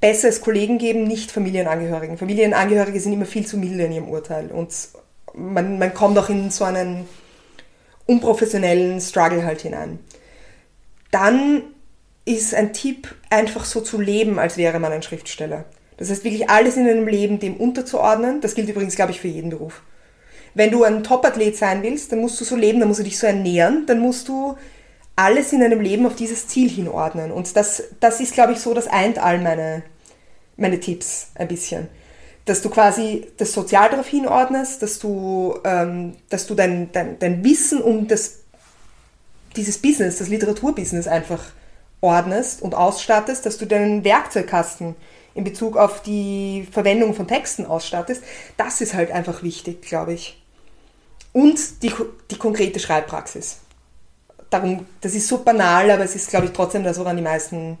besser 0.00 0.28
es 0.28 0.40
Kollegen 0.40 0.78
geben, 0.78 1.04
nicht 1.04 1.30
Familienangehörigen. 1.30 2.18
Familienangehörige 2.18 2.98
sind 2.98 3.12
immer 3.12 3.26
viel 3.26 3.46
zu 3.46 3.56
milde 3.56 3.84
in 3.84 3.92
ihrem 3.92 4.08
Urteil 4.08 4.50
und 4.50 4.72
man, 5.34 5.78
man 5.78 5.94
kommt 5.94 6.18
auch 6.18 6.28
in 6.28 6.50
so 6.50 6.64
einen 6.64 7.06
unprofessionellen 8.06 9.00
Struggle 9.00 9.44
halt 9.44 9.60
hinein. 9.60 10.00
Dann 11.10 11.62
ist 12.24 12.54
ein 12.54 12.72
Tipp, 12.72 13.14
einfach 13.30 13.64
so 13.64 13.80
zu 13.80 14.00
leben, 14.00 14.38
als 14.38 14.56
wäre 14.56 14.78
man 14.78 14.92
ein 14.92 15.02
Schriftsteller. 15.02 15.64
Das 15.96 16.10
heißt, 16.10 16.24
wirklich 16.24 16.50
alles 16.50 16.76
in 16.76 16.88
einem 16.88 17.06
Leben 17.06 17.38
dem 17.38 17.56
unterzuordnen. 17.56 18.40
Das 18.40 18.54
gilt 18.54 18.68
übrigens, 18.68 18.96
glaube 18.96 19.12
ich, 19.12 19.20
für 19.20 19.28
jeden 19.28 19.50
Beruf. 19.50 19.82
Wenn 20.54 20.70
du 20.70 20.84
ein 20.84 21.02
Topathlet 21.02 21.56
sein 21.56 21.82
willst, 21.82 22.12
dann 22.12 22.20
musst 22.20 22.40
du 22.40 22.44
so 22.44 22.56
leben, 22.56 22.78
dann 22.80 22.88
musst 22.88 23.00
du 23.00 23.04
dich 23.04 23.18
so 23.18 23.26
ernähren, 23.26 23.86
dann 23.86 23.98
musst 23.98 24.28
du 24.28 24.56
alles 25.16 25.52
in 25.52 25.60
deinem 25.60 25.80
Leben 25.80 26.06
auf 26.06 26.16
dieses 26.16 26.48
Ziel 26.48 26.68
hinordnen. 26.68 27.30
Und 27.30 27.56
das, 27.56 27.84
das 28.00 28.20
ist, 28.20 28.34
glaube 28.34 28.52
ich, 28.52 28.60
so, 28.60 28.74
das 28.74 28.86
eint 28.86 29.18
all 29.18 29.40
meine, 29.40 29.82
meine 30.56 30.80
Tipps 30.80 31.28
ein 31.34 31.48
bisschen. 31.48 31.88
Dass 32.44 32.62
du 32.62 32.70
quasi 32.70 33.26
das 33.36 33.52
sozial 33.52 33.90
darauf 33.90 34.06
hinordnest, 34.06 34.82
dass 34.82 34.98
du, 34.98 35.58
ähm, 35.64 36.16
dass 36.30 36.46
du 36.46 36.54
dein, 36.54 36.90
dein, 36.92 37.18
dein 37.18 37.44
Wissen 37.44 37.80
um 37.80 38.08
das, 38.08 38.40
dieses 39.56 39.78
Business, 39.78 40.18
das 40.18 40.28
Literaturbusiness 40.28 41.06
einfach 41.06 41.44
ordnest 42.00 42.62
und 42.62 42.74
ausstattest, 42.74 43.46
dass 43.46 43.58
du 43.58 43.66
deinen 43.66 44.04
Werkzeugkasten 44.04 44.94
in 45.34 45.44
Bezug 45.44 45.76
auf 45.76 46.02
die 46.02 46.68
Verwendung 46.70 47.14
von 47.14 47.26
Texten 47.26 47.66
ausstattest, 47.66 48.22
das 48.56 48.80
ist 48.80 48.94
halt 48.94 49.10
einfach 49.10 49.42
wichtig, 49.42 49.82
glaube 49.82 50.12
ich. 50.12 50.40
Und 51.32 51.82
die, 51.82 51.92
die 52.30 52.36
konkrete 52.38 52.78
Schreibpraxis. 52.78 53.58
Darum, 54.50 54.86
das 55.00 55.14
ist 55.14 55.26
so 55.26 55.38
banal, 55.38 55.90
aber 55.90 56.04
es 56.04 56.14
ist, 56.14 56.30
glaube 56.30 56.46
ich, 56.46 56.52
trotzdem 56.52 56.84
das, 56.84 56.98
woran 56.98 57.16
die 57.16 57.22
meisten 57.22 57.76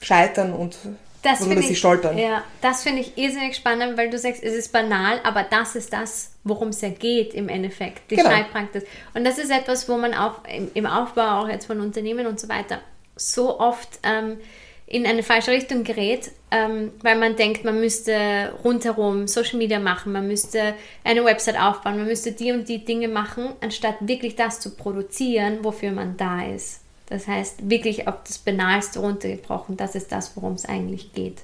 scheitern 0.00 0.52
und 0.52 0.76
Das 1.22 1.40
worüber 1.42 1.62
sie 1.62 1.72
ich, 1.74 1.78
stolpern. 1.78 2.18
ja, 2.18 2.42
das 2.60 2.82
finde 2.82 3.02
ich 3.02 3.16
irrsinnig 3.16 3.54
spannend, 3.54 3.96
weil 3.96 4.10
du 4.10 4.18
sagst, 4.18 4.42
es 4.42 4.54
ist 4.54 4.72
banal, 4.72 5.20
aber 5.22 5.44
das 5.48 5.76
ist 5.76 5.92
das, 5.92 6.32
worum 6.42 6.70
es 6.70 6.80
ja 6.80 6.88
geht 6.88 7.32
im 7.34 7.48
Endeffekt, 7.48 8.10
die 8.10 8.16
Genau. 8.16 8.30
Schreibpraxis. 8.30 8.82
Und 9.14 9.22
das 9.24 9.38
ist 9.38 9.52
etwas, 9.52 9.88
wo 9.88 9.96
man 9.96 10.12
auch 10.14 10.44
im, 10.52 10.68
im 10.74 10.86
Aufbau 10.86 11.42
auch 11.42 11.48
jetzt 11.48 11.66
von 11.66 11.80
Unternehmen 11.80 12.26
und 12.26 12.40
so 12.40 12.48
weiter 12.48 12.80
so 13.16 13.58
oft 13.60 13.88
ähm, 14.02 14.38
in 14.86 15.06
eine 15.06 15.22
falsche 15.22 15.50
Richtung 15.50 15.82
gerät, 15.82 16.30
ähm, 16.50 16.92
weil 17.02 17.18
man 17.18 17.36
denkt, 17.36 17.64
man 17.64 17.80
müsste 17.80 18.52
rundherum 18.62 19.26
Social 19.26 19.58
Media 19.58 19.78
machen, 19.78 20.12
man 20.12 20.26
müsste 20.26 20.74
eine 21.02 21.24
Website 21.24 21.58
aufbauen, 21.58 21.96
man 21.96 22.06
müsste 22.06 22.32
die 22.32 22.52
und 22.52 22.68
die 22.68 22.84
Dinge 22.84 23.08
machen, 23.08 23.54
anstatt 23.60 23.96
wirklich 24.00 24.36
das 24.36 24.60
zu 24.60 24.70
produzieren, 24.70 25.58
wofür 25.62 25.92
man 25.92 26.16
da 26.16 26.44
ist. 26.44 26.80
Das 27.06 27.26
heißt, 27.26 27.68
wirklich 27.68 28.08
auf 28.08 28.16
das 28.26 28.38
Banalste 28.38 29.00
runtergebrochen, 29.00 29.76
das 29.76 29.94
ist 29.94 30.12
das, 30.12 30.32
worum 30.36 30.54
es 30.54 30.64
eigentlich 30.64 31.12
geht. 31.12 31.38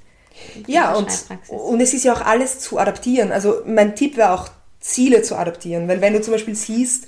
Ja, 0.66 0.94
und, 0.94 1.08
und 1.48 1.80
es 1.80 1.92
ist 1.92 2.04
ja 2.04 2.14
auch 2.14 2.24
alles 2.24 2.60
zu 2.60 2.78
adaptieren. 2.78 3.32
Also 3.32 3.62
mein 3.66 3.96
Tipp 3.96 4.16
wäre 4.16 4.32
auch, 4.32 4.48
Ziele 4.80 5.22
zu 5.22 5.36
adaptieren. 5.36 5.86
Weil 5.88 6.00
wenn 6.00 6.14
du 6.14 6.22
zum 6.22 6.32
Beispiel 6.32 6.54
siehst, 6.54 7.06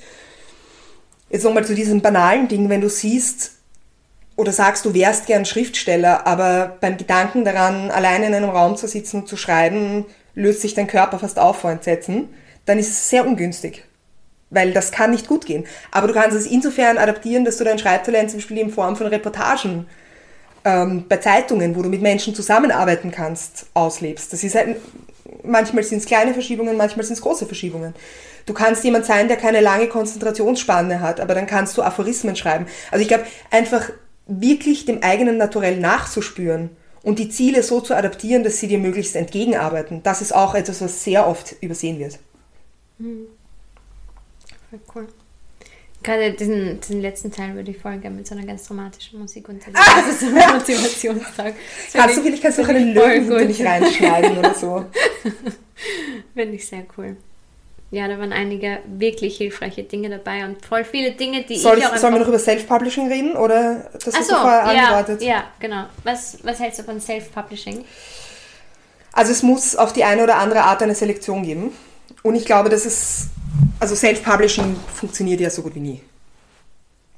jetzt 1.31 1.45
nochmal 1.45 1.65
zu 1.65 1.75
diesem 1.75 2.03
banalen 2.03 2.49
Ding, 2.49 2.69
wenn 2.69 2.83
du 2.83 2.91
siehst 2.91 3.53
oder 4.37 4.53
sagst, 4.53 4.85
du 4.85 4.95
wärst 4.95 5.27
gern 5.27 5.45
Schriftsteller, 5.45 6.27
aber 6.27 6.77
beim 6.81 6.97
Gedanken 6.97 7.45
daran, 7.45 7.91
alleine 7.91 8.27
in 8.27 8.35
einem 8.35 8.51
Raum 8.51 8.77
zu 8.77 8.87
sitzen 8.89 9.21
und 9.21 9.29
zu 9.29 9.37
schreiben, 9.37 10.07
löst 10.35 10.63
sich 10.63 10.75
dein 10.75 10.87
Körper 10.87 11.19
fast 11.19 11.39
auf 11.39 11.59
vor 11.59 11.71
Entsetzen, 11.71 12.29
dann 12.65 12.79
ist 12.79 12.91
es 12.91 13.11
sehr 13.11 13.27
ungünstig. 13.27 13.85
Weil 14.51 14.73
das 14.73 14.93
kann 14.93 15.11
nicht 15.11 15.29
gut 15.29 15.47
gehen. 15.47 15.65
Aber 15.91 16.09
du 16.09 16.15
kannst 16.15 16.37
es 16.37 16.47
insofern 16.47 16.99
adaptieren, 16.99 17.45
dass 17.45 17.57
du 17.57 17.65
dein 17.65 17.79
Schreibtalent 17.79 18.31
zum 18.31 18.39
Beispiel 18.39 18.59
in 18.59 18.71
Form 18.71 18.97
von 18.97 19.07
Reportagen 19.07 19.87
ähm, 20.65 21.07
bei 21.09 21.17
Zeitungen, 21.17 21.75
wo 21.75 21.83
du 21.83 21.89
mit 21.89 22.03
Menschen 22.03 22.35
zusammenarbeiten 22.35 23.11
kannst, 23.11 23.67
auslebst. 23.75 24.33
Das 24.33 24.45
ist 24.45 24.55
halt, 24.55 24.77
manchmal 25.43 25.85
sind 25.85 25.99
es 25.99 26.07
kleine 26.07 26.35
Verschiebungen, 26.35 26.77
manchmal 26.77 27.05
sind 27.05 27.15
es 27.15 27.23
große 27.23 27.47
Verschiebungen. 27.47 27.95
Du 28.45 28.55
kannst 28.55 28.85
jemand 28.85 29.07
sein, 29.07 29.29
der 29.29 29.37
keine 29.37 29.61
lange 29.61 29.89
Konzentrationsspanne 29.89 31.01
hat, 31.01 31.21
aber 31.21 31.35
dann 31.35 31.47
kannst 31.47 31.77
du 31.77 31.83
Aphorismen 31.83 32.37
schreiben. 32.37 32.67
Also 32.91 33.03
ich 33.03 33.09
glaube, 33.09 33.25
einfach 33.51 33.91
wirklich 34.41 34.85
dem 34.85 35.03
eigenen 35.03 35.37
Naturell 35.37 35.79
nachzuspüren 35.79 36.71
und 37.03 37.19
die 37.19 37.29
Ziele 37.29 37.63
so 37.63 37.81
zu 37.81 37.95
adaptieren, 37.95 38.45
dass 38.45 38.61
sie 38.61 38.69
dir 38.69 38.79
möglichst 38.79 39.17
entgegenarbeiten, 39.17 40.03
das 40.03 40.23
ist 40.23 40.35
auch 40.35 40.55
etwas, 40.55 40.81
was 40.81 41.05
sehr 41.05 41.27
oft 41.27 41.57
übersehen 41.61 41.99
wird. 41.99 42.19
Voll 44.71 44.81
cool. 44.95 45.09
Gerade 46.03 46.33
diesen, 46.33 46.81
diesen 46.81 47.01
letzten 47.01 47.31
Teil 47.31 47.55
würde 47.55 47.71
ich 47.71 47.79
voll 47.79 47.99
gerne 47.99 48.17
mit 48.17 48.27
so 48.27 48.35
einer 48.35 48.45
ganz 48.45 48.67
dramatischen 48.67 49.21
Musik 49.21 49.49
unterlegen. 49.49 49.81
Das 49.85 50.09
ist 50.09 50.21
so 50.21 50.27
ein 50.27 50.53
Motivationstag. 50.53 51.55
Kannst 51.93 52.17
du 52.17 52.23
vielleicht 52.23 52.43
kannst 52.43 52.59
du 52.59 52.63
auch 52.63 52.69
einen 52.69 52.93
Löwen 52.93 53.67
reinschneiden 53.67 54.39
oder 54.39 54.55
so. 54.55 54.85
Finde 56.35 56.55
ich 56.57 56.67
sehr 56.67 56.85
cool. 56.97 57.17
Ja, 57.93 58.09
da 58.09 58.19
waren 58.19 58.33
einige 58.33 58.79
wirklich 58.87 59.37
hilfreiche 59.37 59.83
Dinge 59.83 60.09
dabei 60.09 60.47
und 60.47 60.65
voll 60.65 60.83
viele 60.83 61.13
Dinge, 61.13 61.43
die 61.43 61.59
Soll 61.59 61.77
ich 61.77 61.85
ich, 61.85 61.91
auch 61.91 61.97
sollen 61.99 62.15
wir 62.15 62.21
noch 62.21 62.29
über 62.29 62.39
Self-Publishing 62.39 63.07
reden 63.09 63.37
oder 63.37 63.91
das 63.93 64.07
hast 64.07 64.17
Achso, 64.17 64.35
du 64.35 64.41
vorher 64.41 64.75
ja, 64.75 64.89
angedeutet? 64.89 65.23
ja, 65.23 65.45
genau. 65.61 65.85
Was, 66.03 66.39
was 66.43 66.59
hältst 66.59 66.81
du 66.81 66.85
von 66.85 66.99
Self-Publishing? 66.99 67.85
Also 69.13 69.33
es 69.33 69.43
muss 69.43 69.77
auf 69.77 69.93
die 69.93 70.05
eine 70.05 70.23
oder 70.23 70.37
andere 70.37 70.63
Art 70.63 70.83
eine 70.83 70.95
Selektion 70.95 71.43
geben. 71.43 71.73
Und 72.23 72.35
ich 72.35 72.47
glaube, 72.47 72.71
dass 72.71 72.87
es, 72.87 73.27
also 73.79 73.95
Self-Publishing 73.95 74.75
funktioniert 74.95 75.41
ja 75.41 75.51
so 75.51 75.61
gut 75.61 75.75
wie 75.75 75.81
nie. 75.81 76.01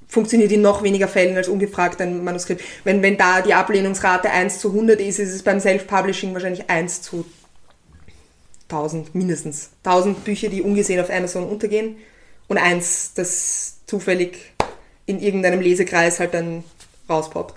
Funktioniert 0.08 0.50
in 0.50 0.60
noch 0.60 0.82
weniger 0.82 1.06
Fällen 1.06 1.36
als 1.36 1.46
ungefragt 1.46 2.00
ein 2.00 2.24
Manuskript. 2.24 2.64
Wenn, 2.82 3.00
wenn 3.00 3.16
da 3.16 3.42
die 3.42 3.54
Ablehnungsrate 3.54 4.28
1 4.28 4.58
zu 4.58 4.70
100 4.70 5.00
ist, 5.00 5.20
ist 5.20 5.32
es 5.32 5.44
beim 5.44 5.60
Self-Publishing 5.60 6.34
wahrscheinlich 6.34 6.68
1 6.68 7.02
zu 7.02 7.24
1000 8.68 9.14
mindestens. 9.14 9.70
1000 9.84 10.24
Bücher, 10.24 10.48
die 10.48 10.62
ungesehen 10.62 11.00
auf 11.00 11.10
Amazon 11.10 11.48
untergehen 11.48 11.96
und 12.48 12.58
eins, 12.58 13.12
das 13.14 13.78
zufällig 13.86 14.54
in 15.06 15.20
irgendeinem 15.20 15.60
Lesekreis 15.60 16.20
halt 16.20 16.34
dann 16.34 16.64
rauspoppt. 17.08 17.54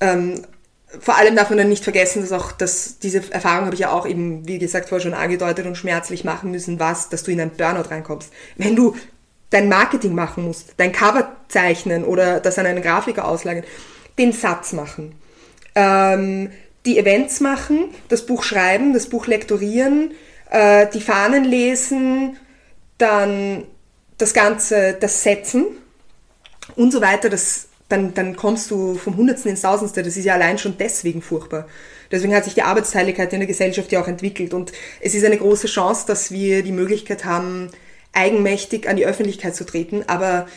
Ähm, 0.00 0.44
vor 1.00 1.16
allem 1.16 1.36
darf 1.36 1.50
man 1.50 1.58
dann 1.58 1.68
nicht 1.68 1.84
vergessen, 1.84 2.22
dass 2.22 2.32
auch, 2.32 2.52
dass 2.52 2.98
diese 2.98 3.30
Erfahrung 3.30 3.66
habe 3.66 3.74
ich 3.74 3.80
ja 3.80 3.92
auch 3.92 4.06
eben, 4.06 4.48
wie 4.48 4.58
gesagt, 4.58 4.88
vorher 4.88 5.02
schon 5.02 5.14
angedeutet 5.14 5.66
und 5.66 5.76
schmerzlich 5.76 6.24
machen 6.24 6.50
müssen, 6.50 6.80
was, 6.80 7.10
dass 7.10 7.24
du 7.24 7.30
in 7.30 7.40
einen 7.40 7.50
Burnout 7.50 7.90
reinkommst. 7.90 8.32
Wenn 8.56 8.74
du 8.74 8.96
dein 9.50 9.68
Marketing 9.68 10.14
machen 10.14 10.44
musst, 10.44 10.74
dein 10.78 10.92
Cover 10.92 11.36
zeichnen 11.48 12.04
oder 12.04 12.40
das 12.40 12.58
an 12.58 12.66
einen 12.66 12.82
Grafiker 12.82 13.26
auslagern, 13.26 13.64
den 14.18 14.32
Satz 14.32 14.72
machen, 14.72 15.14
ähm, 15.74 16.50
die 16.88 16.98
Events 16.98 17.40
machen, 17.40 17.90
das 18.08 18.24
Buch 18.24 18.42
schreiben, 18.42 18.94
das 18.94 19.10
Buch 19.10 19.26
lektorieren, 19.26 20.12
äh, 20.50 20.86
die 20.92 21.02
Fahnen 21.02 21.44
lesen, 21.44 22.38
dann 22.96 23.64
das 24.16 24.32
Ganze, 24.32 24.96
das 24.98 25.22
Setzen 25.22 25.66
und 26.76 26.90
so 26.90 27.02
weiter, 27.02 27.28
das, 27.28 27.68
dann, 27.90 28.14
dann 28.14 28.36
kommst 28.36 28.70
du 28.70 28.94
vom 28.94 29.18
Hundertsten 29.18 29.50
ins 29.50 29.60
Tausendste. 29.60 30.02
Das 30.02 30.16
ist 30.16 30.24
ja 30.24 30.32
allein 30.34 30.56
schon 30.56 30.78
deswegen 30.78 31.20
furchtbar. 31.20 31.68
Deswegen 32.10 32.34
hat 32.34 32.44
sich 32.44 32.54
die 32.54 32.62
Arbeitsteiligkeit 32.62 33.34
in 33.34 33.40
der 33.40 33.46
Gesellschaft 33.46 33.92
ja 33.92 34.00
auch 34.00 34.08
entwickelt. 34.08 34.54
Und 34.54 34.72
es 35.00 35.14
ist 35.14 35.26
eine 35.26 35.36
große 35.36 35.66
Chance, 35.66 36.06
dass 36.06 36.30
wir 36.30 36.62
die 36.62 36.72
Möglichkeit 36.72 37.26
haben, 37.26 37.70
eigenmächtig 38.14 38.88
an 38.88 38.96
die 38.96 39.04
Öffentlichkeit 39.04 39.54
zu 39.54 39.64
treten. 39.64 40.04
Aber 40.06 40.48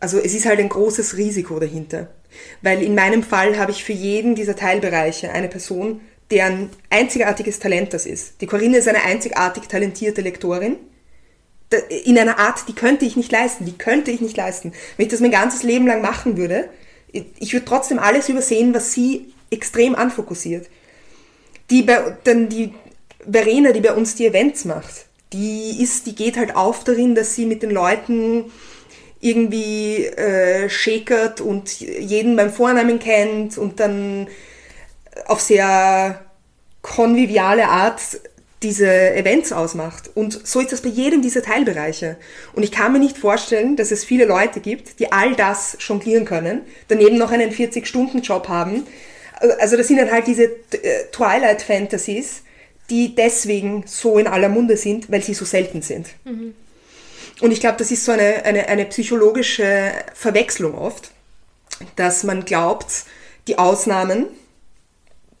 also 0.00 0.18
es 0.18 0.32
ist 0.32 0.46
halt 0.46 0.58
ein 0.58 0.70
großes 0.70 1.18
Risiko 1.18 1.60
dahinter. 1.60 2.08
Weil 2.62 2.82
in 2.82 2.94
meinem 2.94 3.22
Fall 3.22 3.58
habe 3.58 3.70
ich 3.70 3.84
für 3.84 3.92
jeden 3.92 4.34
dieser 4.34 4.56
Teilbereiche 4.56 5.32
eine 5.32 5.48
Person, 5.48 6.00
deren 6.30 6.70
einzigartiges 6.90 7.58
Talent 7.58 7.92
das 7.92 8.06
ist. 8.06 8.40
Die 8.40 8.46
Corinne 8.46 8.78
ist 8.78 8.88
eine 8.88 9.02
einzigartig 9.02 9.64
talentierte 9.64 10.22
Lektorin. 10.22 10.76
In 12.04 12.18
einer 12.18 12.38
Art, 12.38 12.68
die 12.68 12.74
könnte 12.74 13.04
ich 13.04 13.16
nicht 13.16 13.32
leisten. 13.32 13.64
Die 13.64 13.76
könnte 13.76 14.10
ich 14.10 14.20
nicht 14.20 14.36
leisten. 14.36 14.72
Wenn 14.96 15.06
ich 15.06 15.12
das 15.12 15.20
mein 15.20 15.30
ganzes 15.30 15.62
Leben 15.62 15.86
lang 15.86 16.02
machen 16.02 16.36
würde, 16.36 16.68
ich 17.12 17.52
würde 17.52 17.66
trotzdem 17.66 17.98
alles 17.98 18.28
übersehen, 18.28 18.74
was 18.74 18.92
sie 18.92 19.32
extrem 19.50 19.94
anfokussiert. 19.94 20.68
Die, 21.70 21.86
dann 22.24 22.48
die 22.48 22.72
Verena, 23.30 23.72
die 23.72 23.80
bei 23.80 23.92
uns 23.92 24.14
die 24.14 24.26
Events 24.26 24.64
macht, 24.64 25.06
die 25.32 25.82
ist, 25.82 26.06
die 26.06 26.14
geht 26.14 26.36
halt 26.36 26.56
auf 26.56 26.84
darin, 26.84 27.14
dass 27.14 27.34
sie 27.34 27.46
mit 27.46 27.62
den 27.62 27.70
Leuten 27.70 28.50
irgendwie 29.22 30.04
äh, 30.04 30.68
schäkert 30.68 31.40
und 31.40 31.80
jeden 31.80 32.36
beim 32.36 32.52
Vornamen 32.52 32.98
kennt 32.98 33.56
und 33.56 33.78
dann 33.80 34.26
auf 35.26 35.40
sehr 35.40 36.20
konviviale 36.82 37.68
Art 37.68 38.00
diese 38.62 39.14
Events 39.14 39.52
ausmacht. 39.52 40.10
Und 40.14 40.46
so 40.46 40.60
ist 40.60 40.72
das 40.72 40.80
bei 40.80 40.88
jedem 40.88 41.22
dieser 41.22 41.42
Teilbereiche. 41.42 42.16
Und 42.52 42.64
ich 42.64 42.72
kann 42.72 42.92
mir 42.92 42.98
nicht 42.98 43.16
vorstellen, 43.16 43.76
dass 43.76 43.92
es 43.92 44.04
viele 44.04 44.24
Leute 44.24 44.60
gibt, 44.60 44.98
die 44.98 45.12
all 45.12 45.34
das 45.36 45.76
jonglieren 45.80 46.24
können, 46.24 46.62
daneben 46.88 47.16
noch 47.16 47.30
einen 47.30 47.52
40-Stunden-Job 47.52 48.48
haben. 48.48 48.86
Also 49.60 49.76
das 49.76 49.86
sind 49.88 49.98
dann 49.98 50.10
halt 50.10 50.26
diese 50.26 50.44
äh, 50.44 51.04
Twilight-Fantasies, 51.12 52.42
die 52.90 53.14
deswegen 53.14 53.84
so 53.86 54.18
in 54.18 54.26
aller 54.26 54.48
Munde 54.48 54.76
sind, 54.76 55.10
weil 55.10 55.22
sie 55.22 55.34
so 55.34 55.44
selten 55.44 55.82
sind. 55.82 56.08
Mhm. 56.24 56.54
Und 57.42 57.50
ich 57.50 57.58
glaube, 57.58 57.76
das 57.76 57.90
ist 57.90 58.04
so 58.04 58.12
eine, 58.12 58.44
eine, 58.44 58.68
eine 58.68 58.84
psychologische 58.84 59.90
Verwechslung 60.14 60.78
oft, 60.78 61.10
dass 61.96 62.22
man 62.22 62.44
glaubt, 62.44 63.04
die 63.48 63.58
Ausnahmen, 63.58 64.26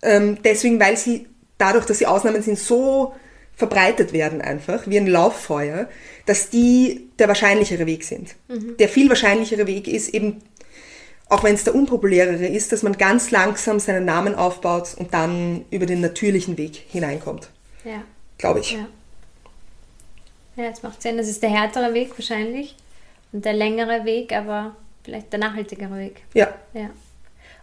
ähm, 0.02 0.38
deswegen, 0.42 0.80
weil 0.80 0.96
sie 0.96 1.28
dadurch, 1.58 1.86
dass 1.86 1.98
sie 1.98 2.06
Ausnahmen 2.06 2.42
sind, 2.42 2.58
so 2.58 3.14
verbreitet 3.54 4.12
werden 4.12 4.42
einfach, 4.42 4.88
wie 4.88 4.98
ein 4.98 5.06
Lauffeuer, 5.06 5.88
dass 6.26 6.50
die 6.50 7.08
der 7.20 7.28
wahrscheinlichere 7.28 7.86
Weg 7.86 8.02
sind. 8.02 8.34
Mhm. 8.48 8.76
Der 8.78 8.88
viel 8.88 9.08
wahrscheinlichere 9.08 9.68
Weg 9.68 9.86
ist 9.86 10.08
eben, 10.08 10.42
auch 11.28 11.44
wenn 11.44 11.54
es 11.54 11.62
der 11.62 11.76
unpopulärere 11.76 12.46
ist, 12.46 12.72
dass 12.72 12.82
man 12.82 12.94
ganz 12.98 13.30
langsam 13.30 13.78
seinen 13.78 14.06
Namen 14.06 14.34
aufbaut 14.34 14.94
und 14.96 15.14
dann 15.14 15.66
über 15.70 15.86
den 15.86 16.00
natürlichen 16.00 16.58
Weg 16.58 16.82
hineinkommt. 16.88 17.48
Ja. 17.84 18.02
Glaube 18.38 18.58
ich. 18.58 18.72
Ja. 18.72 18.88
Ja, 20.56 20.68
das 20.68 20.82
macht 20.82 21.00
Sinn. 21.02 21.16
Das 21.16 21.28
ist 21.28 21.42
der 21.42 21.50
härtere 21.50 21.94
Weg 21.94 22.16
wahrscheinlich 22.16 22.76
und 23.32 23.44
der 23.44 23.54
längere 23.54 24.04
Weg, 24.04 24.32
aber 24.32 24.76
vielleicht 25.02 25.32
der 25.32 25.40
nachhaltigere 25.40 25.96
Weg. 25.96 26.22
Ja. 26.34 26.52
ja. 26.74 26.90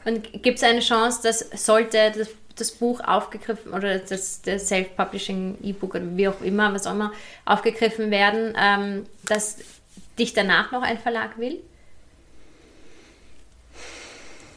Und 0.06 0.44
gibt 0.44 0.58
es 0.58 0.64
eine 0.64 0.80
Chance, 0.80 1.22
dass 1.24 1.40
sollte 1.54 2.12
das, 2.18 2.30
das 2.56 2.72
Buch 2.72 3.00
aufgegriffen 3.02 3.74
oder 3.74 4.00
das, 4.00 4.42
das 4.42 4.68
Self-Publishing 4.68 5.58
E-Book 5.62 5.96
oder 5.96 6.18
wie 6.18 6.28
auch 6.28 6.42
immer, 6.42 6.74
was 6.74 6.88
auch 6.88 6.94
immer, 6.94 7.14
aufgegriffen 7.46 8.12
werden, 8.12 8.56
ähm, 8.60 9.06
dass 9.28 9.58
dich 10.18 10.34
danach 10.34 10.72
noch 10.72 10.82
ein 10.82 10.98
Verlag 10.98 11.38
will? 11.38 11.60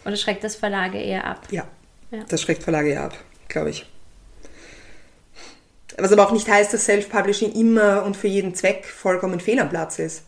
Oder 0.05 0.17
schreckt 0.17 0.43
das 0.43 0.57
Verlage 0.57 0.99
eher 0.99 1.25
ab? 1.25 1.47
Ja, 1.51 1.69
ja. 2.11 2.25
das 2.29 2.41
schreckt 2.41 2.63
Verlage 2.63 2.91
eher 2.91 3.05
ab, 3.05 3.17
glaube 3.49 3.71
ich. 3.71 3.87
Was 5.99 6.13
aber 6.13 6.27
auch 6.27 6.33
nicht 6.33 6.49
heißt, 6.49 6.73
dass 6.73 6.87
Self-Publishing 6.87 7.53
immer 7.53 8.05
und 8.05 8.17
für 8.17 8.29
jeden 8.29 8.55
Zweck 8.55 8.87
vollkommen 8.87 9.41
fehl 9.41 9.61
am 9.61 9.69
Platz 9.69 9.99
ist. 9.99 10.23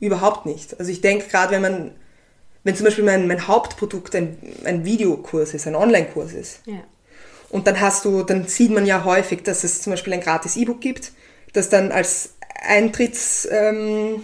Überhaupt 0.00 0.46
nicht. 0.46 0.78
Also 0.78 0.90
ich 0.90 1.00
denke 1.00 1.28
gerade, 1.28 1.52
wenn 1.52 1.62
man, 1.62 1.90
wenn 2.62 2.76
zum 2.76 2.84
Beispiel 2.84 3.04
mein, 3.04 3.26
mein 3.26 3.46
Hauptprodukt 3.48 4.14
ein, 4.14 4.38
ein 4.64 4.84
Videokurs 4.84 5.54
ist, 5.54 5.66
ein 5.66 5.74
Online-Kurs 5.74 6.32
ist, 6.32 6.60
ja. 6.66 6.82
und 7.50 7.66
dann 7.66 7.80
hast 7.80 8.04
du, 8.04 8.22
dann 8.22 8.46
sieht 8.46 8.70
man 8.70 8.86
ja 8.86 9.04
häufig, 9.04 9.42
dass 9.42 9.64
es 9.64 9.82
zum 9.82 9.92
Beispiel 9.92 10.12
ein 10.12 10.20
gratis 10.20 10.56
E-Book 10.56 10.80
gibt, 10.80 11.12
das 11.52 11.68
dann 11.68 11.92
als 11.92 12.34
Eintritts, 12.66 13.48
ähm, 13.50 14.22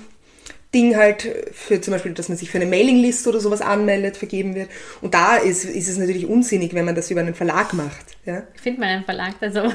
Ding 0.73 0.97
halt 0.97 1.29
für 1.53 1.81
zum 1.81 1.93
Beispiel, 1.93 2.13
dass 2.13 2.29
man 2.29 2.39
sich 2.39 2.51
für 2.51 2.59
eine 2.59 2.67
Mailingliste 2.67 3.29
oder 3.29 3.41
sowas 3.41 3.61
anmeldet, 3.61 4.17
vergeben 4.17 4.55
wird. 4.55 4.71
Und 5.01 5.15
da 5.15 5.37
ist, 5.37 5.65
ist 5.65 5.89
es 5.89 5.99
natürlich 5.99 6.27
unsinnig, 6.27 6.75
wenn 6.75 6.85
man 6.85 6.95
das 6.95 7.11
über 7.11 7.21
einen 7.21 7.35
Verlag 7.35 7.73
macht. 7.73 8.17
Ja? 8.25 8.45
Findet 8.55 8.81
man 8.81 8.89
einen 8.89 9.05
Verlag, 9.05 9.41
der 9.41 9.53
so 9.53 9.69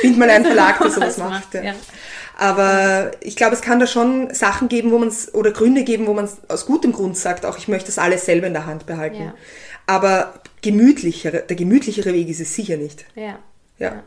Findet 0.00 0.18
man 0.18 0.30
einen 0.30 0.44
Verlag, 0.44 0.78
der 0.82 0.90
sowas 0.90 1.18
macht. 1.18 1.54
Ja. 1.54 1.62
ja. 1.62 1.74
Aber 2.36 3.10
ich 3.20 3.34
glaube, 3.34 3.56
es 3.56 3.62
kann 3.62 3.80
da 3.80 3.88
schon 3.88 4.32
Sachen 4.32 4.68
geben, 4.68 4.92
wo 4.92 4.98
man 4.98 5.08
es, 5.08 5.34
oder 5.34 5.50
Gründe 5.50 5.82
geben, 5.82 6.06
wo 6.06 6.14
man 6.14 6.26
es 6.26 6.36
aus 6.48 6.66
gutem 6.66 6.92
Grund 6.92 7.16
sagt, 7.16 7.44
auch 7.44 7.58
ich 7.58 7.66
möchte 7.66 7.86
das 7.86 7.98
alles 7.98 8.24
selber 8.24 8.46
in 8.46 8.52
der 8.52 8.66
Hand 8.66 8.86
behalten. 8.86 9.24
Ja. 9.24 9.34
Aber 9.86 10.34
gemütlichere, 10.62 11.42
der 11.48 11.56
gemütlichere 11.56 12.12
Weg 12.14 12.28
ist 12.28 12.40
es 12.40 12.54
sicher 12.54 12.76
nicht. 12.76 13.06
Ja. 13.16 13.40
ja. 13.78 13.94
ja. 13.94 14.02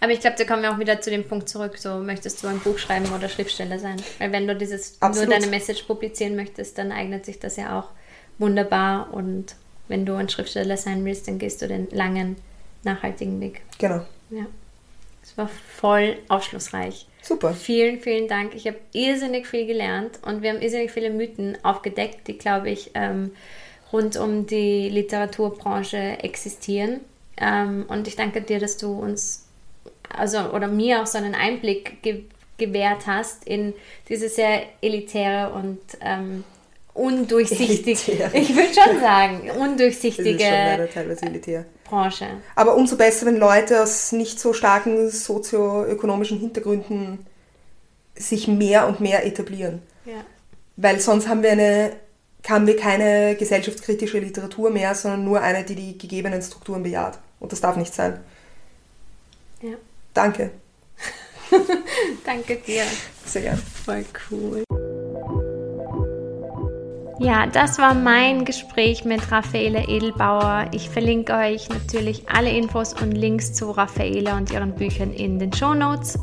Aber 0.00 0.12
ich 0.12 0.20
glaube, 0.20 0.36
da 0.36 0.44
kommen 0.44 0.62
wir 0.62 0.72
auch 0.72 0.78
wieder 0.78 1.00
zu 1.00 1.10
dem 1.10 1.24
Punkt 1.24 1.48
zurück, 1.48 1.78
so 1.78 1.98
möchtest 1.98 2.42
du 2.42 2.48
ein 2.48 2.60
Buch 2.60 2.78
schreiben 2.78 3.06
oder 3.14 3.28
Schriftsteller 3.28 3.78
sein. 3.78 3.96
Weil 4.18 4.32
wenn 4.32 4.46
du 4.46 4.54
dieses 4.54 5.00
Absolut. 5.00 5.28
nur 5.28 5.38
deine 5.38 5.50
Message 5.50 5.84
publizieren 5.84 6.36
möchtest, 6.36 6.76
dann 6.78 6.92
eignet 6.92 7.24
sich 7.24 7.38
das 7.38 7.56
ja 7.56 7.78
auch 7.78 7.88
wunderbar. 8.38 9.12
Und 9.12 9.56
wenn 9.88 10.04
du 10.04 10.14
ein 10.14 10.28
Schriftsteller 10.28 10.76
sein 10.76 11.04
willst, 11.04 11.28
dann 11.28 11.38
gehst 11.38 11.62
du 11.62 11.68
den 11.68 11.88
langen, 11.90 12.36
nachhaltigen 12.82 13.40
Weg. 13.40 13.62
Genau. 13.78 14.04
Ja. 14.30 14.46
Es 15.22 15.36
war 15.36 15.48
voll 15.48 16.18
aufschlussreich. 16.28 17.06
Super. 17.22 17.52
Vielen, 17.52 18.00
vielen 18.00 18.28
Dank. 18.28 18.54
Ich 18.54 18.66
habe 18.66 18.76
irrsinnig 18.92 19.48
viel 19.48 19.66
gelernt 19.66 20.20
und 20.22 20.42
wir 20.42 20.50
haben 20.50 20.62
irrsinnig 20.62 20.92
viele 20.92 21.10
Mythen 21.10 21.58
aufgedeckt, 21.64 22.28
die, 22.28 22.38
glaube 22.38 22.70
ich, 22.70 22.92
ähm, 22.94 23.32
rund 23.92 24.16
um 24.16 24.46
die 24.46 24.88
Literaturbranche 24.88 26.22
existieren. 26.22 27.00
Ähm, 27.36 27.86
und 27.88 28.06
ich 28.06 28.14
danke 28.14 28.40
dir, 28.42 28.60
dass 28.60 28.76
du 28.76 28.92
uns 28.92 29.45
also 30.16 30.38
oder 30.52 30.68
mir 30.68 31.02
auch 31.02 31.06
so 31.06 31.18
einen 31.18 31.34
Einblick 31.34 32.02
ge 32.02 32.24
gewährt 32.58 33.06
hast 33.06 33.46
in 33.46 33.74
diese 34.08 34.30
sehr 34.30 34.62
elitäre 34.80 35.52
und 35.52 35.78
ähm, 36.00 36.42
undurchsichtige, 36.94 38.30
ich 38.32 38.56
würde 38.56 38.72
schon 38.72 38.98
sagen, 39.00 39.50
undurchsichtige 39.50 40.88
Branche. 41.84 42.26
Aber 42.54 42.74
umso 42.76 42.96
besser, 42.96 43.26
wenn 43.26 43.36
Leute 43.36 43.82
aus 43.82 44.12
nicht 44.12 44.40
so 44.40 44.54
starken 44.54 45.10
sozioökonomischen 45.10 46.38
Hintergründen 46.38 47.26
sich 48.14 48.48
mehr 48.48 48.88
und 48.88 49.00
mehr 49.00 49.26
etablieren. 49.26 49.82
Ja. 50.06 50.24
Weil 50.76 50.98
sonst 51.00 51.28
haben 51.28 51.42
wir 51.42 51.52
eine 51.52 51.92
haben 52.48 52.66
wir 52.66 52.76
keine 52.76 53.34
gesellschaftskritische 53.36 54.20
Literatur 54.20 54.70
mehr, 54.70 54.94
sondern 54.94 55.24
nur 55.24 55.40
eine, 55.40 55.64
die 55.64 55.74
die 55.74 55.98
gegebenen 55.98 56.40
Strukturen 56.42 56.84
bejaht. 56.84 57.18
Und 57.40 57.50
das 57.50 57.60
darf 57.60 57.76
nicht 57.76 57.92
sein. 57.92 58.20
Danke. 60.16 60.50
Danke 62.24 62.56
dir. 62.56 62.84
Sehr 63.26 63.42
gern. 63.42 63.58
Voll 63.58 64.04
cool. 64.30 64.64
Ja, 67.18 67.46
das 67.46 67.78
war 67.78 67.92
mein 67.92 68.46
Gespräch 68.46 69.04
mit 69.04 69.30
Raffaele 69.30 69.88
Edelbauer. 69.88 70.70
Ich 70.72 70.88
verlinke 70.88 71.34
euch 71.34 71.68
natürlich 71.68 72.28
alle 72.30 72.50
Infos 72.50 72.94
und 72.94 73.12
Links 73.12 73.52
zu 73.52 73.70
Raffaele 73.70 74.34
und 74.34 74.50
ihren 74.50 74.74
Büchern 74.74 75.12
in 75.12 75.38
den 75.38 75.52
Show 75.52 75.74
Notes. 75.74 76.18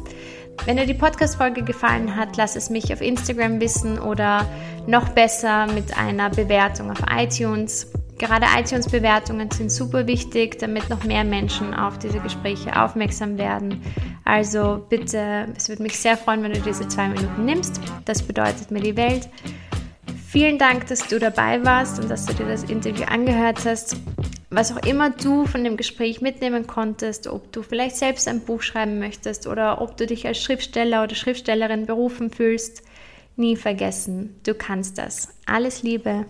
Wenn 0.65 0.77
dir 0.77 0.87
die 0.87 0.93
Podcast-Folge 0.95 1.63
gefallen 1.63 2.15
hat, 2.15 2.35
lass 2.35 2.55
es 2.55 2.71
mich 2.71 2.91
auf 2.93 3.01
Instagram 3.01 3.59
wissen 3.59 3.99
oder 3.99 4.47
noch 4.87 5.09
besser 5.09 5.67
mit 5.67 5.95
einer 5.97 6.31
Bewertung 6.31 6.89
auf 6.89 7.01
iTunes. 7.15 7.91
Gerade 8.23 8.45
iTunes-Bewertungen 8.57 9.51
sind 9.51 9.69
super 9.69 10.07
wichtig, 10.07 10.57
damit 10.57 10.89
noch 10.89 11.03
mehr 11.03 11.25
Menschen 11.25 11.73
auf 11.73 11.99
diese 11.99 12.21
Gespräche 12.21 12.81
aufmerksam 12.81 13.37
werden. 13.37 13.81
Also 14.23 14.85
bitte, 14.87 15.49
es 15.57 15.67
würde 15.67 15.83
mich 15.83 15.99
sehr 15.99 16.15
freuen, 16.15 16.41
wenn 16.41 16.53
du 16.53 16.61
diese 16.61 16.87
zwei 16.87 17.09
Minuten 17.09 17.43
nimmst. 17.43 17.81
Das 18.05 18.21
bedeutet 18.21 18.71
mir 18.71 18.79
die 18.79 18.95
Welt. 18.95 19.27
Vielen 20.25 20.57
Dank, 20.57 20.87
dass 20.87 21.05
du 21.05 21.19
dabei 21.19 21.65
warst 21.65 21.99
und 22.01 22.09
dass 22.09 22.25
du 22.25 22.33
dir 22.33 22.47
das 22.47 22.63
Interview 22.63 23.03
angehört 23.03 23.65
hast. 23.65 23.97
Was 24.49 24.71
auch 24.71 24.85
immer 24.85 25.09
du 25.09 25.45
von 25.45 25.65
dem 25.65 25.75
Gespräch 25.75 26.21
mitnehmen 26.21 26.65
konntest, 26.65 27.27
ob 27.27 27.51
du 27.51 27.61
vielleicht 27.61 27.97
selbst 27.97 28.29
ein 28.29 28.39
Buch 28.39 28.61
schreiben 28.61 28.99
möchtest 28.99 29.47
oder 29.47 29.81
ob 29.81 29.97
du 29.97 30.07
dich 30.07 30.25
als 30.25 30.41
Schriftsteller 30.41 31.03
oder 31.03 31.15
Schriftstellerin 31.15 31.87
berufen 31.87 32.31
fühlst, 32.31 32.83
nie 33.35 33.57
vergessen, 33.57 34.39
du 34.45 34.53
kannst 34.53 34.97
das. 34.97 35.27
Alles 35.45 35.83
Liebe. 35.83 36.25